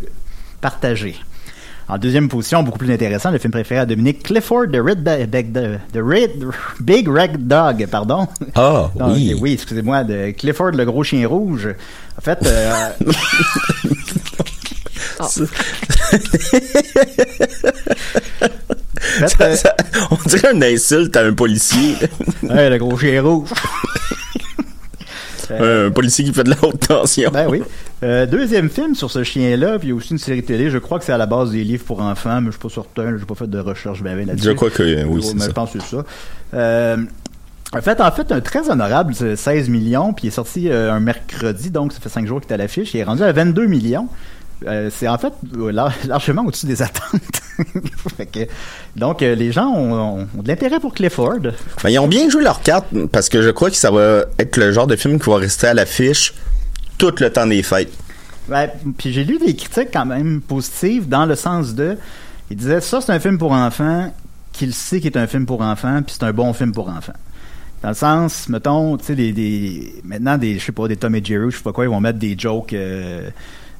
partagée. 0.61 1.15
En 1.89 1.97
deuxième 1.97 2.29
position, 2.29 2.63
beaucoup 2.63 2.77
plus 2.79 2.91
intéressant, 2.91 3.31
le 3.31 3.37
film 3.37 3.51
préféré 3.51 3.81
à 3.81 3.85
Dominique 3.85 4.23
Clifford 4.23 4.67
de 4.67 4.79
Red 4.79 5.03
Ba- 5.03 5.25
Big, 5.25 5.51
de, 5.51 5.77
de 5.93 6.01
Red- 6.01 6.45
Big 6.79 7.07
Red 7.09 7.47
Dog, 7.47 7.85
pardon. 7.87 8.27
Ah, 8.55 8.89
Donc, 8.95 9.13
oui. 9.15 9.35
oui, 9.39 9.53
excusez-moi, 9.53 10.03
de 10.05 10.31
Clifford 10.31 10.71
le 10.71 10.85
gros 10.85 11.03
chien 11.03 11.27
rouge. 11.27 11.67
En 12.17 12.21
fait, 12.21 12.39
euh, 12.45 12.89
euh, 13.01 13.11
Ça- 19.27 19.55
ça- 19.55 19.75
on 20.11 20.17
dirait 20.29 20.53
une 20.53 20.63
insulte 20.63 21.15
à 21.17 21.21
un 21.25 21.33
policier. 21.33 21.95
hey, 22.49 22.69
le 22.69 22.77
gros 22.77 22.97
chien 22.97 23.21
rouge. 23.21 23.49
un 25.49 25.91
policier 25.91 26.23
qui 26.25 26.33
fait 26.33 26.43
de 26.43 26.51
la 26.51 26.55
haute 26.63 26.79
tension. 26.87 27.29
Ben 27.31 27.47
oui. 27.49 27.61
Euh, 28.03 28.25
deuxième 28.25 28.69
film 28.69 28.95
sur 28.95 29.11
ce 29.11 29.23
chien-là, 29.23 29.79
puis 29.79 29.89
il 29.89 29.91
y 29.91 29.93
a 29.93 29.95
aussi 29.95 30.11
une 30.11 30.17
série 30.17 30.43
télé. 30.43 30.69
Je 30.69 30.77
crois 30.77 30.97
que 30.97 31.03
c'est 31.05 31.11
à 31.11 31.17
la 31.17 31.25
base 31.25 31.51
des 31.51 31.63
livres 31.63 31.83
pour 31.83 32.01
enfants, 32.01 32.39
mais 32.39 32.47
je 32.47 32.51
suis 32.51 32.59
pas 32.59 32.69
certain. 32.69 33.17
J'ai 33.17 33.25
pas 33.25 33.35
fait 33.35 33.49
de 33.49 33.59
recherche 33.59 34.01
ben, 34.01 34.15
ben 34.15 34.27
là-dessus. 34.27 34.45
Je 34.47 34.51
crois 34.51 34.69
que 34.69 34.81
euh, 34.83 35.03
oui, 35.05 35.15
Ouais, 35.19 35.21
c'est 35.33 35.39
ça. 35.39 35.45
Je 35.47 35.51
pense 35.51 35.71
que 35.73 35.79
c'est 35.79 35.95
ça. 35.95 36.03
Euh, 36.53 36.97
en 37.73 37.81
fait, 37.81 37.99
en 38.01 38.11
fait, 38.11 38.31
un 38.31 38.39
très 38.41 38.69
honorable, 38.69 39.13
c'est 39.15 39.35
16 39.35 39.67
millions, 39.69 40.13
puis 40.13 40.25
il 40.25 40.27
est 40.29 40.31
sorti 40.31 40.69
euh, 40.69 40.91
un 40.91 40.99
mercredi, 40.99 41.69
donc 41.69 41.91
ça 41.93 41.99
fait 41.99 42.09
5 42.09 42.25
jours 42.27 42.39
qu'il 42.41 42.49
est 42.51 42.53
à 42.53 42.57
l'affiche. 42.57 42.93
Il 42.93 42.99
est 42.99 43.03
rendu 43.03 43.23
à 43.23 43.31
22 43.31 43.65
millions. 43.65 44.07
C'est 44.91 45.07
en 45.07 45.17
fait 45.17 45.33
lar- 45.71 45.91
largement 46.07 46.45
au-dessus 46.45 46.67
des 46.67 46.81
attentes. 46.83 47.19
Que- 48.31 48.47
donc, 48.95 49.21
euh, 49.21 49.35
les 49.35 49.51
gens 49.51 49.67
ont, 49.73 50.27
de 50.35 50.47
l'intérêt 50.47 50.79
pour 50.79 50.93
Clifford. 50.93 51.39
Ben, 51.83 51.89
ils 51.89 51.99
ont 51.99 52.07
bien 52.07 52.29
joué 52.29 52.43
leur 52.43 52.61
carte 52.61 52.87
parce 53.11 53.29
que 53.29 53.41
je 53.41 53.49
crois 53.49 53.69
que 53.69 53.75
ça 53.75 53.91
va 53.91 54.25
être 54.39 54.57
le 54.57 54.71
genre 54.71 54.87
de 54.87 54.95
film 54.95 55.19
qui 55.19 55.29
va 55.29 55.37
rester 55.37 55.67
à 55.67 55.73
l'affiche 55.73 56.33
tout 56.97 57.13
le 57.19 57.29
temps 57.31 57.47
des 57.47 57.63
fêtes. 57.63 57.91
Puis 58.97 59.13
j'ai 59.13 59.23
lu 59.23 59.37
des 59.39 59.55
critiques 59.55 59.89
quand 59.93 60.05
même 60.05 60.41
positives 60.41 61.07
dans 61.07 61.25
le 61.25 61.35
sens 61.35 61.73
de. 61.73 61.97
Il 62.49 62.57
disait 62.57 62.81
ça, 62.81 62.99
c'est 63.01 63.11
un 63.11 63.19
film 63.19 63.37
pour 63.37 63.51
enfants, 63.53 64.13
qu'il 64.51 64.73
sait 64.73 64.99
qu'il 64.99 65.11
est 65.11 65.17
un 65.17 65.27
film 65.27 65.45
pour 65.45 65.61
enfants, 65.61 66.01
puis 66.05 66.15
c'est 66.19 66.25
un 66.25 66.33
bon 66.33 66.51
film 66.53 66.71
pour 66.73 66.89
enfants. 66.89 67.13
Dans 67.81 67.89
le 67.89 67.95
sens, 67.95 68.47
mettons, 68.49 68.97
tu 68.97 69.05
sais, 69.05 69.15
des, 69.15 69.31
des- 69.31 69.95
maintenant, 70.03 70.37
des, 70.37 70.59
je 70.59 70.65
sais 70.65 70.71
pas, 70.71 70.87
des 70.87 70.97
Tom 70.97 71.15
et 71.15 71.23
Jerry, 71.23 71.49
je 71.49 71.57
sais 71.57 71.63
pas 71.63 71.71
quoi, 71.71 71.85
ils 71.85 71.89
vont 71.89 72.01
mettre 72.01 72.19
des 72.19 72.35
jokes. 72.37 72.73
euh, 72.73 73.29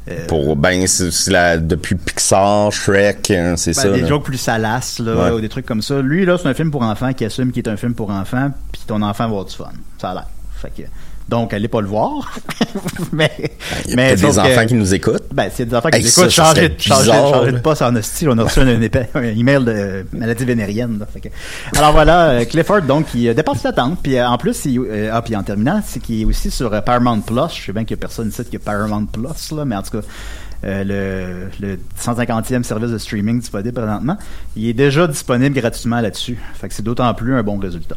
euh, 0.10 0.26
Pour 0.28 0.56
ben 0.56 0.88
c'est 0.88 1.30
la 1.32 1.58
depuis 1.58 1.96
Pixar, 1.96 2.72
Shrek, 2.72 3.32
hein, 3.32 3.56
c'est 3.58 3.76
ben, 3.76 3.82
ça. 3.82 3.90
des 3.92 4.02
là. 4.02 4.08
jokes 4.08 4.24
plus 4.24 4.38
salaces, 4.38 5.00
là, 5.00 5.16
Ouais. 5.16 5.32
ou 5.32 5.42
des 5.42 5.50
trucs 5.50 5.66
comme 5.66 5.82
ça. 5.82 6.02
Lui, 6.02 6.26
là, 6.26 6.38
c'est 6.42 6.48
un 6.48 6.54
film 6.54 6.72
pour 6.72 6.82
enfants 6.82 7.14
qui 7.14 7.26
assume 7.26 7.52
qu'il 7.52 7.64
est 7.66 7.70
un 7.70 7.78
film 7.78 7.94
pour 7.94 8.10
enfants, 8.10 8.52
puis 8.72 8.82
ton 8.88 9.02
enfant 9.02 9.26
va 9.26 9.30
avoir 9.30 9.46
du 9.46 9.56
fun. 9.56 9.70
Ça 10.00 10.12
a 10.12 10.14
l'air. 10.16 10.28
Fait 10.56 10.70
que, 10.76 10.84
donc, 11.32 11.54
allez 11.54 11.70
pas 11.70 11.80
le 11.80 11.88
voir. 11.88 12.38
mais, 13.14 13.32
Il 13.86 13.92
y 13.92 13.94
a 13.94 13.96
mais 13.96 14.16
des 14.18 14.38
enfants 14.38 14.66
qui 14.68 14.74
nous 14.74 14.94
écoutent. 14.94 15.24
Ben, 15.34 15.50
s'il 15.50 15.60
y 15.60 15.62
a 15.62 15.66
des 15.72 15.76
enfants 15.78 15.90
qui 15.90 15.98
Hey, 16.00 16.04
nous 16.04 16.10
écoutent, 16.10 16.30
changez, 16.30 16.68
bizarre, 16.70 17.30
changez 17.30 17.52
de 17.54 17.58
poste 17.60 17.82
en 17.82 17.96
hostie. 17.96 18.28
On 18.28 18.38
a 18.38 18.44
reçu 18.44 18.60
un, 18.60 18.68
email 18.68 19.64
de 19.64 20.06
maladie 20.12 20.44
vénérienne. 20.44 21.00
là. 21.00 21.06
Fait 21.12 21.22
que- 21.22 21.30
Alors 21.78 21.94
voilà, 21.94 22.32
euh, 22.32 22.46
Clifford, 22.46 22.82
donc, 22.82 23.08
il 23.16 23.30
euh, 23.30 23.34
dépasse 23.34 23.64
l'attente. 23.64 24.00
Puis 24.04 24.18
euh, 24.18 24.28
en 24.28 24.38
plus, 24.38 24.66
il, 24.66 24.80
euh, 24.80 25.10
ah, 25.14 25.22
puis 25.22 25.34
en 25.38 25.44
terminant, 25.44 25.82
c'est 25.86 26.02
qu'il 26.02 26.22
est 26.22 26.26
aussi 26.26 26.52
sur 26.52 26.74
euh, 26.74 26.82
Paramount 26.82 27.22
Plus. 27.22 27.56
Je 27.56 27.66
sais 27.66 27.72
bien 27.72 27.86
qu'il 27.86 27.96
y 27.96 28.00
a 28.00 28.02
personne 28.02 28.28
ici 28.28 28.44
qui 28.44 28.58
a 28.58 28.60
Paramount 28.60 29.06
Plus, 29.06 29.56
là, 29.56 29.64
mais 29.64 29.78
en 29.78 29.84
tout 29.84 30.02
cas, 30.02 30.06
euh, 30.66 31.50
le, 31.60 31.66
le 31.66 31.80
150e 31.98 32.64
service 32.64 32.92
de 32.92 32.98
streaming 32.98 33.40
disponible 33.40 33.74
présentement. 33.74 34.18
Il 34.58 34.68
est 34.68 34.74
déjà 34.74 35.08
disponible 35.08 35.56
gratuitement 35.56 36.02
là-dessus. 36.02 36.38
Fait 36.56 36.68
que 36.68 36.74
c'est 36.74 36.84
d'autant 36.84 37.12
plus 37.14 37.34
un 37.36 37.42
bon 37.42 37.58
résultat. 37.58 37.96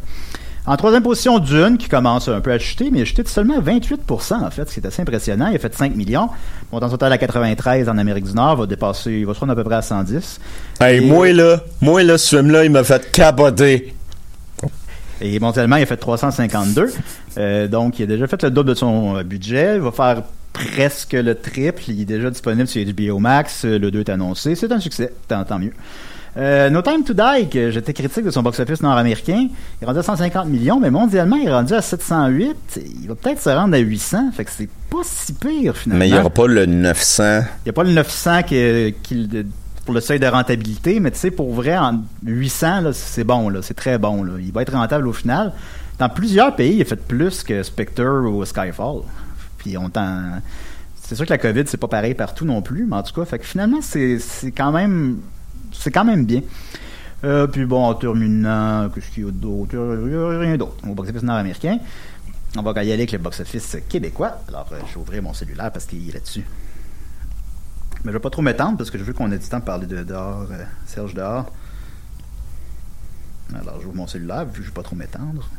En 0.67 0.77
troisième 0.77 1.03
position, 1.03 1.37
Dune, 1.39 1.77
qui 1.77 1.87
commence 1.87 2.27
un 2.27 2.41
peu 2.41 2.51
à 2.51 2.57
chuter, 2.57 2.89
mais 2.91 2.99
il 2.99 3.01
a 3.03 3.05
chuté 3.05 3.21
de 3.21 3.27
seulement 3.27 3.59
28%, 3.59 4.43
en 4.43 4.49
fait, 4.49 4.67
ce 4.67 4.73
qui 4.73 4.79
est 4.79 4.87
assez 4.87 5.01
impressionnant. 5.01 5.47
Il 5.47 5.55
a 5.55 5.59
fait 5.59 5.73
5 5.75 5.95
millions. 5.95 6.27
Montant 6.71 6.89
total 6.89 7.13
à 7.13 7.17
93 7.19 7.87
en 7.87 7.97
Amérique 7.99 8.25
du 8.25 8.33
Nord, 8.33 8.55
va 8.57 8.65
dépasser, 8.65 9.11
il 9.11 9.25
va 9.27 9.35
se 9.35 9.39
rendre 9.39 9.51
à 9.51 9.55
peu 9.55 9.63
près 9.63 9.75
à 9.75 9.81
110. 9.83 10.39
Hey, 10.81 10.97
Et- 11.03 11.05
moi 11.07 11.31
là, 11.33 11.61
moi 11.81 12.01
là, 12.03 12.17
ce 12.17 12.35
film-là, 12.37 12.65
il 12.65 12.71
m'a 12.71 12.83
fait 12.83 13.11
capoter. 13.11 13.93
Et 15.21 15.39
mondialement, 15.39 15.75
il 15.77 15.83
a 15.83 15.85
fait 15.85 15.97
352. 15.97 16.91
Euh, 17.37 17.67
donc, 17.67 17.99
il 17.99 18.03
a 18.03 18.05
déjà 18.07 18.27
fait 18.27 18.41
le 18.43 18.49
double 18.51 18.69
de 18.69 18.73
son 18.75 19.17
euh, 19.17 19.23
budget. 19.23 19.75
Il 19.75 19.81
va 19.81 19.91
faire 19.91 20.23
presque 20.51 21.13
le 21.13 21.35
triple. 21.35 21.83
Il 21.89 22.01
est 22.01 22.05
déjà 22.05 22.29
disponible 22.29 22.67
sur 22.67 22.83
HBO 22.85 23.19
Max. 23.19 23.63
Euh, 23.65 23.77
Le 23.79 23.91
2 23.91 23.99
est 24.01 24.09
annoncé. 24.09 24.55
C'est 24.55 24.71
un 24.71 24.79
succès. 24.79 25.13
Tant, 25.27 25.43
tant 25.45 25.59
mieux. 25.59 25.71
Euh, 26.37 26.69
no 26.69 26.81
Time 26.81 27.03
to 27.05 27.13
Die, 27.13 27.47
que 27.49 27.71
j'étais 27.71 27.93
critique 27.93 28.25
de 28.25 28.31
son 28.31 28.43
box-office 28.43 28.81
nord-américain, 28.81 29.47
il 29.49 29.83
est 29.83 29.85
rendu 29.85 29.99
à 29.99 30.03
150 30.03 30.47
millions, 30.47 30.79
mais 30.81 30.91
mondialement, 30.91 31.37
il 31.37 31.47
est 31.47 31.51
rendu 31.53 31.73
à 31.73 31.81
708. 31.81 32.81
Il 33.01 33.07
va 33.07 33.15
peut-être 33.15 33.41
se 33.41 33.49
rendre 33.49 33.73
à 33.73 33.77
800. 33.77 34.31
Fait 34.33 34.43
que 34.43 34.51
c'est 34.51 34.69
pas 34.89 34.97
si 35.03 35.31
pire, 35.33 35.77
finalement. 35.77 35.99
Mais 35.99 36.09
il 36.09 36.13
n'y 36.13 36.19
aura 36.19 36.29
pas 36.29 36.47
le 36.47 36.65
900. 36.65 37.23
Il 37.23 37.67
n'y 37.67 37.69
a 37.69 37.73
pas 37.73 37.83
le 37.83 37.91
900 37.93 38.43
qui, 38.43 38.95
qui- 39.01 39.27
de- 39.27 39.45
pour 39.85 39.93
le 39.93 40.01
seuil 40.01 40.19
de 40.19 40.25
rentabilité, 40.27 40.99
mais 40.99 41.11
tu 41.11 41.19
sais, 41.19 41.31
pour 41.31 41.53
vrai, 41.53 41.77
en 41.77 42.01
800, 42.25 42.81
là, 42.81 42.91
c'est 42.91 43.23
bon, 43.23 43.47
là, 43.49 43.61
c'est 43.61 43.75
très 43.75 43.97
bon. 43.97 44.23
Là. 44.23 44.33
Il 44.39 44.51
va 44.51 44.63
être 44.63 44.73
rentable 44.73 45.07
au 45.07 45.13
final. 45.13 45.53
Dans 45.99 46.09
plusieurs 46.09 46.53
pays, 46.55 46.75
il 46.75 46.81
a 46.81 46.85
fait 46.85 46.95
plus 46.97 47.43
que 47.43 47.63
Spectre 47.63 48.03
ou 48.03 48.43
Skyfall. 48.43 49.01
Puis 49.59 49.77
on 49.77 49.89
t'en... 49.89 50.41
C'est 51.01 51.15
sûr 51.15 51.25
que 51.25 51.29
la 51.29 51.37
COVID, 51.37 51.63
c'est 51.67 51.77
pas 51.77 51.87
pareil 51.87 52.15
partout 52.15 52.45
non 52.45 52.61
plus, 52.63 52.85
mais 52.89 52.95
en 52.97 53.03
tout 53.03 53.13
cas, 53.13 53.25
fait 53.25 53.37
que 53.39 53.45
finalement, 53.45 53.77
c'est, 53.81 54.17
c'est 54.19 54.51
quand 54.51 54.71
même 54.71 55.17
c'est 55.79 55.91
quand 55.91 56.05
même 56.05 56.25
bien. 56.25 56.41
Euh, 57.23 57.47
puis 57.47 57.65
bon, 57.65 57.83
en 57.83 57.95
terminant, 57.95 58.89
qu'est-ce 58.89 59.09
qu'il 59.11 59.25
y 59.25 59.27
a 59.27 59.31
d'autre? 59.31 59.77
Rien 60.39 60.57
d'autre. 60.57 60.77
Au 60.87 60.93
box-office 60.93 61.23
nord-américain, 61.23 61.79
on 62.57 62.61
va 62.61 62.71
y 62.83 62.91
aller 62.91 62.93
avec 62.93 63.11
le 63.11 63.17
box-office 63.17 63.77
québécois. 63.89 64.39
Alors, 64.47 64.67
euh, 64.71 64.79
je 64.87 64.93
vais 64.93 64.99
ouvrir 64.99 65.23
mon 65.23 65.33
cellulaire 65.33 65.71
parce 65.71 65.85
qu'il 65.85 66.07
est 66.09 66.13
là-dessus. 66.13 66.45
Mais 68.03 68.11
je 68.11 68.17
vais 68.17 68.21
pas 68.21 68.29
trop 68.29 68.41
m'étendre 68.41 68.77
parce 68.77 68.91
que 68.91 68.97
je 68.97 69.03
veux 69.03 69.13
qu'on 69.13 69.31
ait 69.31 69.37
du 69.37 69.47
temps 69.47 69.59
de 69.59 69.63
parler 69.63 69.87
de 69.87 70.03
dehors, 70.03 70.47
euh, 70.51 70.63
Serge 70.85 71.13
dehors. 71.13 71.51
Alors, 73.53 73.81
j'ouvre 73.81 73.95
mon 73.95 74.07
cellulaire, 74.07 74.45
vu 74.45 74.51
que 74.51 74.57
je 74.57 74.61
ne 74.61 74.67
vais 74.67 74.73
pas 74.73 74.83
trop 74.83 74.95
m'étendre. 74.95 75.49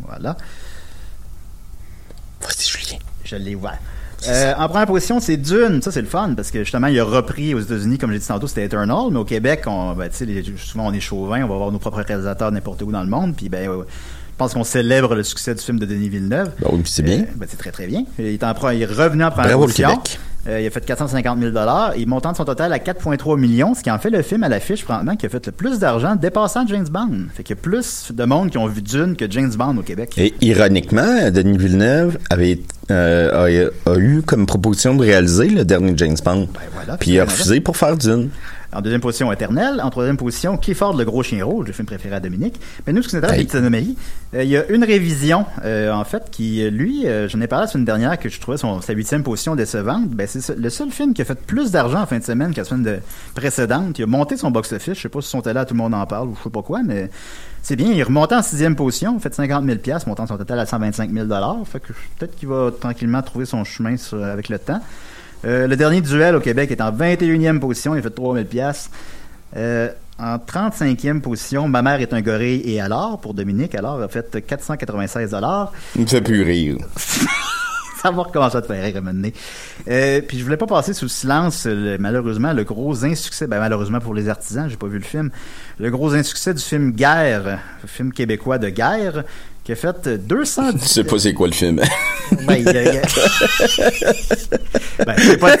Voilà. 0.00 0.36
Vas-y, 2.40 2.68
Julien. 2.68 2.98
Je 3.24 3.36
l'ai 3.36 3.54
ouvert. 3.54 3.78
Euh, 4.28 4.52
en 4.58 4.68
première 4.68 4.86
position, 4.86 5.20
c'est 5.20 5.36
Dune. 5.36 5.80
Ça, 5.82 5.90
c'est 5.92 6.00
le 6.02 6.06
fun 6.06 6.32
parce 6.36 6.50
que 6.50 6.60
justement, 6.60 6.86
il 6.88 6.98
a 6.98 7.04
repris 7.04 7.54
aux 7.54 7.60
États-Unis, 7.60 7.98
comme 7.98 8.12
j'ai 8.12 8.18
dit 8.18 8.26
tantôt, 8.26 8.46
c'était 8.46 8.64
Eternal. 8.64 9.08
Mais 9.10 9.18
au 9.18 9.24
Québec, 9.24 9.62
on, 9.66 9.92
ben, 9.94 10.08
tu 10.08 10.16
sais, 10.16 10.24
les- 10.26 10.44
souvent 10.56 10.86
on 10.88 10.92
est 10.92 11.00
chauvin, 11.00 11.42
on 11.44 11.48
va 11.48 11.54
avoir 11.54 11.70
nos 11.72 11.78
propres 11.78 12.02
réalisateurs 12.02 12.50
n'importe 12.52 12.82
où 12.82 12.90
dans 12.92 13.02
le 13.02 13.08
monde. 13.10 13.34
Puis, 13.36 13.48
ben, 13.48 13.68
euh, 13.68 13.82
je 13.84 14.36
pense 14.38 14.54
qu'on 14.54 14.64
célèbre 14.64 15.14
le 15.14 15.22
succès 15.22 15.54
du 15.54 15.60
film 15.62 15.78
de 15.78 15.86
Denis 15.86 16.08
Villeneuve. 16.08 16.50
Ben 16.60 16.68
oui, 16.72 16.82
c'est 16.84 17.02
bien. 17.02 17.20
Euh, 17.20 17.24
ben, 17.36 17.46
c'est 17.48 17.56
très 17.56 17.70
très 17.70 17.86
bien. 17.86 18.04
Il 18.18 18.24
est, 18.26 18.42
en, 18.42 18.52
il 18.70 18.82
est 18.82 18.86
revenu 18.86 19.24
en 19.24 19.30
première 19.30 19.50
Bravo, 19.58 19.66
le. 19.66 19.72
Québec. 19.94 20.18
Euh, 20.46 20.60
il 20.60 20.66
a 20.66 20.70
fait 20.70 20.84
450 20.84 21.40
000 21.40 21.52
Il 21.96 22.06
montant 22.06 22.32
de 22.32 22.36
son 22.36 22.44
total 22.44 22.72
à 22.72 22.78
4,3 22.78 23.38
millions, 23.38 23.74
ce 23.74 23.82
qui 23.82 23.90
en 23.90 23.98
fait 23.98 24.10
le 24.10 24.22
film 24.22 24.42
à 24.42 24.48
l'affiche, 24.48 24.84
probablement, 24.84 25.16
qui 25.16 25.26
a 25.26 25.28
fait 25.28 25.46
le 25.46 25.52
plus 25.52 25.78
d'argent, 25.78 26.16
dépassant 26.16 26.66
James 26.66 26.86
Bond. 26.90 27.26
Fait 27.34 27.42
qu'il 27.42 27.56
y 27.56 27.58
a 27.58 27.62
plus 27.62 28.12
de 28.12 28.24
monde 28.24 28.50
qui 28.50 28.58
ont 28.58 28.66
vu 28.66 28.82
Dune 28.82 29.16
que 29.16 29.30
James 29.30 29.52
Bond 29.54 29.76
au 29.78 29.82
Québec. 29.82 30.14
Et 30.18 30.34
ironiquement, 30.40 31.30
Denis 31.30 31.58
Villeneuve 31.58 32.18
avait 32.30 32.60
euh, 32.90 33.70
a, 33.86 33.90
a 33.90 33.96
eu 33.96 34.22
comme 34.22 34.46
proposition 34.46 34.94
de 34.94 35.02
réaliser 35.02 35.48
le 35.48 35.64
dernier 35.64 35.94
James 35.96 36.16
Bond. 36.22 36.48
Ben 36.52 36.60
voilà, 36.74 36.98
Puis 36.98 37.12
il 37.12 37.20
a 37.20 37.24
c'est 37.24 37.32
refusé 37.32 37.60
pour 37.60 37.76
faire 37.76 37.96
Dune. 37.96 38.28
En 38.74 38.80
deuxième 38.80 39.00
position, 39.00 39.30
Éternel. 39.32 39.80
En 39.82 39.90
troisième 39.90 40.16
position, 40.16 40.56
Clifford 40.56 40.96
le 40.96 41.04
gros 41.04 41.22
chien 41.22 41.44
rouge, 41.44 41.66
le 41.68 41.72
film 41.72 41.86
préféré 41.86 42.16
à 42.16 42.20
Dominique. 42.20 42.60
Mais 42.86 42.92
nous, 42.92 43.02
ce 43.02 43.08
qui 43.08 43.16
nous 43.16 43.24
intéresse, 43.24 43.46
c'est 43.48 43.58
anomalie. 43.58 43.96
Euh, 44.34 44.42
il 44.42 44.48
y 44.50 44.56
a 44.56 44.66
une 44.70 44.82
révision, 44.84 45.46
euh, 45.64 45.92
en 45.92 46.04
fait, 46.04 46.24
qui, 46.30 46.68
lui, 46.70 47.06
euh, 47.06 47.28
j'en 47.28 47.40
ai 47.40 47.46
parlé 47.46 47.66
la 47.66 47.70
semaine 47.72 47.84
dernière, 47.84 48.18
que 48.18 48.28
je 48.28 48.40
trouvais 48.40 48.56
son, 48.56 48.80
sa 48.80 48.92
huitième 48.92 49.22
position 49.22 49.54
décevante. 49.54 50.08
Ben, 50.08 50.26
c'est 50.26 50.56
le 50.56 50.70
seul 50.70 50.90
film 50.90 51.14
qui 51.14 51.22
a 51.22 51.24
fait 51.24 51.38
plus 51.40 51.70
d'argent 51.70 52.00
en 52.02 52.06
fin 52.06 52.18
de 52.18 52.24
semaine 52.24 52.52
que 52.52 52.58
la 52.58 52.64
semaine 52.64 52.82
de- 52.82 52.98
précédente. 53.34 53.98
Il 53.98 54.02
a 54.02 54.06
monté 54.06 54.36
son 54.36 54.50
box-office. 54.50 54.94
Je 54.94 55.00
sais 55.02 55.08
pas 55.08 55.20
si 55.20 55.28
son 55.28 55.40
là 55.44 55.64
tout 55.64 55.74
le 55.74 55.78
monde 55.78 55.94
en 55.94 56.04
parle 56.06 56.28
ou 56.28 56.36
je 56.38 56.42
sais 56.42 56.50
pas 56.50 56.62
quoi, 56.62 56.80
mais 56.82 57.10
c'est 57.62 57.76
bien. 57.76 57.88
Il 57.92 57.98
est 57.98 58.02
remonté 58.02 58.34
en 58.34 58.42
sixième 58.42 58.74
position. 58.76 59.18
Fait 59.20 59.32
50 59.34 59.64
000 59.64 59.78
montant 60.06 60.26
son 60.26 60.36
total 60.36 60.58
à 60.58 60.66
125 60.66 61.10
000 61.12 61.26
Fait 61.64 61.80
que 61.80 61.92
peut-être 62.18 62.34
qu'il 62.36 62.48
va 62.48 62.70
tranquillement 62.78 63.22
trouver 63.22 63.46
son 63.46 63.62
chemin 63.64 63.96
sur- 63.96 64.22
avec 64.24 64.48
le 64.48 64.58
temps. 64.58 64.80
Euh, 65.44 65.66
le 65.66 65.76
dernier 65.76 66.00
duel 66.00 66.34
au 66.36 66.40
Québec 66.40 66.70
est 66.70 66.80
en 66.80 66.90
21e 66.92 67.58
position. 67.60 67.94
Il 67.94 67.98
a 67.98 68.02
fait 68.02 68.10
3000 68.10 68.46
pièces. 68.46 68.90
Euh, 69.56 69.88
en 70.18 70.36
35e 70.36 71.20
position, 71.20 71.68
Ma 71.68 71.82
mère 71.82 72.00
est 72.00 72.12
un 72.12 72.20
gorille 72.22 72.62
et 72.64 72.80
alors, 72.80 73.20
pour 73.20 73.34
Dominique, 73.34 73.74
alors 73.74 74.00
a 74.00 74.08
fait 74.08 74.44
496 74.46 75.30
dollars. 75.32 75.72
Il 75.96 76.02
me 76.02 76.06
fait 76.06 76.20
plus 76.20 76.42
rire. 76.42 76.76
Savoir 78.00 78.28
comment 78.32 78.48
ça 78.48 78.62
te 78.62 78.68
fait 78.68 78.80
rire 78.80 78.94
à 78.94 78.98
un 78.98 79.00
moment 79.00 79.14
donné. 79.14 79.34
Euh, 79.88 80.20
puis 80.26 80.38
je 80.38 80.44
voulais 80.44 80.56
pas 80.56 80.66
passer 80.66 80.92
sous 80.94 81.08
silence, 81.08 81.66
le- 81.66 81.98
malheureusement, 81.98 82.52
le 82.52 82.62
gros 82.64 83.04
insuccès, 83.04 83.46
ben 83.48 83.58
malheureusement 83.58 83.98
pour 84.00 84.14
les 84.14 84.28
artisans, 84.28 84.68
j'ai 84.70 84.76
pas 84.76 84.86
vu 84.86 84.98
le 84.98 85.04
film, 85.04 85.30
le 85.80 85.90
gros 85.90 86.14
insuccès 86.14 86.54
du 86.54 86.62
film 86.62 86.92
Guerre, 86.92 87.58
film 87.86 88.12
québécois 88.12 88.58
de 88.58 88.68
guerre, 88.68 89.24
qui 89.64 89.72
a 89.72 89.76
fait 89.76 90.06
200... 90.08 90.72
Tu 90.74 90.78
sais 90.86 91.04
pas 91.04 91.18
c'est 91.18 91.32
quoi 91.32 91.46
le 91.46 91.54
film. 91.54 91.80
Ben, 92.46 92.54
il 92.56 92.64
y 92.64 92.68
a- 92.68 92.82
il 92.82 92.94
y 92.94 92.98
a- 92.98 93.02
Ben, 95.06 95.14
pas... 95.38 95.56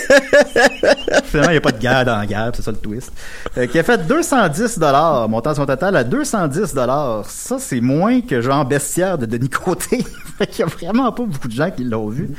Finalement, 1.24 1.50
il 1.50 1.52
n'y 1.52 1.56
a 1.56 1.60
pas 1.60 1.72
de 1.72 1.78
guerre 1.80 2.04
dans 2.04 2.18
la 2.18 2.26
guerre, 2.26 2.50
c'est 2.54 2.62
ça 2.62 2.70
le 2.70 2.76
twist. 2.76 3.12
Euh, 3.56 3.66
qui 3.66 3.78
a 3.78 3.82
fait 3.82 4.06
210 4.06 4.78
dollars, 4.78 5.28
montant 5.28 5.54
son 5.54 5.66
total 5.66 5.96
à 5.96 6.04
210 6.04 6.74
dollars. 6.74 7.24
Ça, 7.28 7.56
c'est 7.58 7.80
moins 7.80 8.20
que 8.20 8.40
genre 8.40 8.64
Bestiaire 8.64 9.18
de 9.18 9.26
Denis 9.26 9.48
Côté. 9.48 10.04
fait 10.38 10.46
qu'il 10.48 10.60
y 10.60 10.62
a 10.62 10.66
vraiment 10.66 11.10
pas 11.12 11.24
beaucoup 11.24 11.48
de 11.48 11.52
gens 11.54 11.70
qui 11.70 11.84
l'ont 11.84 12.08
vu. 12.08 12.30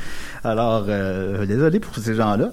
Alors, 0.44 0.84
euh, 0.88 1.44
désolé 1.46 1.80
pour 1.80 1.94
ces 1.96 2.14
gens-là. 2.14 2.50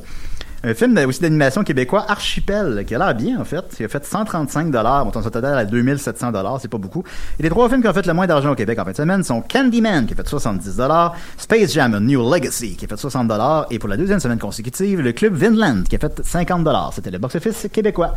Un 0.66 0.74
film 0.74 0.98
aussi 1.06 1.20
d'animation 1.20 1.62
québécois, 1.66 2.06
Archipel, 2.08 2.86
qui 2.88 2.96
a 2.96 2.98
l'air 2.98 3.14
bien, 3.14 3.38
en 3.38 3.44
fait. 3.44 3.66
Il 3.82 3.86
a 3.86 3.90
fait 3.90 4.06
135 4.06 4.72
dollars, 4.72 5.04
montant 5.04 5.22
son 5.22 5.30
total 5.30 5.58
à 5.58 5.66
2700 5.66 6.32
dollars, 6.32 6.60
c'est 6.62 6.70
pas 6.70 6.78
beaucoup. 6.78 7.04
Et 7.38 7.44
les 7.44 7.50
trois 7.50 7.68
films 7.68 7.82
qui 7.82 7.88
ont 7.90 7.94
fait 7.94 8.06
le 8.06 8.14
moins 8.14 8.28
d'argent 8.28 8.52
au 8.52 8.56
Québec 8.56 8.80
en 8.80 8.86
fin 8.86 8.92
de 8.92 8.96
semaine 8.96 9.24
sont 9.24 9.42
Candyman, 9.42 10.06
qui 10.06 10.14
a 10.14 10.16
fait 10.16 10.26
70 10.26 10.78
dollars, 10.78 11.18
Space 11.36 11.74
Jam, 11.74 12.00
New 12.00 12.34
Legacy, 12.34 12.78
qui 12.78 12.86
a 12.86 12.88
fait 12.88 12.96
60 12.96 13.28
dollars, 13.28 13.68
et 13.72 13.78
pour 13.80 13.90
la 13.90 13.98
deuxième 13.98 14.22
semaine 14.22 14.40
consécutive, 14.40 15.02
le 15.02 15.12
Club 15.12 15.34
Vinland, 15.34 15.84
qui 15.84 15.98
a 15.98 16.00
fait 16.00 16.22
50 16.24 16.64
dollars. 16.64 16.94
C'était 16.96 17.12
le 17.12 17.18
box-office 17.18 17.68
québécois. 17.70 18.14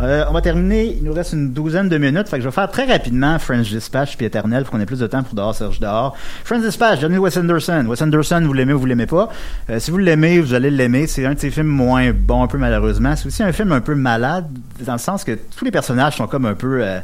Euh, 0.00 0.24
on 0.28 0.32
va 0.32 0.40
terminer, 0.40 0.96
il 0.98 1.04
nous 1.04 1.12
reste 1.12 1.34
une 1.34 1.52
douzaine 1.52 1.88
de 1.88 1.96
minutes, 1.96 2.28
fait 2.28 2.38
que 2.38 2.42
je 2.42 2.48
vais 2.48 2.54
faire 2.54 2.70
très 2.72 2.86
rapidement 2.86 3.38
French 3.38 3.70
Dispatch 3.70 4.16
puis 4.16 4.26
Éternel, 4.26 4.64
pour 4.64 4.72
qu'on 4.72 4.80
ait 4.80 4.86
plus 4.86 4.98
de 4.98 5.06
temps 5.06 5.22
pour 5.22 5.34
dehors, 5.34 5.54
Serge 5.54 5.78
dehors. 5.78 6.16
French 6.42 6.62
Dispatch, 6.62 7.00
Johnny 7.00 7.18
Wes 7.18 7.36
Anderson. 7.36 7.84
Wes 7.86 8.02
Anderson, 8.02 8.42
vous 8.44 8.52
l'aimez 8.52 8.72
ou 8.72 8.80
vous 8.80 8.86
l'aimez 8.86 9.06
pas. 9.06 9.28
Euh, 9.70 9.78
si 9.78 9.92
vous 9.92 9.98
l'aimez, 9.98 10.40
vous 10.40 10.54
allez 10.54 10.72
l'aimer. 10.72 11.06
C'est 11.06 11.24
un 11.24 11.34
de 11.34 11.38
ses 11.38 11.52
films 11.52 11.83
moins 11.84 12.12
bons, 12.12 12.42
un 12.42 12.46
peu 12.46 12.58
malheureusement. 12.58 13.14
C'est 13.16 13.26
aussi 13.26 13.42
un 13.42 13.52
film 13.52 13.72
un 13.72 13.80
peu 13.80 13.94
malade, 13.94 14.46
dans 14.80 14.92
le 14.94 14.98
sens 14.98 15.24
que 15.24 15.38
tous 15.56 15.64
les 15.64 15.70
personnages 15.70 16.16
sont 16.16 16.26
comme 16.26 16.46
un 16.46 16.54
peu 16.54 16.82
euh, 16.82 17.00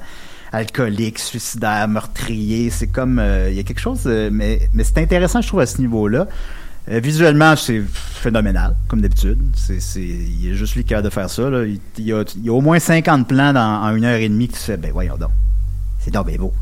alcooliques, 0.52 1.18
suicidaires, 1.18 1.88
meurtriers. 1.88 2.70
C'est 2.70 2.88
comme... 2.88 3.18
euh, 3.18 3.48
Il 3.50 3.56
y 3.56 3.60
a 3.60 3.62
quelque 3.62 3.80
chose... 3.80 4.02
euh, 4.06 4.30
mais 4.32 4.68
mais 4.74 4.84
c'est 4.84 4.98
intéressant, 4.98 5.40
je 5.40 5.48
trouve, 5.48 5.60
à 5.60 5.66
ce 5.66 5.78
niveau-là. 5.80 6.26
Visuellement, 6.88 7.54
c'est 7.54 7.82
phénoménal, 7.88 8.74
comme 8.88 9.00
d'habitude. 9.00 9.38
C'est, 9.54 9.78
c'est, 9.80 10.00
il 10.02 10.48
est 10.50 10.54
juste 10.54 10.74
lui 10.74 10.82
qui 10.82 10.92
a 10.92 11.02
de 11.02 11.10
faire 11.10 11.30
ça. 11.30 11.42
Il, 11.64 11.78
y 12.04 12.12
a, 12.12 12.24
il 12.34 12.44
y 12.44 12.48
a 12.48 12.52
au 12.52 12.60
moins 12.60 12.80
50 12.80 13.28
plans 13.28 13.52
dans, 13.52 13.82
en 13.84 13.94
une 13.94 14.04
heure 14.04 14.18
et 14.18 14.28
demie 14.28 14.48
que 14.48 14.54
tu 14.54 14.60
fais, 14.60 14.76
ben 14.76 14.90
voyons 14.90 15.16
donc. 15.16 15.30
C'est 16.00 16.10
donc 16.10 16.36
beau. 16.36 16.52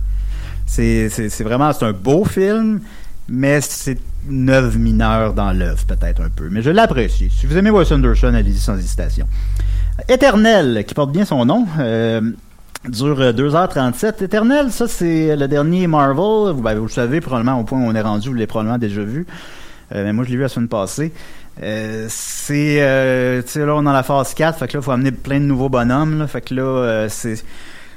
C'est, 0.66 1.08
c'est, 1.08 1.30
c'est 1.30 1.44
vraiment, 1.44 1.72
c'est 1.72 1.86
un 1.86 1.92
beau 1.92 2.26
film, 2.26 2.80
mais 3.28 3.60
c'est 3.60 3.98
une 4.28 4.50
œuvre 4.50 4.78
mineure 4.78 5.34
dans 5.34 5.52
l'œuvre, 5.52 5.84
peut-être 5.86 6.22
un 6.22 6.30
peu. 6.30 6.48
Mais 6.50 6.62
je 6.62 6.70
l'apprécie. 6.70 7.30
Si 7.30 7.46
vous 7.46 7.56
aimez 7.56 7.70
Wes 7.70 7.90
Anderson, 7.92 8.34
allez-y 8.34 8.58
sans 8.58 8.76
hésitation. 8.76 9.26
Éternel, 10.08 10.84
qui 10.86 10.94
porte 10.94 11.12
bien 11.12 11.24
son 11.24 11.44
nom, 11.44 11.66
euh, 11.78 12.20
dure 12.88 13.20
euh, 13.20 13.32
2h37. 13.32 14.24
Éternel, 14.24 14.70
ça 14.70 14.88
c'est 14.88 15.36
le 15.36 15.48
dernier 15.48 15.86
Marvel. 15.86 16.54
Vous, 16.54 16.62
ben, 16.62 16.74
vous 16.74 16.84
le 16.84 16.90
savez 16.90 17.20
probablement 17.20 17.60
au 17.60 17.64
point 17.64 17.78
où 17.78 17.84
on 17.84 17.94
est 17.94 18.00
rendu, 18.00 18.28
vous 18.28 18.34
l'avez 18.34 18.46
probablement 18.46 18.78
déjà 18.78 19.02
vu. 19.02 19.26
Euh, 19.92 20.04
mais 20.04 20.12
moi 20.12 20.24
je 20.24 20.30
l'ai 20.30 20.36
vu 20.36 20.42
la 20.42 20.48
semaine 20.48 20.68
passée. 20.68 21.12
Euh, 21.62 22.06
c'est 22.08 23.42
tu 23.44 23.50
sais 23.50 23.66
là 23.66 23.74
on 23.74 23.80
est 23.80 23.84
dans 23.84 23.92
la 23.92 24.04
phase 24.04 24.32
4, 24.34 24.58
fait 24.58 24.68
que 24.68 24.74
là 24.74 24.80
il 24.80 24.84
faut 24.84 24.92
amener 24.92 25.10
plein 25.10 25.40
de 25.40 25.44
nouveaux 25.44 25.68
bonhommes 25.68 26.28
fait 26.28 26.40
que 26.40 26.54
là 26.54 27.08
c'est 27.08 27.42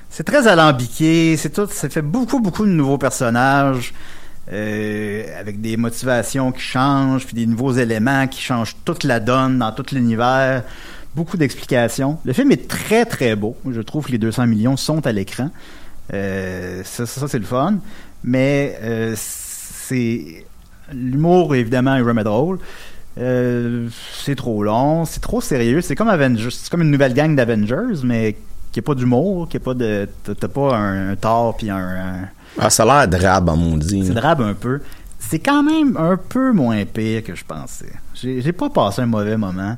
c'est 0.10 0.24
très 0.24 0.48
alambiqué, 0.48 1.38
c'est 1.38 1.52
tout 1.52 1.68
ça 1.70 1.88
fait 1.88 2.02
beaucoup 2.02 2.40
beaucoup 2.40 2.66
de 2.66 2.72
nouveaux 2.72 2.98
personnages 2.98 3.94
euh, 4.52 5.24
avec 5.40 5.62
des 5.62 5.78
motivations 5.78 6.52
qui 6.52 6.62
changent, 6.62 7.26
puis 7.26 7.36
des 7.36 7.46
nouveaux 7.46 7.74
éléments 7.74 8.28
qui 8.28 8.42
changent 8.42 8.76
toute 8.86 9.04
la 9.04 9.20
donne 9.20 9.60
dans 9.60 9.72
tout 9.72 9.86
l'univers. 9.92 10.64
Beaucoup 11.16 11.38
d'explications. 11.38 12.18
Le 12.26 12.34
film 12.34 12.52
est 12.52 12.68
très 12.68 13.06
très 13.06 13.36
beau. 13.36 13.56
Je 13.70 13.82
trouve 13.82 14.06
que 14.06 14.12
les 14.12 14.18
200 14.18 14.48
millions 14.48 14.78
sont 14.78 15.06
à 15.06 15.12
l'écran. 15.12 15.50
Euh, 16.14 16.82
ça, 16.84 17.06
c'est 17.06 17.40
le 17.40 17.46
fun. 17.46 17.76
Mais 18.24 18.78
euh, 18.82 19.14
c'est 19.18 20.46
l'humour 20.94 21.56
évidemment 21.56 21.96
est 21.96 22.02
remet 22.02 22.24
drôle. 22.24 22.60
C'est 23.18 24.36
trop 24.36 24.64
long, 24.64 25.06
c'est 25.06 25.20
trop 25.20 25.42
sérieux. 25.42 25.82
C'est 25.82 25.96
comme 25.96 26.08
Avengers, 26.10 26.50
c'est 26.52 26.70
comme 26.70 26.82
une 26.82 26.92
nouvelle 26.92 27.14
gang 27.14 27.36
d'Avengers, 27.36 28.02
mais 28.04 28.38
qui 28.72 28.80
a 28.80 28.82
pas 28.82 28.96
d'humour, 28.96 29.50
qui 29.50 29.58
a 29.58 29.60
pas 29.60 29.74
de, 29.74 30.08
t'as 30.24 30.48
pas 30.48 30.76
un, 30.76 31.12
un 31.12 31.16
tort 31.16 31.58
puis 31.58 31.70
un- 31.70 32.30
Ah, 32.60 32.70
ça 32.70 32.84
a 32.84 33.06
l'air 33.06 33.20
drabe, 33.20 33.50
en 33.50 33.58
maudit. 33.58 34.06
c'est 34.06 34.14
drabe 34.14 34.42
un 34.42 34.54
peu. 34.54 34.82
C'est 35.20 35.40
quand 35.40 35.64
même 35.64 35.96
un 35.98 36.18
peu 36.18 36.52
moins 36.52 36.84
pire 36.86 37.24
que 37.24 37.36
je 37.36 37.46
pensais. 37.46 37.94
J'ai 38.16 38.52
pas 38.52 38.70
passé 38.70 39.02
un 39.02 39.06
mauvais 39.06 39.38
moment. 39.38 39.78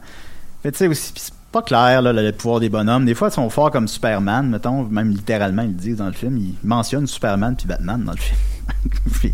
Mais 0.64 0.72
tu 0.72 0.78
sais 0.78 0.88
aussi, 0.88 1.12
c'est 1.16 1.34
pas 1.52 1.62
clair 1.62 2.02
là, 2.02 2.12
le 2.12 2.32
pouvoir 2.32 2.60
des 2.60 2.70
bonhommes. 2.70 3.06
Des 3.06 3.14
fois, 3.14 3.28
ils 3.28 3.34
sont 3.34 3.50
forts 3.50 3.72
comme 3.72 3.88
Superman, 3.88 4.50
mettons, 4.50 4.84
même 4.84 5.12
littéralement, 5.12 5.62
ils 5.62 5.70
le 5.70 5.74
disent 5.74 5.98
dans 5.98 6.08
le 6.08 6.14
film. 6.14 6.38
Ils 6.38 6.56
mentionnent 6.64 7.08
Superman 7.08 7.56
puis 7.56 7.68
Batman 7.68 8.04
dans 8.04 8.14
le 8.14 8.18
film. 8.18 8.38
Puis- 9.14 9.34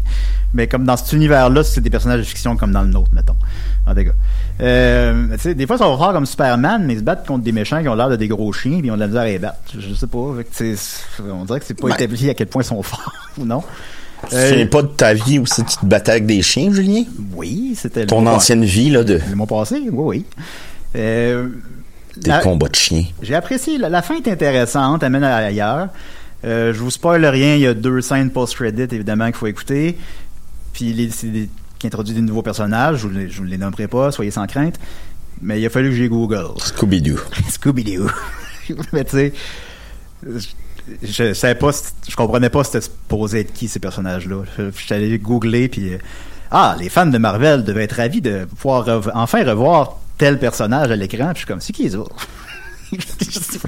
mais 0.53 0.67
comme 0.67 0.83
dans 0.85 0.97
cet 0.97 1.13
univers-là, 1.13 1.63
c'est 1.63 1.81
des 1.81 1.89
personnages 1.89 2.19
de 2.19 2.23
fiction 2.23 2.55
comme 2.57 2.71
dans 2.71 2.81
le 2.81 2.87
nôtre, 2.89 3.09
mettons. 3.13 3.35
En 3.85 3.93
tout 3.93 4.03
cas. 4.03 4.11
Euh, 4.61 5.27
des 5.55 5.67
fois, 5.67 5.75
ils 5.75 5.79
sont 5.79 5.97
forts 5.97 6.11
comme 6.13 6.25
Superman, 6.25 6.83
mais 6.85 6.93
ils 6.93 6.99
se 6.99 7.03
battent 7.03 7.25
contre 7.27 7.43
des 7.43 7.51
méchants 7.51 7.81
qui 7.81 7.87
ont 7.87 7.95
l'air 7.95 8.09
de 8.09 8.15
des 8.15 8.27
gros 8.27 8.51
chiens, 8.51 8.79
puis 8.79 8.87
ils 8.87 8.91
ont 8.91 8.95
de 8.95 8.99
la 8.99 9.07
misère 9.07 9.21
à 9.21 9.25
les 9.25 9.39
battre. 9.39 9.57
Je, 9.77 9.93
sais 9.93 10.07
pas. 10.07 10.33
Fait 10.37 10.43
que, 10.43 11.21
on 11.31 11.45
dirait 11.45 11.59
que 11.59 11.65
c'est 11.65 11.73
pas 11.79 11.87
Ben- 11.89 11.93
établi 11.95 12.29
à 12.29 12.33
quel 12.33 12.47
point 12.47 12.61
ils 12.63 12.65
sont 12.65 12.81
forts 12.83 13.13
ou 13.37 13.45
non. 13.45 13.63
Euh, 14.33 14.65
pas 14.65 14.81
de 14.81 14.87
ta 14.87 15.13
vie 15.13 15.39
où 15.39 15.45
c'est 15.45 15.63
tu 15.65 15.77
te 15.77 15.85
battais 15.85 16.11
avec 16.11 16.25
des 16.25 16.41
chiens, 16.41 16.73
Julien? 16.73 17.03
oui, 17.35 17.73
c'était 17.77 18.01
le 18.01 18.07
Ton 18.07 18.25
ancienne 18.27 18.65
vie, 18.65 18.89
là, 18.89 19.03
de 19.05 19.19
Le 19.29 19.35
mois 19.35 19.47
passé, 19.47 19.79
oui, 19.81 19.89
oui. 19.93 20.25
Euh, 20.97 21.47
des 22.17 22.29
la- 22.29 22.39
combats 22.39 22.67
de 22.67 22.75
chiens. 22.75 23.05
J'ai 23.21 23.35
apprécié. 23.35 23.77
La, 23.77 23.87
la 23.87 24.01
fin 24.01 24.15
est 24.15 24.27
intéressante, 24.27 25.03
amène 25.03 25.23
à 25.23 25.37
ailleurs. 25.37 25.87
Euh, 26.45 26.73
je 26.73 26.79
vous 26.79 26.91
spoil 26.91 27.25
rien, 27.25 27.55
il 27.55 27.61
y 27.61 27.67
a 27.67 27.73
deux 27.73 28.01
scènes 28.01 28.31
post-credit, 28.31 28.83
évidemment, 28.95 29.25
qu'il 29.27 29.35
faut 29.35 29.47
écouter. 29.47 29.97
Puis 30.73 30.93
les, 30.93 31.09
c'est 31.09 31.27
des- 31.27 31.49
qui 31.77 31.87
introduisent 31.87 32.15
des 32.15 32.21
nouveaux 32.21 32.41
personnages, 32.41 32.97
je 32.99 33.07
vous 33.07 33.13
les, 33.13 33.29
je 33.29 33.37
vous 33.39 33.43
les 33.45 33.57
nommerai 33.57 33.87
pas, 33.87 34.11
soyez 34.11 34.31
sans 34.31 34.47
crainte. 34.47 34.79
Mais 35.41 35.59
il 35.61 35.65
a 35.65 35.69
fallu 35.69 35.89
que 35.89 35.95
j'ai 35.95 36.09
Google. 36.09 36.47
Scooby-Doo. 36.57 37.17
Scooby-Doo. 37.49 38.09
Mais 38.93 39.03
tu 39.05 39.11
sais, 39.11 39.33
je, 40.25 40.39
je 41.03 41.33
savais 41.33 41.55
pas, 41.55 41.71
je 42.07 42.15
comprenais 42.15 42.49
pas 42.49 42.63
c'était 42.63 42.81
supposé 42.81 43.41
être 43.41 43.53
qui 43.53 43.67
ces 43.67 43.79
personnages-là. 43.79 44.43
Je, 44.57 44.71
je 44.71 44.77
suis 44.83 44.93
allé 44.93 45.17
googler 45.19 45.67
puis 45.69 45.93
euh, 45.93 45.97
ah, 46.51 46.75
les 46.79 46.89
fans 46.89 47.05
de 47.05 47.17
Marvel 47.17 47.63
devaient 47.63 47.83
être 47.85 47.95
ravis 47.97 48.21
de 48.21 48.45
pouvoir 48.45 48.85
rev- 48.85 49.11
enfin 49.13 49.43
revoir 49.45 49.97
tel 50.17 50.39
personnage 50.39 50.91
à 50.91 50.95
l'écran. 50.95 51.27
Puis 51.33 51.35
je 51.35 51.37
suis 51.39 51.47
comme 51.47 51.61
c'est 51.61 51.73
qui 51.73 51.89
ça 51.89 51.99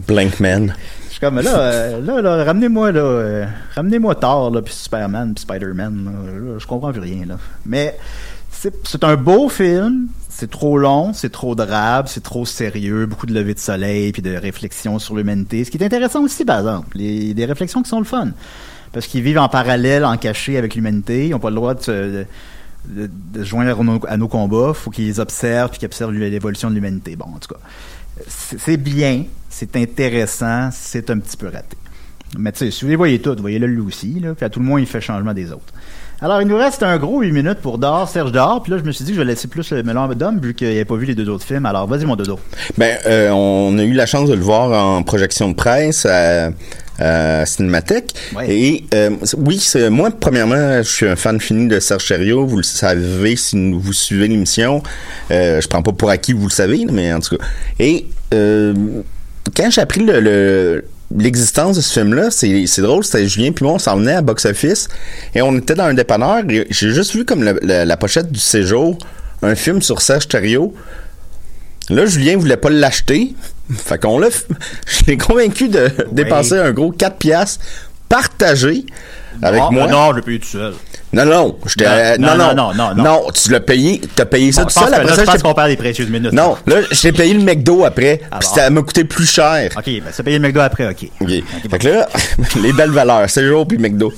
Blankman. 0.08 0.68
Je 0.68 1.01
suis 1.28 1.28
comme 1.28 1.40
là, 1.40 1.60
euh, 1.60 2.02
là, 2.02 2.22
là, 2.22 2.44
ramenez-moi 2.44 2.92
là, 2.92 3.00
euh, 3.02 3.46
ramenez-moi 3.76 4.16
Thor 4.16 4.52
là, 4.52 4.62
puis 4.62 4.74
Superman, 4.74 5.34
puis 5.34 5.44
Spider-Man. 5.44 6.06
Là, 6.06 6.52
Là, 6.54 6.60
je 6.60 6.68
comprends 6.68 6.92
plus 6.92 7.02
rien 7.02 7.26
là. 7.28 7.38
Mais 7.66 7.98
c'est 8.52 9.04
un 9.04 9.16
beau 9.16 9.50
film. 9.50 10.08
C'est 10.30 10.50
trop 10.50 10.78
long, 10.78 11.14
c'est 11.14 11.32
trop 11.32 11.56
drabe, 11.56 12.08
c'est 12.08 12.24
trop 12.24 12.46
sérieux, 12.46 13.06
beaucoup 13.06 13.26
de 13.26 13.34
levées 13.34 13.54
de 13.54 13.60
soleil 13.60 14.12
puis 14.14 14.22
de 14.22 14.34
réflexions 14.36 14.98
sur 14.98 15.16
l'humanité. 15.16 15.64
Ce 15.66 15.70
qui 15.72 15.78
est 15.78 15.84
intéressant 15.86 16.24
aussi, 16.24 16.46
par 16.46 16.60
exemple, 16.60 16.88
les, 16.98 17.34
des 17.34 17.46
réflexions 17.46 17.84
qui 17.84 17.90
sont 17.90 18.00
le 18.00 18.06
fun, 18.06 18.30
parce 18.94 19.08
qu'ils 19.08 19.22
vivent 19.24 19.40
en 19.40 19.50
parallèle, 19.50 20.06
en 20.06 20.16
cachet 20.18 20.58
avec 20.58 20.74
l'humanité. 20.74 21.28
Ils 21.28 21.32
n'ont 21.32 21.40
pas 21.40 21.50
le 21.50 21.56
droit 21.58 21.74
de 21.74 21.82
se, 21.82 21.92
de, 21.92 22.26
de- 22.88 23.10
de 23.34 23.44
se 23.44 23.50
joindre 23.50 23.80
à 23.80 23.84
nos, 23.84 24.00
à 24.08 24.18
nos 24.18 24.28
combats. 24.30 24.74
Faut 24.74 24.90
qu'ils 24.90 25.20
observent 25.20 25.70
puis 25.70 25.80
qu'ils 25.80 25.88
observent 25.88 26.14
l'évolution 26.14 26.70
de 26.70 26.76
l'humanité. 26.76 27.16
Bon, 27.18 27.26
en 27.26 27.40
tout 27.40 27.54
cas, 27.54 27.60
c'est 28.28 28.78
bien, 28.78 29.26
c'est 29.50 29.76
intéressant, 29.76 30.70
c'est 30.72 31.10
un 31.10 31.20
petit 31.20 31.38
peu 31.38 31.48
raté. 31.48 31.78
Mais 32.38 32.52
tu 32.52 32.60
sais, 32.60 32.72
si 32.72 32.86
vous 32.86 32.90
les 32.92 32.96
voyez 32.96 33.20
toutes, 33.20 33.38
vous 33.38 33.44
voyez 33.44 33.60
là 33.60 33.68
lui 33.68 33.82
aussi, 33.82 34.20
là, 34.20 34.34
puis 34.34 34.46
à 34.46 34.50
tout 34.50 34.60
le 34.60 34.66
moins, 34.66 34.80
il 34.80 34.88
fait 34.88 35.02
changement 35.02 35.34
des 35.34 35.52
autres. 35.52 35.74
Alors, 36.24 36.40
il 36.42 36.48
nous 36.48 36.56
reste 36.58 36.84
un 36.84 36.98
gros 36.98 37.22
8 37.22 37.32
minutes 37.32 37.60
pour 37.64 37.80
Dor, 37.80 38.08
Serge 38.08 38.32
Dor, 38.32 38.62
puis 38.62 38.72
là, 38.72 38.78
je 38.78 38.84
me 38.84 38.92
suis 38.92 39.04
dit 39.04 39.10
que 39.12 39.16
je 39.18 39.22
vais 39.22 39.28
laisser 39.28 39.48
plus 39.48 39.72
le 39.72 39.82
melon 39.82 40.08
d'homme, 40.10 40.40
vu 40.40 40.54
qu'il 40.54 40.68
n'avait 40.68 40.86
pas 40.86 40.96
vu 40.96 41.08
les 41.08 41.16
deux 41.16 41.28
autres 41.30 41.46
films. 41.46 41.66
Alors, 41.66 41.88
vas-y, 41.88 42.06
mon 42.06 42.16
dodo. 42.16 42.40
Ben, 42.78 42.96
euh, 43.08 43.30
on 43.32 43.76
a 43.80 43.84
eu 43.84 43.94
la 43.94 44.06
chance 44.06 44.30
de 44.30 44.36
le 44.36 44.42
voir 44.42 44.72
en 44.72 45.02
projection 45.02 45.50
de 45.50 45.56
presse 45.56 46.06
à, 46.06 46.52
à 47.00 47.46
Cinémathèque. 47.48 48.14
Ouais. 48.36 48.46
Et 48.56 48.86
euh, 48.94 49.10
oui, 49.38 49.58
c'est- 49.58 49.90
moi, 49.90 50.12
premièrement, 50.12 50.78
je 50.84 50.90
suis 50.90 51.08
un 51.08 51.16
fan 51.16 51.40
fini 51.42 51.68
de 51.68 51.80
Serge 51.80 52.08
Thériault. 52.08 52.46
Vous 52.46 52.58
le 52.58 52.64
savez 52.64 53.36
si 53.36 53.72
vous 53.72 53.92
suivez 53.94 54.28
l'émission. 54.28 54.84
Euh, 55.32 55.60
je 55.60 55.68
prends 55.68 55.82
pas 55.82 55.92
pour 55.92 56.12
acquis, 56.12 56.34
vous 56.34 56.46
le 56.50 56.52
savez, 56.54 56.86
mais 56.92 57.12
en 57.14 57.20
tout 57.20 57.38
cas. 57.38 57.44
Et 57.80 58.06
euh, 58.36 58.76
quand 59.58 59.72
j'ai 59.72 59.82
appris 59.82 60.02
le, 60.02 60.20
le- 60.20 60.86
l'existence 61.18 61.76
de 61.78 61.82
ce 61.82 61.94
film-là, 62.00 62.32
c'est, 62.32 62.66
c'est 62.68 62.82
drôle, 62.82 63.04
c'était 63.04 63.28
Julien 63.28 63.52
puis 63.52 63.64
moi, 63.66 63.74
on 63.76 63.80
s'en 63.80 63.98
venait 63.98 64.14
à 64.16 64.22
Box 64.22 64.46
Office 64.46 64.88
et 65.36 65.42
on 65.42 65.56
était 65.58 65.76
dans 65.76 65.86
un 65.86 65.94
dépanneur 65.94 66.44
et 66.50 66.68
j'ai 66.70 66.92
juste 66.92 67.14
vu 67.16 67.26
comme 67.26 67.44
le- 67.44 67.60
le- 67.62 67.84
la 67.84 67.98
pochette 67.98 68.32
du 68.32 68.40
séjour 68.40 68.98
un 69.42 69.56
film 69.56 69.82
sur 69.82 70.02
Serge 70.02 70.28
Thériault. 70.28 70.74
Là, 71.90 72.06
Julien 72.06 72.38
voulait 72.38 72.58
pas 72.58 72.70
l'acheter. 72.70 73.34
Fait 73.76 73.98
qu'on 74.00 74.20
l'a, 74.20 74.30
je 74.88 75.06
l'ai 75.08 75.18
convaincu 75.18 75.68
de 75.70 75.90
dépenser 76.12 76.58
un 76.58 76.72
gros 76.72 76.92
4 76.92 77.18
piastres 77.18 77.64
partagé 78.10 78.86
avec 79.42 79.60
non, 79.62 79.72
moi? 79.72 79.88
Non, 79.88 80.12
je 80.12 80.16
l'ai 80.18 80.22
payé 80.22 80.40
tout 80.40 80.48
seul. 80.48 80.74
Non, 81.14 81.26
non, 81.26 81.58
j'étais, 81.66 81.86
Non, 81.86 81.92
euh, 81.92 82.18
non, 82.18 82.38
non, 82.38 82.56
non, 82.56 82.74
non, 82.74 82.96
non. 82.96 83.04
non, 83.04 83.28
tu 83.34 83.52
l'as 83.52 83.60
payé, 83.60 84.02
t'as 84.16 84.26
payé 84.26 84.52
ça 84.52 84.64
tout 84.64 84.70
seul. 84.70 84.94
Après 84.94 85.14
ça, 85.14 85.26
je 85.26 85.32
pense 85.32 85.44
qu'on 85.44 85.54
perd 85.54 85.68
des 85.70 85.76
précieuses 85.76 86.10
minutes. 86.10 86.32
non, 86.32 86.56
là, 86.68 86.78
j'ai 86.92 87.12
payé 87.12 87.34
le 87.34 87.42
McDo 87.42 87.84
après, 87.84 88.22
Ah 88.32 88.40
puis 88.40 88.48
ça 88.48 88.70
m'a 88.70 88.82
coûté 88.82 89.04
plus 89.04 89.30
cher. 89.30 89.72
OK, 89.76 89.86
ben, 89.86 90.12
ça 90.12 90.24
paye 90.24 90.38
le 90.38 90.40
McDo 90.40 90.62
après, 90.62 90.88
OK. 90.88 91.10
OK. 91.20 91.30
Fait 91.70 91.80
que 91.80 91.88
là, 91.88 92.08
les 92.62 92.74
belles 92.74 92.92
valeurs, 92.92 93.30
séjour 93.30 93.68
puis 93.68 93.78
McDo. 93.78 94.14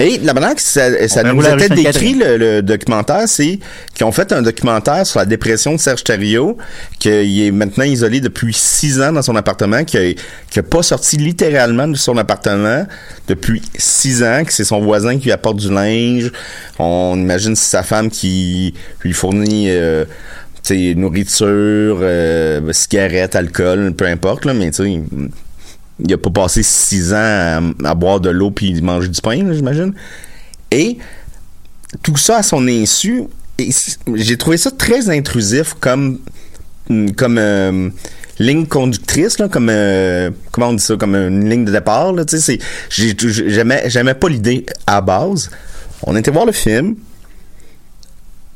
Et 0.00 0.18
la 0.18 0.32
manière 0.32 0.54
que 0.54 0.62
ça, 0.62 1.08
ça 1.08 1.24
Ben 1.24 1.32
nous 1.32 1.44
était 1.44 1.68
décrit 1.70 2.14
le, 2.14 2.36
le 2.36 2.62
documentaire, 2.62 3.24
c'est 3.26 3.58
qu'ils 3.94 4.06
ont 4.06 4.12
fait 4.12 4.32
un 4.32 4.42
documentaire 4.42 5.04
sur 5.04 5.18
la 5.18 5.26
dépression 5.26 5.72
de 5.72 5.78
Serge 5.78 6.04
Thériault, 6.04 6.56
qu'il 7.00 7.42
est 7.42 7.50
maintenant 7.50 7.84
isolé 7.84 8.20
depuis 8.20 8.54
six 8.54 9.00
ans 9.00 9.12
dans 9.12 9.22
son 9.22 9.34
appartement, 9.34 9.82
qu'il 9.84 10.00
a, 10.00 10.12
qu'il 10.50 10.60
a 10.60 10.62
pas 10.62 10.82
sorti 10.82 11.16
littéralement 11.16 11.88
de 11.88 11.96
son 11.96 12.16
appartement 12.16 12.86
depuis 13.26 13.60
six 13.76 14.22
ans, 14.22 14.44
que 14.44 14.52
c'est 14.52 14.64
son 14.64 14.80
voisin 14.80 15.18
qui 15.18 15.24
lui 15.24 15.32
apporte 15.32 15.56
du 15.56 15.72
linge. 15.72 16.30
On 16.78 17.16
imagine 17.16 17.56
c'est 17.56 17.70
sa 17.70 17.82
femme 17.82 18.08
qui 18.08 18.74
lui 19.02 19.12
fournit 19.12 19.68
euh, 19.68 20.04
nourriture, 20.70 21.98
euh, 22.02 22.72
cigarettes, 22.72 23.34
alcool, 23.34 23.94
peu 23.96 24.06
importe, 24.06 24.44
là, 24.44 24.54
mais 24.54 24.70
tu 24.70 24.84
sais, 24.84 25.00
il 26.00 26.12
a 26.12 26.18
pas 26.18 26.30
passé 26.30 26.62
six 26.62 27.12
ans 27.12 27.72
à, 27.84 27.94
boire 27.94 28.20
de 28.20 28.30
l'eau 28.30 28.50
puis 28.50 28.80
manger 28.82 29.08
du 29.08 29.20
pain, 29.20 29.52
j'imagine. 29.52 29.94
Et 30.70 30.98
tout 32.02 32.16
ça 32.16 32.38
à 32.38 32.42
son 32.42 32.66
insu, 32.68 33.24
j'ai 34.14 34.36
trouvé 34.36 34.56
ça 34.56 34.70
très 34.70 35.10
intrusif 35.10 35.74
comme 35.80 36.18
comme 37.16 37.36
euh, 37.36 37.90
ligne 38.38 38.66
conductrice 38.66 39.38
là, 39.38 39.48
comme 39.48 39.68
euh, 39.70 40.30
comment 40.52 40.68
on 40.68 40.72
dit 40.72 40.82
ça, 40.82 40.96
comme 40.96 41.14
une 41.14 41.50
ligne 41.50 41.64
de 41.64 41.72
départ 41.72 42.12
là. 42.12 42.24
Tu 42.24 42.38
j'aimais 42.88 44.14
pas 44.14 44.28
l'idée 44.28 44.64
à 44.86 45.00
base. 45.00 45.50
On 46.02 46.16
était 46.16 46.30
voir 46.30 46.46
le 46.46 46.52
film. 46.52 46.96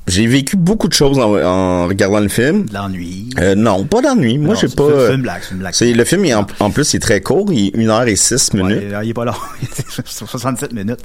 J'ai 0.09 0.27
vécu 0.27 0.57
beaucoup 0.57 0.89
de 0.89 0.93
choses 0.93 1.19
en, 1.21 1.37
en 1.37 1.87
regardant 1.87 2.19
le 2.19 2.29
film. 2.29 2.67
L'ennui. 2.73 3.31
Euh, 3.39 3.55
non, 3.55 3.85
pas 3.85 4.03
d'ennui. 4.03 4.37
Moi, 4.37 4.57
j'ai 4.57 4.67
c'est- 4.67 4.75
pas. 4.77 4.85
c'est- 4.89 4.93
c'est 5.07 5.13
euh, 5.13 5.15
une 5.15 5.23
blague, 5.23 5.43
c'est 5.43 5.53
une 5.55 5.59
blague. 5.61 5.75
c'est 5.75 5.93
le 5.93 6.05
film. 6.05 6.25
il 6.25 6.31
est 6.31 6.35
en, 6.35 6.47
en 6.59 6.71
plus, 6.71 6.93
il 6.93 6.97
est 6.97 7.01
très 7.01 7.21
court. 7.21 7.53
Il 7.53 7.69
est 7.69 7.79
1 7.79 7.89
heure 7.89 8.09
et 8.09 8.17
6 8.17 8.53
minutes. 8.55 8.79
Ouais, 8.93 9.05
il 9.05 9.11
est 9.11 9.15
pas 9.15 9.25
long. 9.25 9.33
C'est 10.05 10.05
67 10.27 10.73
minutes. 10.73 10.99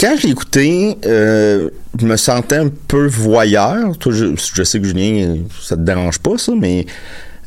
Quand 0.00 0.14
je 0.18 0.22
l'ai 0.26 0.30
écouté, 0.32 0.96
euh, 1.04 1.68
je 2.00 2.06
me 2.06 2.16
sentais 2.16 2.56
un 2.56 2.70
peu 2.88 3.06
voyeur. 3.06 3.96
Toi, 3.98 4.12
je, 4.14 4.26
je 4.54 4.62
sais 4.62 4.80
que 4.80 4.86
Julien, 4.86 5.36
ça 5.60 5.76
te 5.76 5.82
dérange 5.82 6.18
pas, 6.18 6.38
ça, 6.38 6.52
mais 6.58 6.86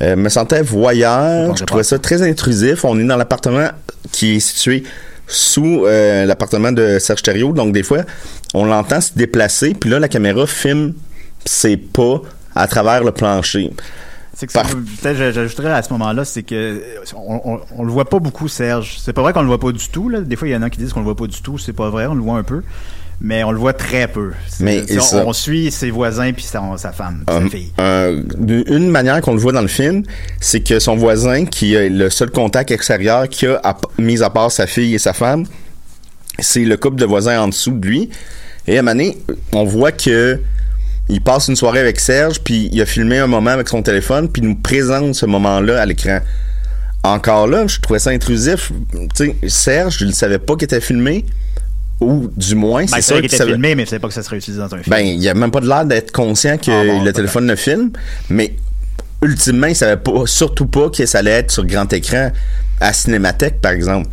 euh, 0.01 0.11
je 0.15 0.21
me 0.21 0.29
sentais 0.29 0.61
voyeur. 0.61 1.57
Je 1.57 1.63
trouvais 1.63 1.83
ça 1.83 1.97
très 1.97 2.21
intrusif. 2.21 2.85
On 2.85 2.99
est 2.99 3.03
dans 3.03 3.17
l'appartement 3.17 3.67
qui 4.11 4.35
est 4.35 4.39
situé 4.39 4.83
sous 5.27 5.85
euh, 5.85 6.25
l'appartement 6.25 6.71
de 6.71 6.99
Serge 6.99 7.21
Thériault. 7.23 7.53
Donc, 7.53 7.73
des 7.73 7.83
fois, 7.83 8.03
on 8.53 8.65
l'entend 8.65 9.01
se 9.01 9.13
déplacer. 9.15 9.73
Puis 9.73 9.89
là, 9.89 9.99
la 9.99 10.07
caméra 10.07 10.45
filme 10.47 10.93
ses 11.45 11.77
pas 11.77 12.21
à 12.55 12.67
travers 12.67 13.03
le 13.03 13.11
plancher. 13.11 13.71
C'est 14.35 14.47
que 14.47 14.53
peut-être 14.53 15.15
j'a- 15.17 15.31
j'ajouterais 15.31 15.71
à 15.71 15.83
ce 15.83 15.93
moment-là, 15.93 16.25
c'est 16.25 16.41
que 16.43 16.81
on, 17.15 17.41
on, 17.45 17.59
on 17.77 17.83
le 17.83 17.91
voit 17.91 18.05
pas 18.09 18.19
beaucoup, 18.19 18.47
Serge. 18.47 18.97
C'est 18.99 19.13
pas 19.13 19.21
vrai 19.21 19.31
qu'on 19.33 19.41
le 19.41 19.47
voit 19.47 19.59
pas 19.59 19.71
du 19.71 19.87
tout. 19.89 20.09
Là. 20.09 20.21
Des 20.21 20.35
fois, 20.35 20.47
il 20.47 20.51
y 20.51 20.55
en 20.55 20.61
a 20.63 20.69
qui 20.69 20.79
disent 20.79 20.91
qu'on 20.91 21.01
le 21.01 21.05
voit 21.05 21.15
pas 21.15 21.27
du 21.27 21.41
tout. 21.41 21.57
C'est 21.57 21.73
pas 21.73 21.89
vrai, 21.89 22.07
on 22.07 22.15
le 22.15 22.21
voit 22.21 22.37
un 22.37 22.43
peu. 22.43 22.63
Mais 23.25 23.41
on 23.45 23.51
le 23.51 23.57
voit 23.57 23.71
très 23.73 24.07
peu. 24.09 24.31
Mais, 24.59 24.83
on, 24.97 24.99
ça- 25.01 25.23
on 25.25 25.31
suit 25.31 25.71
ses 25.71 25.91
voisins 25.91 26.33
puis 26.33 26.43
sa, 26.43 26.61
sa 26.77 26.91
femme, 26.91 27.23
sa 27.27 27.37
Um, 27.37 27.49
fille. 27.49 27.71
un- 27.77 28.15
une 28.67 28.89
manière 28.89 29.21
qu'on 29.21 29.31
le 29.33 29.39
voit 29.39 29.53
dans 29.53 29.61
le 29.61 29.67
film, 29.69 30.03
c'est 30.41 30.59
que 30.59 30.77
son 30.79 30.97
voisin, 30.97 31.45
qui 31.45 31.73
est 31.73 31.87
le 31.89 32.09
seul 32.09 32.29
contact 32.31 32.69
extérieur 32.71 33.29
qu'il 33.29 33.47
a, 33.49 33.61
à- 33.63 33.77
mis 33.97 34.21
à 34.21 34.29
part 34.29 34.51
sa 34.51 34.67
fille 34.67 34.93
et 34.93 34.99
sa 34.99 35.13
femme, 35.13 35.45
c'est 36.39 36.65
le 36.65 36.75
couple 36.75 36.97
de 36.97 37.05
voisins 37.05 37.39
en 37.39 37.47
dessous 37.47 37.71
de 37.71 37.87
lui. 37.87 38.09
Et 38.67 38.75
à 38.75 38.79
un 38.79 38.83
moment 38.83 38.91
donné, 38.95 39.17
on 39.53 39.63
voit 39.63 39.93
que 39.93 40.39
il 41.09 41.21
passe 41.21 41.47
une 41.47 41.55
soirée 41.55 41.79
avec 41.79 41.99
Serge, 42.01 42.39
puis 42.41 42.69
il 42.73 42.81
a 42.81 42.85
filmé 42.85 43.19
un 43.19 43.27
moment 43.27 43.51
avec 43.51 43.69
son 43.69 43.81
téléphone, 43.81 44.27
puis 44.29 44.41
il 44.41 44.49
nous 44.49 44.55
présente 44.55 45.15
ce 45.15 45.25
moment-là 45.25 45.81
à 45.81 45.85
l'écran. 45.85 46.19
Encore 47.03 47.47
là, 47.47 47.67
je 47.67 47.79
trouvais 47.79 47.99
ça 47.99 48.09
intrusif. 48.11 48.71
Sais, 49.13 49.35
Serge, 49.47 49.97
je 49.99 50.05
ne 50.05 50.11
savais 50.13 50.39
pas 50.39 50.55
qu'il 50.55 50.63
était 50.65 50.79
filmé. 50.81 51.25
Ou 52.03 52.29
du 52.35 52.55
moins, 52.55 52.81
Ben, 52.81 52.87
c'est 52.87 53.01
c'est 53.01 53.13
ça 53.13 53.19
était 53.19 53.45
filmé, 53.45 53.75
mais 53.75 53.85
savais 53.85 53.99
pas 53.99 54.07
que 54.09 54.13
ça 54.13 54.23
serait 54.23 54.37
utilisé 54.37 54.59
dans 54.61 54.73
un 54.73 54.77
film. 54.83 54.89
Ben, 54.95 54.99
il 55.05 55.21
y 55.21 55.29
a 55.29 55.33
même 55.33 55.51
pas 55.51 55.61
de 55.61 55.67
l'air 55.67 55.85
d'être 55.85 56.11
conscient 56.11 56.57
que 56.57 56.71
Ah 56.71 56.83
bon, 56.85 57.03
le 57.03 57.13
téléphone 57.13 57.47
le 57.47 57.55
filme, 57.55 57.91
mais 58.29 58.53
ultimement, 59.21 59.67
il 59.67 59.75
savait 59.75 59.97
pas, 59.97 60.11
surtout 60.25 60.65
pas 60.67 60.89
que 60.89 61.05
ça 61.05 61.19
allait 61.19 61.31
être 61.31 61.51
sur 61.51 61.65
grand 61.65 61.91
écran 61.93 62.31
à 62.79 62.93
Cinémathèque, 62.93 63.61
par 63.61 63.71
exemple. 63.71 64.09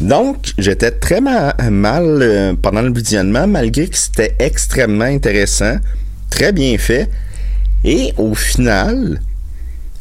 Donc, 0.00 0.52
j'étais 0.58 0.90
très 0.90 1.20
ma- 1.20 1.54
mal 1.70 2.04
euh, 2.22 2.54
pendant 2.60 2.82
le 2.82 2.92
visionnement, 2.92 3.46
malgré 3.46 3.88
que 3.88 3.96
c'était 3.96 4.34
extrêmement 4.38 5.04
intéressant, 5.04 5.76
très 6.30 6.52
bien 6.52 6.76
fait. 6.78 7.08
Et 7.84 8.12
au 8.16 8.34
final, 8.34 9.20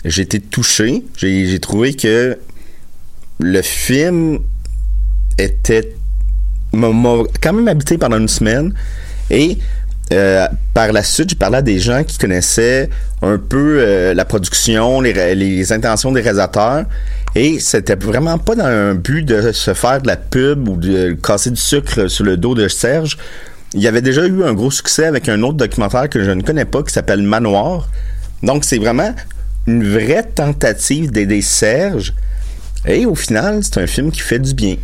j'ai 0.03 0.23
été 0.23 0.39
touché. 0.39 1.03
J'ai 1.17 1.59
trouvé 1.59 1.93
que 1.93 2.37
le 3.39 3.61
film 3.61 4.39
était 5.37 5.93
m'a 6.75 7.23
quand 7.41 7.53
même 7.53 7.67
habité 7.67 7.97
pendant 7.97 8.17
une 8.17 8.27
semaine 8.27 8.73
et 9.29 9.57
euh, 10.13 10.47
par 10.73 10.91
la 10.91 11.01
suite, 11.01 11.31
j'ai 11.31 11.35
parlé 11.35 11.57
à 11.57 11.61
des 11.61 11.79
gens 11.79 12.03
qui 12.03 12.17
connaissaient 12.17 12.89
un 13.23 13.37
peu 13.37 13.79
euh, 13.79 14.13
la 14.13 14.23
production, 14.23 15.01
les, 15.01 15.33
les 15.33 15.73
intentions 15.73 16.11
des 16.11 16.21
réalisateurs, 16.21 16.85
et 17.33 17.59
c'était 17.59 17.95
vraiment 17.95 18.37
pas 18.37 18.55
dans 18.55 18.65
un 18.65 18.93
but 18.93 19.23
de 19.23 19.51
se 19.51 19.73
faire 19.73 20.01
de 20.01 20.07
la 20.07 20.15
pub 20.15 20.69
ou 20.69 20.77
de 20.77 21.13
casser 21.13 21.49
du 21.49 21.59
sucre 21.59 22.07
sur 22.07 22.23
le 22.23 22.37
dos 22.37 22.53
de 22.53 22.67
Serge. 22.67 23.17
Il 23.73 23.81
y 23.81 23.87
avait 23.87 24.01
déjà 24.01 24.25
eu 24.25 24.43
un 24.43 24.53
gros 24.53 24.71
succès 24.71 25.05
avec 25.05 25.27
un 25.27 25.41
autre 25.41 25.57
documentaire 25.57 26.07
que 26.07 26.23
je 26.23 26.31
ne 26.31 26.43
connais 26.43 26.65
pas 26.65 26.83
qui 26.83 26.93
s'appelle 26.93 27.23
Manoir. 27.23 27.89
Donc 28.43 28.63
c'est 28.63 28.77
vraiment 28.77 29.13
une 29.65 29.83
vraie 29.83 30.23
tentative 30.23 31.11
d'aider 31.11 31.41
Serge. 31.41 32.13
Et 32.87 33.07
au 33.07 33.15
final, 33.15 33.61
c'est 33.63 33.79
un 33.79 33.87
film 33.87 34.11
qui 34.11 34.19
fait 34.19 34.39
du 34.39 34.53
bien. 34.53 34.75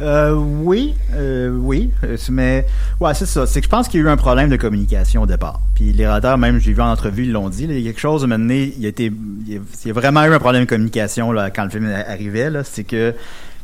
Euh, 0.00 0.32
oui, 0.34 0.94
euh, 1.14 1.50
oui, 1.50 1.90
euh, 2.02 2.16
mais 2.30 2.66
ouais, 3.00 3.14
c'est 3.14 3.26
ça. 3.26 3.46
C'est 3.46 3.60
que 3.60 3.66
je 3.66 3.70
pense 3.70 3.88
qu'il 3.88 4.00
y 4.00 4.02
a 4.02 4.06
eu 4.06 4.10
un 4.10 4.16
problème 4.16 4.48
de 4.48 4.56
communication 4.56 5.22
au 5.22 5.26
départ. 5.26 5.60
Puis 5.74 5.92
les 5.92 6.06
radars, 6.06 6.36
même, 6.36 6.58
j'ai 6.58 6.72
vu 6.72 6.80
en 6.80 6.90
entrevue, 6.90 7.24
ils 7.24 7.32
l'ont 7.32 7.48
dit. 7.48 7.64
il 7.64 7.78
y 7.78 7.88
a 7.88 7.90
quelque 7.90 8.00
chose, 8.00 8.26
maintenant, 8.26 8.54
il 8.54 8.84
a 8.84 8.88
été, 8.88 9.12
il 9.46 9.60
y 9.84 9.90
a, 9.90 9.92
vraiment 9.92 10.24
eu 10.24 10.32
un 10.32 10.38
problème 10.38 10.64
de 10.64 10.68
communication 10.68 11.32
quand 11.54 11.64
le 11.64 11.70
film 11.70 11.92
arrivait. 12.08 12.50
C'est 12.64 12.84
que 12.84 13.14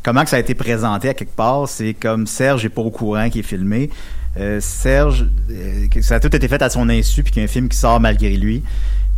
comment 0.03 0.23
que 0.23 0.31
ça 0.31 0.37
a 0.37 0.41
été 0.41 0.55
présenté 0.55 1.09
à 1.09 1.15
quelque 1.15 1.35
part, 1.35 1.69
c'est 1.69 1.95
comme 1.95 2.27
Serge 2.27 2.65
est 2.65 2.71
pas 2.71 2.83
au 2.83 2.91
courant 2.91 3.29
qui 3.29 3.41
est 3.41 3.45
filmé. 3.45 3.91
Euh, 4.39 4.61
Serge, 4.61 5.27
euh, 5.51 5.87
ça 6.03 6.17
a 6.17 6.21
tout 6.21 6.35
été 6.35 6.47
fait 6.47 6.63
à 6.63 6.71
son 6.71 6.89
insu, 6.89 7.23
puis 7.23 7.33
qu'il 7.33 7.43
y 7.43 7.45
a 7.45 7.47
un 7.47 7.53
film 7.53 7.69
qui 7.69 7.77
sort 7.77 8.01
malgré 8.01 8.37
lui. 8.37 8.63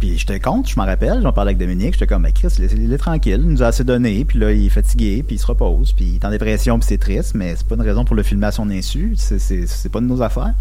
Puis 0.02 0.18
j'étais 0.18 0.40
contre, 0.40 0.68
je 0.68 0.74
m'en 0.74 0.84
rappelle, 0.84 1.22
j'en 1.22 1.32
parlais 1.32 1.50
avec 1.50 1.58
Dominique, 1.58 1.92
j'étais 1.92 2.08
comme, 2.08 2.24
ben 2.24 2.32
Chris, 2.32 2.48
laissez-le 2.58 2.98
tranquille, 2.98 3.40
il 3.40 3.48
nous 3.48 3.62
a 3.62 3.66
assez 3.66 3.84
donné, 3.84 4.24
puis 4.24 4.36
là, 4.36 4.50
il 4.50 4.66
est 4.66 4.68
fatigué, 4.68 5.22
puis 5.24 5.36
il 5.36 5.38
se 5.38 5.46
repose, 5.46 5.92
puis 5.92 6.06
il 6.06 6.14
est 6.16 6.24
en 6.24 6.30
dépression, 6.30 6.76
puis 6.80 6.88
c'est 6.88 6.98
triste, 6.98 7.36
mais 7.36 7.54
c'est 7.54 7.68
pas 7.68 7.76
une 7.76 7.82
raison 7.82 8.04
pour 8.04 8.16
le 8.16 8.24
filmer 8.24 8.46
à 8.46 8.50
son 8.50 8.68
insu, 8.68 9.14
c'est 9.16 9.92
pas 9.92 10.00
de 10.00 10.06
nos 10.06 10.20
affaires. 10.20 10.54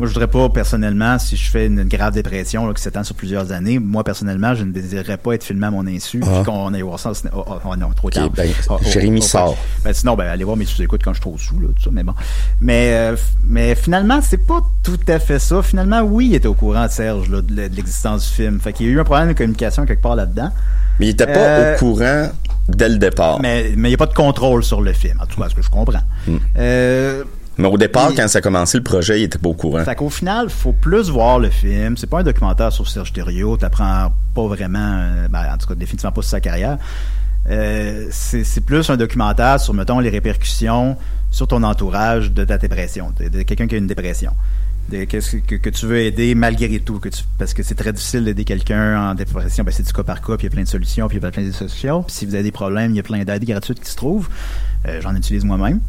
Moi, 0.00 0.08
je 0.08 0.14
voudrais 0.14 0.28
pas, 0.28 0.48
personnellement, 0.48 1.18
si 1.18 1.36
je 1.36 1.50
fais 1.50 1.66
une 1.66 1.84
grave 1.84 2.14
dépression 2.14 2.66
là, 2.66 2.72
qui 2.72 2.82
s'étend 2.82 3.04
sur 3.04 3.14
plusieurs 3.14 3.52
années, 3.52 3.78
moi, 3.78 4.02
personnellement, 4.02 4.54
je 4.54 4.64
ne 4.64 4.72
désirerais 4.72 5.18
pas 5.18 5.34
être 5.34 5.44
filmé 5.44 5.66
à 5.66 5.70
mon 5.70 5.86
insu, 5.86 6.22
Ah. 6.24 6.36
puis 6.42 6.44
qu'on 6.50 6.72
aille 6.72 6.80
voir 6.80 6.98
ça 6.98 7.12
oh, 7.34 7.44
oh, 7.46 7.54
oh, 7.66 7.76
non, 7.76 7.90
trop 7.94 8.08
tard. 8.08 8.30
ben, 8.30 8.48
Oh, 8.70 8.78
oh, 8.80 8.84
Jérémy 8.90 9.20
oh, 9.22 9.26
sort. 9.26 9.58
ben, 9.84 9.92
sinon, 9.92 10.16
ben, 10.16 10.24
allez 10.26 10.44
voir 10.44 10.56
mes 10.56 10.64
sous-écoutes 10.64 11.02
quand 11.04 11.10
je 11.12 11.16
suis 11.16 11.20
trop 11.20 11.36
sous, 11.36 11.60
là, 11.60 11.68
tout 11.76 11.82
ça, 11.84 11.90
mais 11.92 12.02
bon. 12.02 12.14
Mais, 12.62 12.94
euh, 12.94 13.16
mais 13.46 13.74
finalement, 13.74 14.20
c'est 14.22 14.38
pas 14.46 14.62
tout 14.82 14.98
à 15.06 15.18
fait 15.18 15.38
ça. 15.38 15.62
Finalement, 15.62 16.00
oui, 16.00 16.28
il 16.30 16.34
était 16.34 16.48
au 16.48 16.54
courant, 16.54 16.88
Serge, 16.88 17.28
là, 17.28 17.42
de 17.42 17.54
l'existence 17.76 18.26
du 18.26 18.34
film. 18.36 18.58
Fait 18.58 18.72
qu'il 18.72 18.86
y 18.86 18.88
a 18.88 18.92
eu 18.92 19.00
un 19.00 19.04
problème 19.04 19.28
de 19.28 19.34
communication 19.34 19.84
quelque 19.84 20.02
part 20.02 20.16
là-dedans. 20.16 20.50
Mais 20.98 21.06
il 21.06 21.10
était 21.10 21.26
pas 21.26 21.32
Euh, 21.38 21.74
au 21.74 21.78
courant 21.78 22.28
dès 22.68 22.88
le 22.88 22.96
départ. 22.98 23.38
Mais 23.40 23.70
il 23.70 23.78
n'y 23.82 23.92
a 23.94 23.96
pas 23.98 24.06
de 24.06 24.14
contrôle 24.14 24.62
sur 24.64 24.80
le 24.80 24.92
film, 24.94 25.18
en 25.20 25.26
tout 25.26 25.40
cas, 25.40 25.48
ce 25.50 25.54
que 25.54 25.62
je 25.62 25.68
comprends. 25.70 26.00
Hmm. 26.26 26.36
Euh, 26.56 27.24
au 27.68 27.78
départ, 27.78 28.10
quand 28.14 28.28
ça 28.28 28.38
a 28.38 28.40
commencé 28.40 28.78
le 28.78 28.84
projet, 28.84 29.20
il 29.20 29.24
était 29.24 29.38
pas 29.38 29.48
au 29.48 29.54
courant. 29.54 29.84
Fait 29.84 29.94
qu'au 29.94 30.10
final, 30.10 30.48
faut 30.50 30.72
plus 30.72 31.10
voir 31.10 31.38
le 31.38 31.50
film. 31.50 31.96
C'est 31.96 32.06
pas 32.08 32.20
un 32.20 32.22
documentaire 32.22 32.72
sur 32.72 32.88
Serge 32.88 33.12
Thériault. 33.12 33.56
T'apprends 33.56 34.12
pas 34.34 34.46
vraiment, 34.46 34.78
euh, 34.78 35.28
ben, 35.28 35.44
en 35.52 35.58
tout 35.58 35.66
cas, 35.66 35.74
définitivement 35.74 36.12
pas 36.12 36.22
sur 36.22 36.30
sa 36.30 36.40
carrière. 36.40 36.78
Euh, 37.48 38.06
c'est 38.10 38.64
plus 38.64 38.90
un 38.90 38.96
documentaire 38.96 39.60
sur, 39.60 39.74
mettons, 39.74 39.98
les 39.98 40.10
répercussions 40.10 40.96
sur 41.30 41.48
ton 41.48 41.62
entourage 41.62 42.32
de 42.32 42.44
ta 42.44 42.58
dépression, 42.58 43.12
de, 43.18 43.28
de 43.28 43.42
quelqu'un 43.42 43.66
qui 43.66 43.76
a 43.76 43.78
une 43.78 43.86
dépression. 43.86 44.32
De, 44.90 45.04
qu'est-ce 45.04 45.36
que, 45.36 45.54
que 45.56 45.70
tu 45.70 45.86
veux 45.86 46.00
aider 46.00 46.34
malgré 46.34 46.80
tout, 46.80 46.98
que 46.98 47.08
tu, 47.08 47.22
parce 47.38 47.54
que 47.54 47.62
c'est 47.62 47.76
très 47.76 47.92
difficile 47.92 48.24
d'aider 48.24 48.44
quelqu'un 48.44 49.10
en 49.10 49.14
dépression. 49.14 49.64
Ben, 49.64 49.72
c'est 49.72 49.86
du 49.86 49.92
cas 49.92 50.02
par 50.02 50.20
cas, 50.20 50.36
puis 50.36 50.46
il 50.46 50.50
y 50.50 50.52
a 50.52 50.54
plein 50.54 50.62
de 50.62 50.68
solutions, 50.68 51.08
puis 51.08 51.18
il 51.18 51.22
y 51.22 51.26
a 51.26 51.30
plein 51.30 51.44
de 51.44 51.52
solutions. 51.52 52.02
Puis 52.02 52.14
si 52.14 52.26
vous 52.26 52.34
avez 52.34 52.42
des 52.42 52.52
problèmes, 52.52 52.90
il 52.92 52.96
y 52.96 53.00
a 53.00 53.02
plein 53.02 53.24
d'aides 53.24 53.44
gratuites 53.44 53.80
qui 53.80 53.90
se 53.90 53.96
trouvent. 53.96 54.28
Euh, 54.86 55.00
J'en 55.00 55.14
utilise 55.14 55.44
moi-même. 55.44 55.80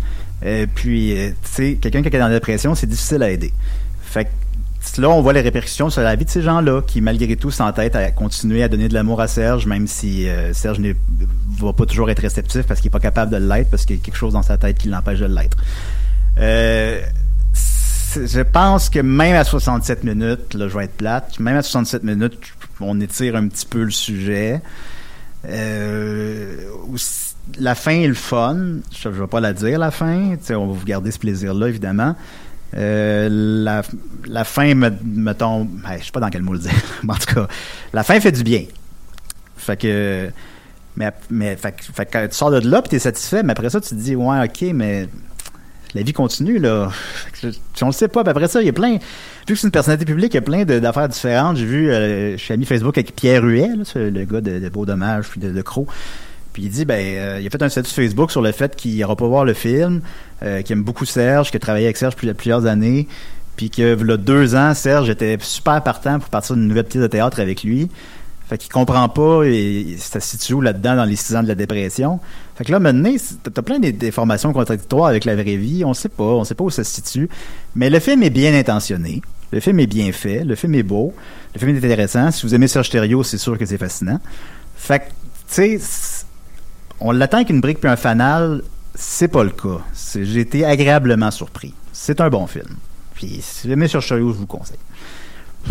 Euh, 0.43 0.65
puis, 0.73 1.17
euh, 1.17 1.29
tu 1.43 1.49
sais, 1.51 1.73
quelqu'un 1.79 2.01
qui 2.01 2.07
est 2.07 2.19
dans 2.19 2.27
la 2.27 2.33
dépression, 2.33 2.73
c'est 2.75 2.87
difficile 2.87 3.21
à 3.23 3.29
aider. 3.29 3.53
Fait 4.01 4.25
que 4.25 5.01
là, 5.01 5.09
on 5.09 5.21
voit 5.21 5.33
les 5.33 5.41
répercussions 5.41 5.89
sur 5.91 6.01
la 6.01 6.15
vie 6.15 6.25
de 6.25 6.29
ces 6.29 6.41
gens-là 6.41 6.81
qui, 6.81 7.01
malgré 7.01 7.35
tout, 7.35 7.51
s'entêtent 7.51 7.95
à 7.95 8.09
continuer 8.11 8.63
à 8.63 8.67
donner 8.67 8.87
de 8.87 8.93
l'amour 8.95 9.21
à 9.21 9.27
Serge, 9.27 9.67
même 9.67 9.85
si 9.87 10.27
euh, 10.27 10.53
Serge 10.53 10.79
ne 10.79 10.93
va 11.59 11.73
pas 11.73 11.85
toujours 11.85 12.09
être 12.09 12.19
réceptif 12.21 12.63
parce 12.63 12.79
qu'il 12.81 12.89
n'est 12.89 12.93
pas 12.93 12.99
capable 12.99 13.31
de 13.31 13.37
l'être, 13.37 13.69
parce 13.69 13.85
qu'il 13.85 13.97
y 13.97 13.99
a 13.99 14.01
quelque 14.03 14.17
chose 14.17 14.33
dans 14.33 14.41
sa 14.41 14.57
tête 14.57 14.77
qui 14.79 14.87
l'empêche 14.89 15.19
de 15.19 15.27
l'être. 15.27 15.57
Euh, 16.39 16.99
je 18.15 18.41
pense 18.41 18.89
que 18.89 18.99
même 18.99 19.35
à 19.35 19.43
67 19.43 20.03
minutes, 20.03 20.55
là, 20.55 20.67
je 20.67 20.77
vais 20.77 20.85
être 20.85 20.97
plate, 20.97 21.39
même 21.39 21.55
à 21.57 21.61
67 21.61 22.03
minutes, 22.03 22.33
on 22.79 22.99
étire 22.99 23.35
un 23.35 23.47
petit 23.47 23.65
peu 23.67 23.83
le 23.83 23.91
sujet. 23.91 24.59
Euh, 25.47 26.55
aussi- 26.91 27.30
la 27.59 27.75
fin 27.75 27.91
est 27.91 28.07
le 28.07 28.13
fun. 28.13 28.57
Je 28.91 29.09
ne 29.09 29.13
vais 29.13 29.27
pas 29.27 29.39
la 29.39 29.53
dire, 29.53 29.79
la 29.79 29.91
fin. 29.91 30.35
On 30.51 30.67
va 30.67 30.73
vous 30.73 30.85
garder 30.85 31.11
ce 31.11 31.19
plaisir-là, 31.19 31.67
évidemment. 31.67 32.15
Euh, 32.77 33.27
la, 34.25 34.43
fin 34.43 34.73
me, 34.75 35.33
tombe. 35.33 35.67
ben, 35.83 35.97
je 35.99 36.05
sais 36.05 36.11
pas 36.11 36.19
dans 36.21 36.29
quel 36.29 36.41
mot 36.41 36.53
le 36.53 36.59
dire. 36.59 36.71
Mais 37.03 37.13
en 37.13 37.17
tout 37.17 37.33
cas, 37.33 37.47
la 37.93 38.03
fin 38.03 38.19
fait 38.19 38.31
du 38.31 38.43
bien. 38.43 38.63
Fait 39.57 39.77
que. 39.77 40.29
Mais, 40.97 41.11
mais 41.29 41.55
fait, 41.55 41.71
que- 41.71 42.27
tu 42.27 42.35
sors 42.35 42.51
de 42.51 42.59
là 42.67 42.81
puis 42.81 42.89
t'es 42.89 42.99
satisfait, 42.99 43.43
mais 43.43 43.51
après 43.51 43.69
ça, 43.69 43.79
tu 43.79 43.89
te 43.91 43.95
dis, 43.95 44.13
ouais, 44.13 44.43
ok, 44.43 44.73
mais 44.73 45.07
la 45.95 46.01
vie 46.01 46.11
continue, 46.11 46.59
là. 46.59 46.89
Si 47.33 47.83
on 47.83 47.85
le 47.87 47.93
sait 47.93 48.09
pas, 48.09 48.23
puis 48.23 48.31
après 48.31 48.49
ça, 48.49 48.61
il 48.61 48.65
y 48.65 48.69
a 48.69 48.73
plein. 48.73 48.95
Vu 48.95 48.99
que 49.47 49.55
c'est 49.55 49.67
une 49.67 49.71
personnalité 49.71 50.03
publique, 50.03 50.33
il 50.33 50.35
y 50.35 50.39
a 50.39 50.41
plein 50.41 50.65
d'affaires 50.65 51.07
différentes. 51.07 51.55
J'ai 51.55 51.65
vu, 51.65 51.89
euh, 51.89 52.33
je 52.33 52.43
suis 52.43 52.53
ami 52.53 52.65
Facebook 52.65 52.97
avec 52.97 53.15
Pierre 53.15 53.43
Huet, 53.43 53.69
le 53.95 54.25
gars 54.25 54.41
de, 54.41 54.59
de 54.59 54.69
Beau 54.69 54.85
puis 54.85 55.39
de, 55.39 55.51
de 55.51 55.61
Croc. 55.61 55.87
Puis 56.53 56.63
il 56.63 56.69
dit, 56.69 56.85
ben, 56.85 56.99
euh, 56.99 57.39
il 57.39 57.47
a 57.47 57.49
fait 57.49 57.61
un 57.61 57.69
statut 57.69 57.91
Facebook 57.91 58.31
sur 58.31 58.41
le 58.41 58.51
fait 58.51 58.75
qu'il 58.75 58.91
n'ira 58.95 59.15
pas 59.15 59.27
voir 59.27 59.45
le 59.45 59.53
film, 59.53 60.01
euh, 60.43 60.61
qu'il 60.61 60.73
aime 60.73 60.83
beaucoup 60.83 61.05
Serge, 61.05 61.49
qu'il 61.49 61.57
a 61.57 61.59
travaillé 61.59 61.85
avec 61.85 61.97
Serge 61.97 62.15
depuis 62.15 62.33
plusieurs 62.33 62.65
années, 62.65 63.07
puis 63.55 63.69
que, 63.69 63.95
là, 64.03 64.17
deux 64.17 64.55
ans, 64.55 64.73
Serge 64.73 65.09
était 65.09 65.37
super 65.39 65.81
partant 65.83 66.19
pour 66.19 66.29
partir 66.29 66.55
d'une 66.55 66.67
nouvelle 66.67 66.85
pièce 66.85 67.01
de 67.01 67.07
théâtre 67.07 67.39
avec 67.39 67.63
lui. 67.63 67.89
Fait 68.51 68.57
qu'il 68.57 68.69
comprend 68.69 69.07
pas 69.07 69.43
et 69.45 69.95
ça 69.97 70.19
se 70.19 70.31
situe 70.31 70.61
là-dedans 70.61 70.97
dans 70.97 71.05
les 71.05 71.15
six 71.15 71.33
ans 71.37 71.41
de 71.41 71.47
la 71.47 71.55
dépression. 71.55 72.19
Fait 72.57 72.65
que 72.65 72.71
là, 72.73 72.79
maintenant, 72.79 73.15
t'as 73.43 73.61
plein 73.61 73.79
d'informations 73.79 74.51
contradictoires 74.51 75.07
avec 75.07 75.23
la 75.23 75.35
vraie 75.35 75.55
vie. 75.55 75.85
On 75.85 75.93
sait 75.93 76.09
pas, 76.09 76.25
on 76.25 76.43
sait 76.43 76.53
pas 76.53 76.65
où 76.65 76.69
ça 76.69 76.83
se 76.83 76.91
situe. 76.91 77.29
Mais 77.75 77.89
le 77.89 77.99
film 77.99 78.23
est 78.23 78.29
bien 78.29 78.53
intentionné. 78.53 79.21
Le 79.51 79.61
film 79.61 79.79
est 79.79 79.87
bien 79.87 80.11
fait. 80.11 80.43
Le 80.43 80.55
film 80.55 80.75
est 80.75 80.83
beau. 80.83 81.13
Le 81.53 81.59
film 81.59 81.73
est 81.73 81.77
intéressant. 81.77 82.29
Si 82.31 82.45
vous 82.45 82.53
aimez 82.53 82.67
Serge 82.67 82.89
Thériault, 82.89 83.23
c'est 83.23 83.37
sûr 83.37 83.57
que 83.57 83.65
c'est 83.65 83.77
fascinant. 83.77 84.19
Fait 84.75 84.99
que, 84.99 85.05
tu 85.53 85.79
sais, 85.79 86.20
on 87.01 87.11
l'attend 87.11 87.37
avec 87.37 87.49
une 87.49 87.61
brique 87.61 87.79
puis 87.79 87.89
un 87.89 87.95
fanal. 87.95 88.61
C'est 88.95 89.27
pas 89.27 89.43
le 89.43 89.49
cas. 89.51 89.79
J'ai 90.15 90.39
été 90.41 90.65
agréablement 90.65 91.31
surpris. 91.31 91.73
C'est 91.93 92.19
un 92.21 92.29
bon 92.29 92.47
film. 92.47 92.67
Puis, 93.15 93.39
si 93.41 93.67
vous 93.67 93.73
aimez 93.73 93.87
Serge 93.87 94.07
Thériault, 94.07 94.29
je 94.31 94.35
vous 94.35 94.41
le 94.41 94.47
conseille. 94.47 94.77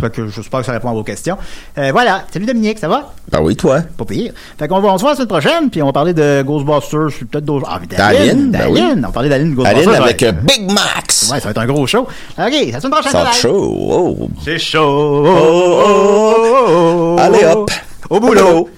Fait 0.01 0.09
que 0.15 0.29
j'espère 0.29 0.61
que 0.61 0.67
ça 0.67 0.73
répond 0.73 0.91
à 0.91 0.93
vos 0.93 1.03
questions. 1.03 1.37
Euh, 1.77 1.91
voilà. 1.91 2.23
Salut 2.33 2.47
Dominique, 2.47 2.79
ça 2.79 2.87
va? 2.87 3.13
Ben 3.33 3.41
oui, 3.43 3.57
toi. 3.57 3.81
Pas 3.99 4.05
pire. 4.05 4.33
Fait 4.57 4.69
qu'on 4.69 4.81
va, 4.81 4.89
on 4.89 4.97
se 4.99 5.03
voit 5.03 5.11
la 5.11 5.17
semaine 5.17 5.29
prochaine, 5.29 5.69
puis 5.69 5.83
on 5.83 5.87
va 5.87 5.93
parler 5.93 6.15
de 6.15 6.43
Ghostbusters, 6.47 7.09
puis 7.09 7.25
peut-être 7.25 7.45
d'autres. 7.45 7.67
Ah, 7.69 7.79
mais 7.81 7.89
D'Aline, 7.89 8.51
Daline, 8.51 8.51
ben 8.53 8.59
Daline. 8.73 8.99
On 9.05 9.09
va 9.09 9.13
parler 9.13 9.29
d'Aline 9.29 9.55
Ghostbusters. 9.55 9.89
Aline 9.93 10.03
avec 10.03 10.23
être- 10.23 10.37
euh, 10.37 10.41
Big 10.43 10.71
Max. 10.71 11.29
Ouais, 11.33 11.41
ça 11.41 11.45
va 11.47 11.51
être 11.51 11.59
un 11.59 11.67
gros 11.67 11.87
show. 11.89 12.03
OK, 12.03 12.09
la 12.39 12.81
semaine 12.81 12.93
prochaine. 12.93 13.11
Ça 13.13 13.23
va 13.25 13.31
être 13.31 13.35
chaud. 13.37 13.89
Oh. 13.91 14.29
C'est 14.45 14.59
chaud. 14.59 15.25
oh, 15.27 16.37
oh. 16.69 17.17
Allez, 17.19 17.45
hop. 17.47 17.71
Au 18.11 18.21
boulot. 18.21 18.71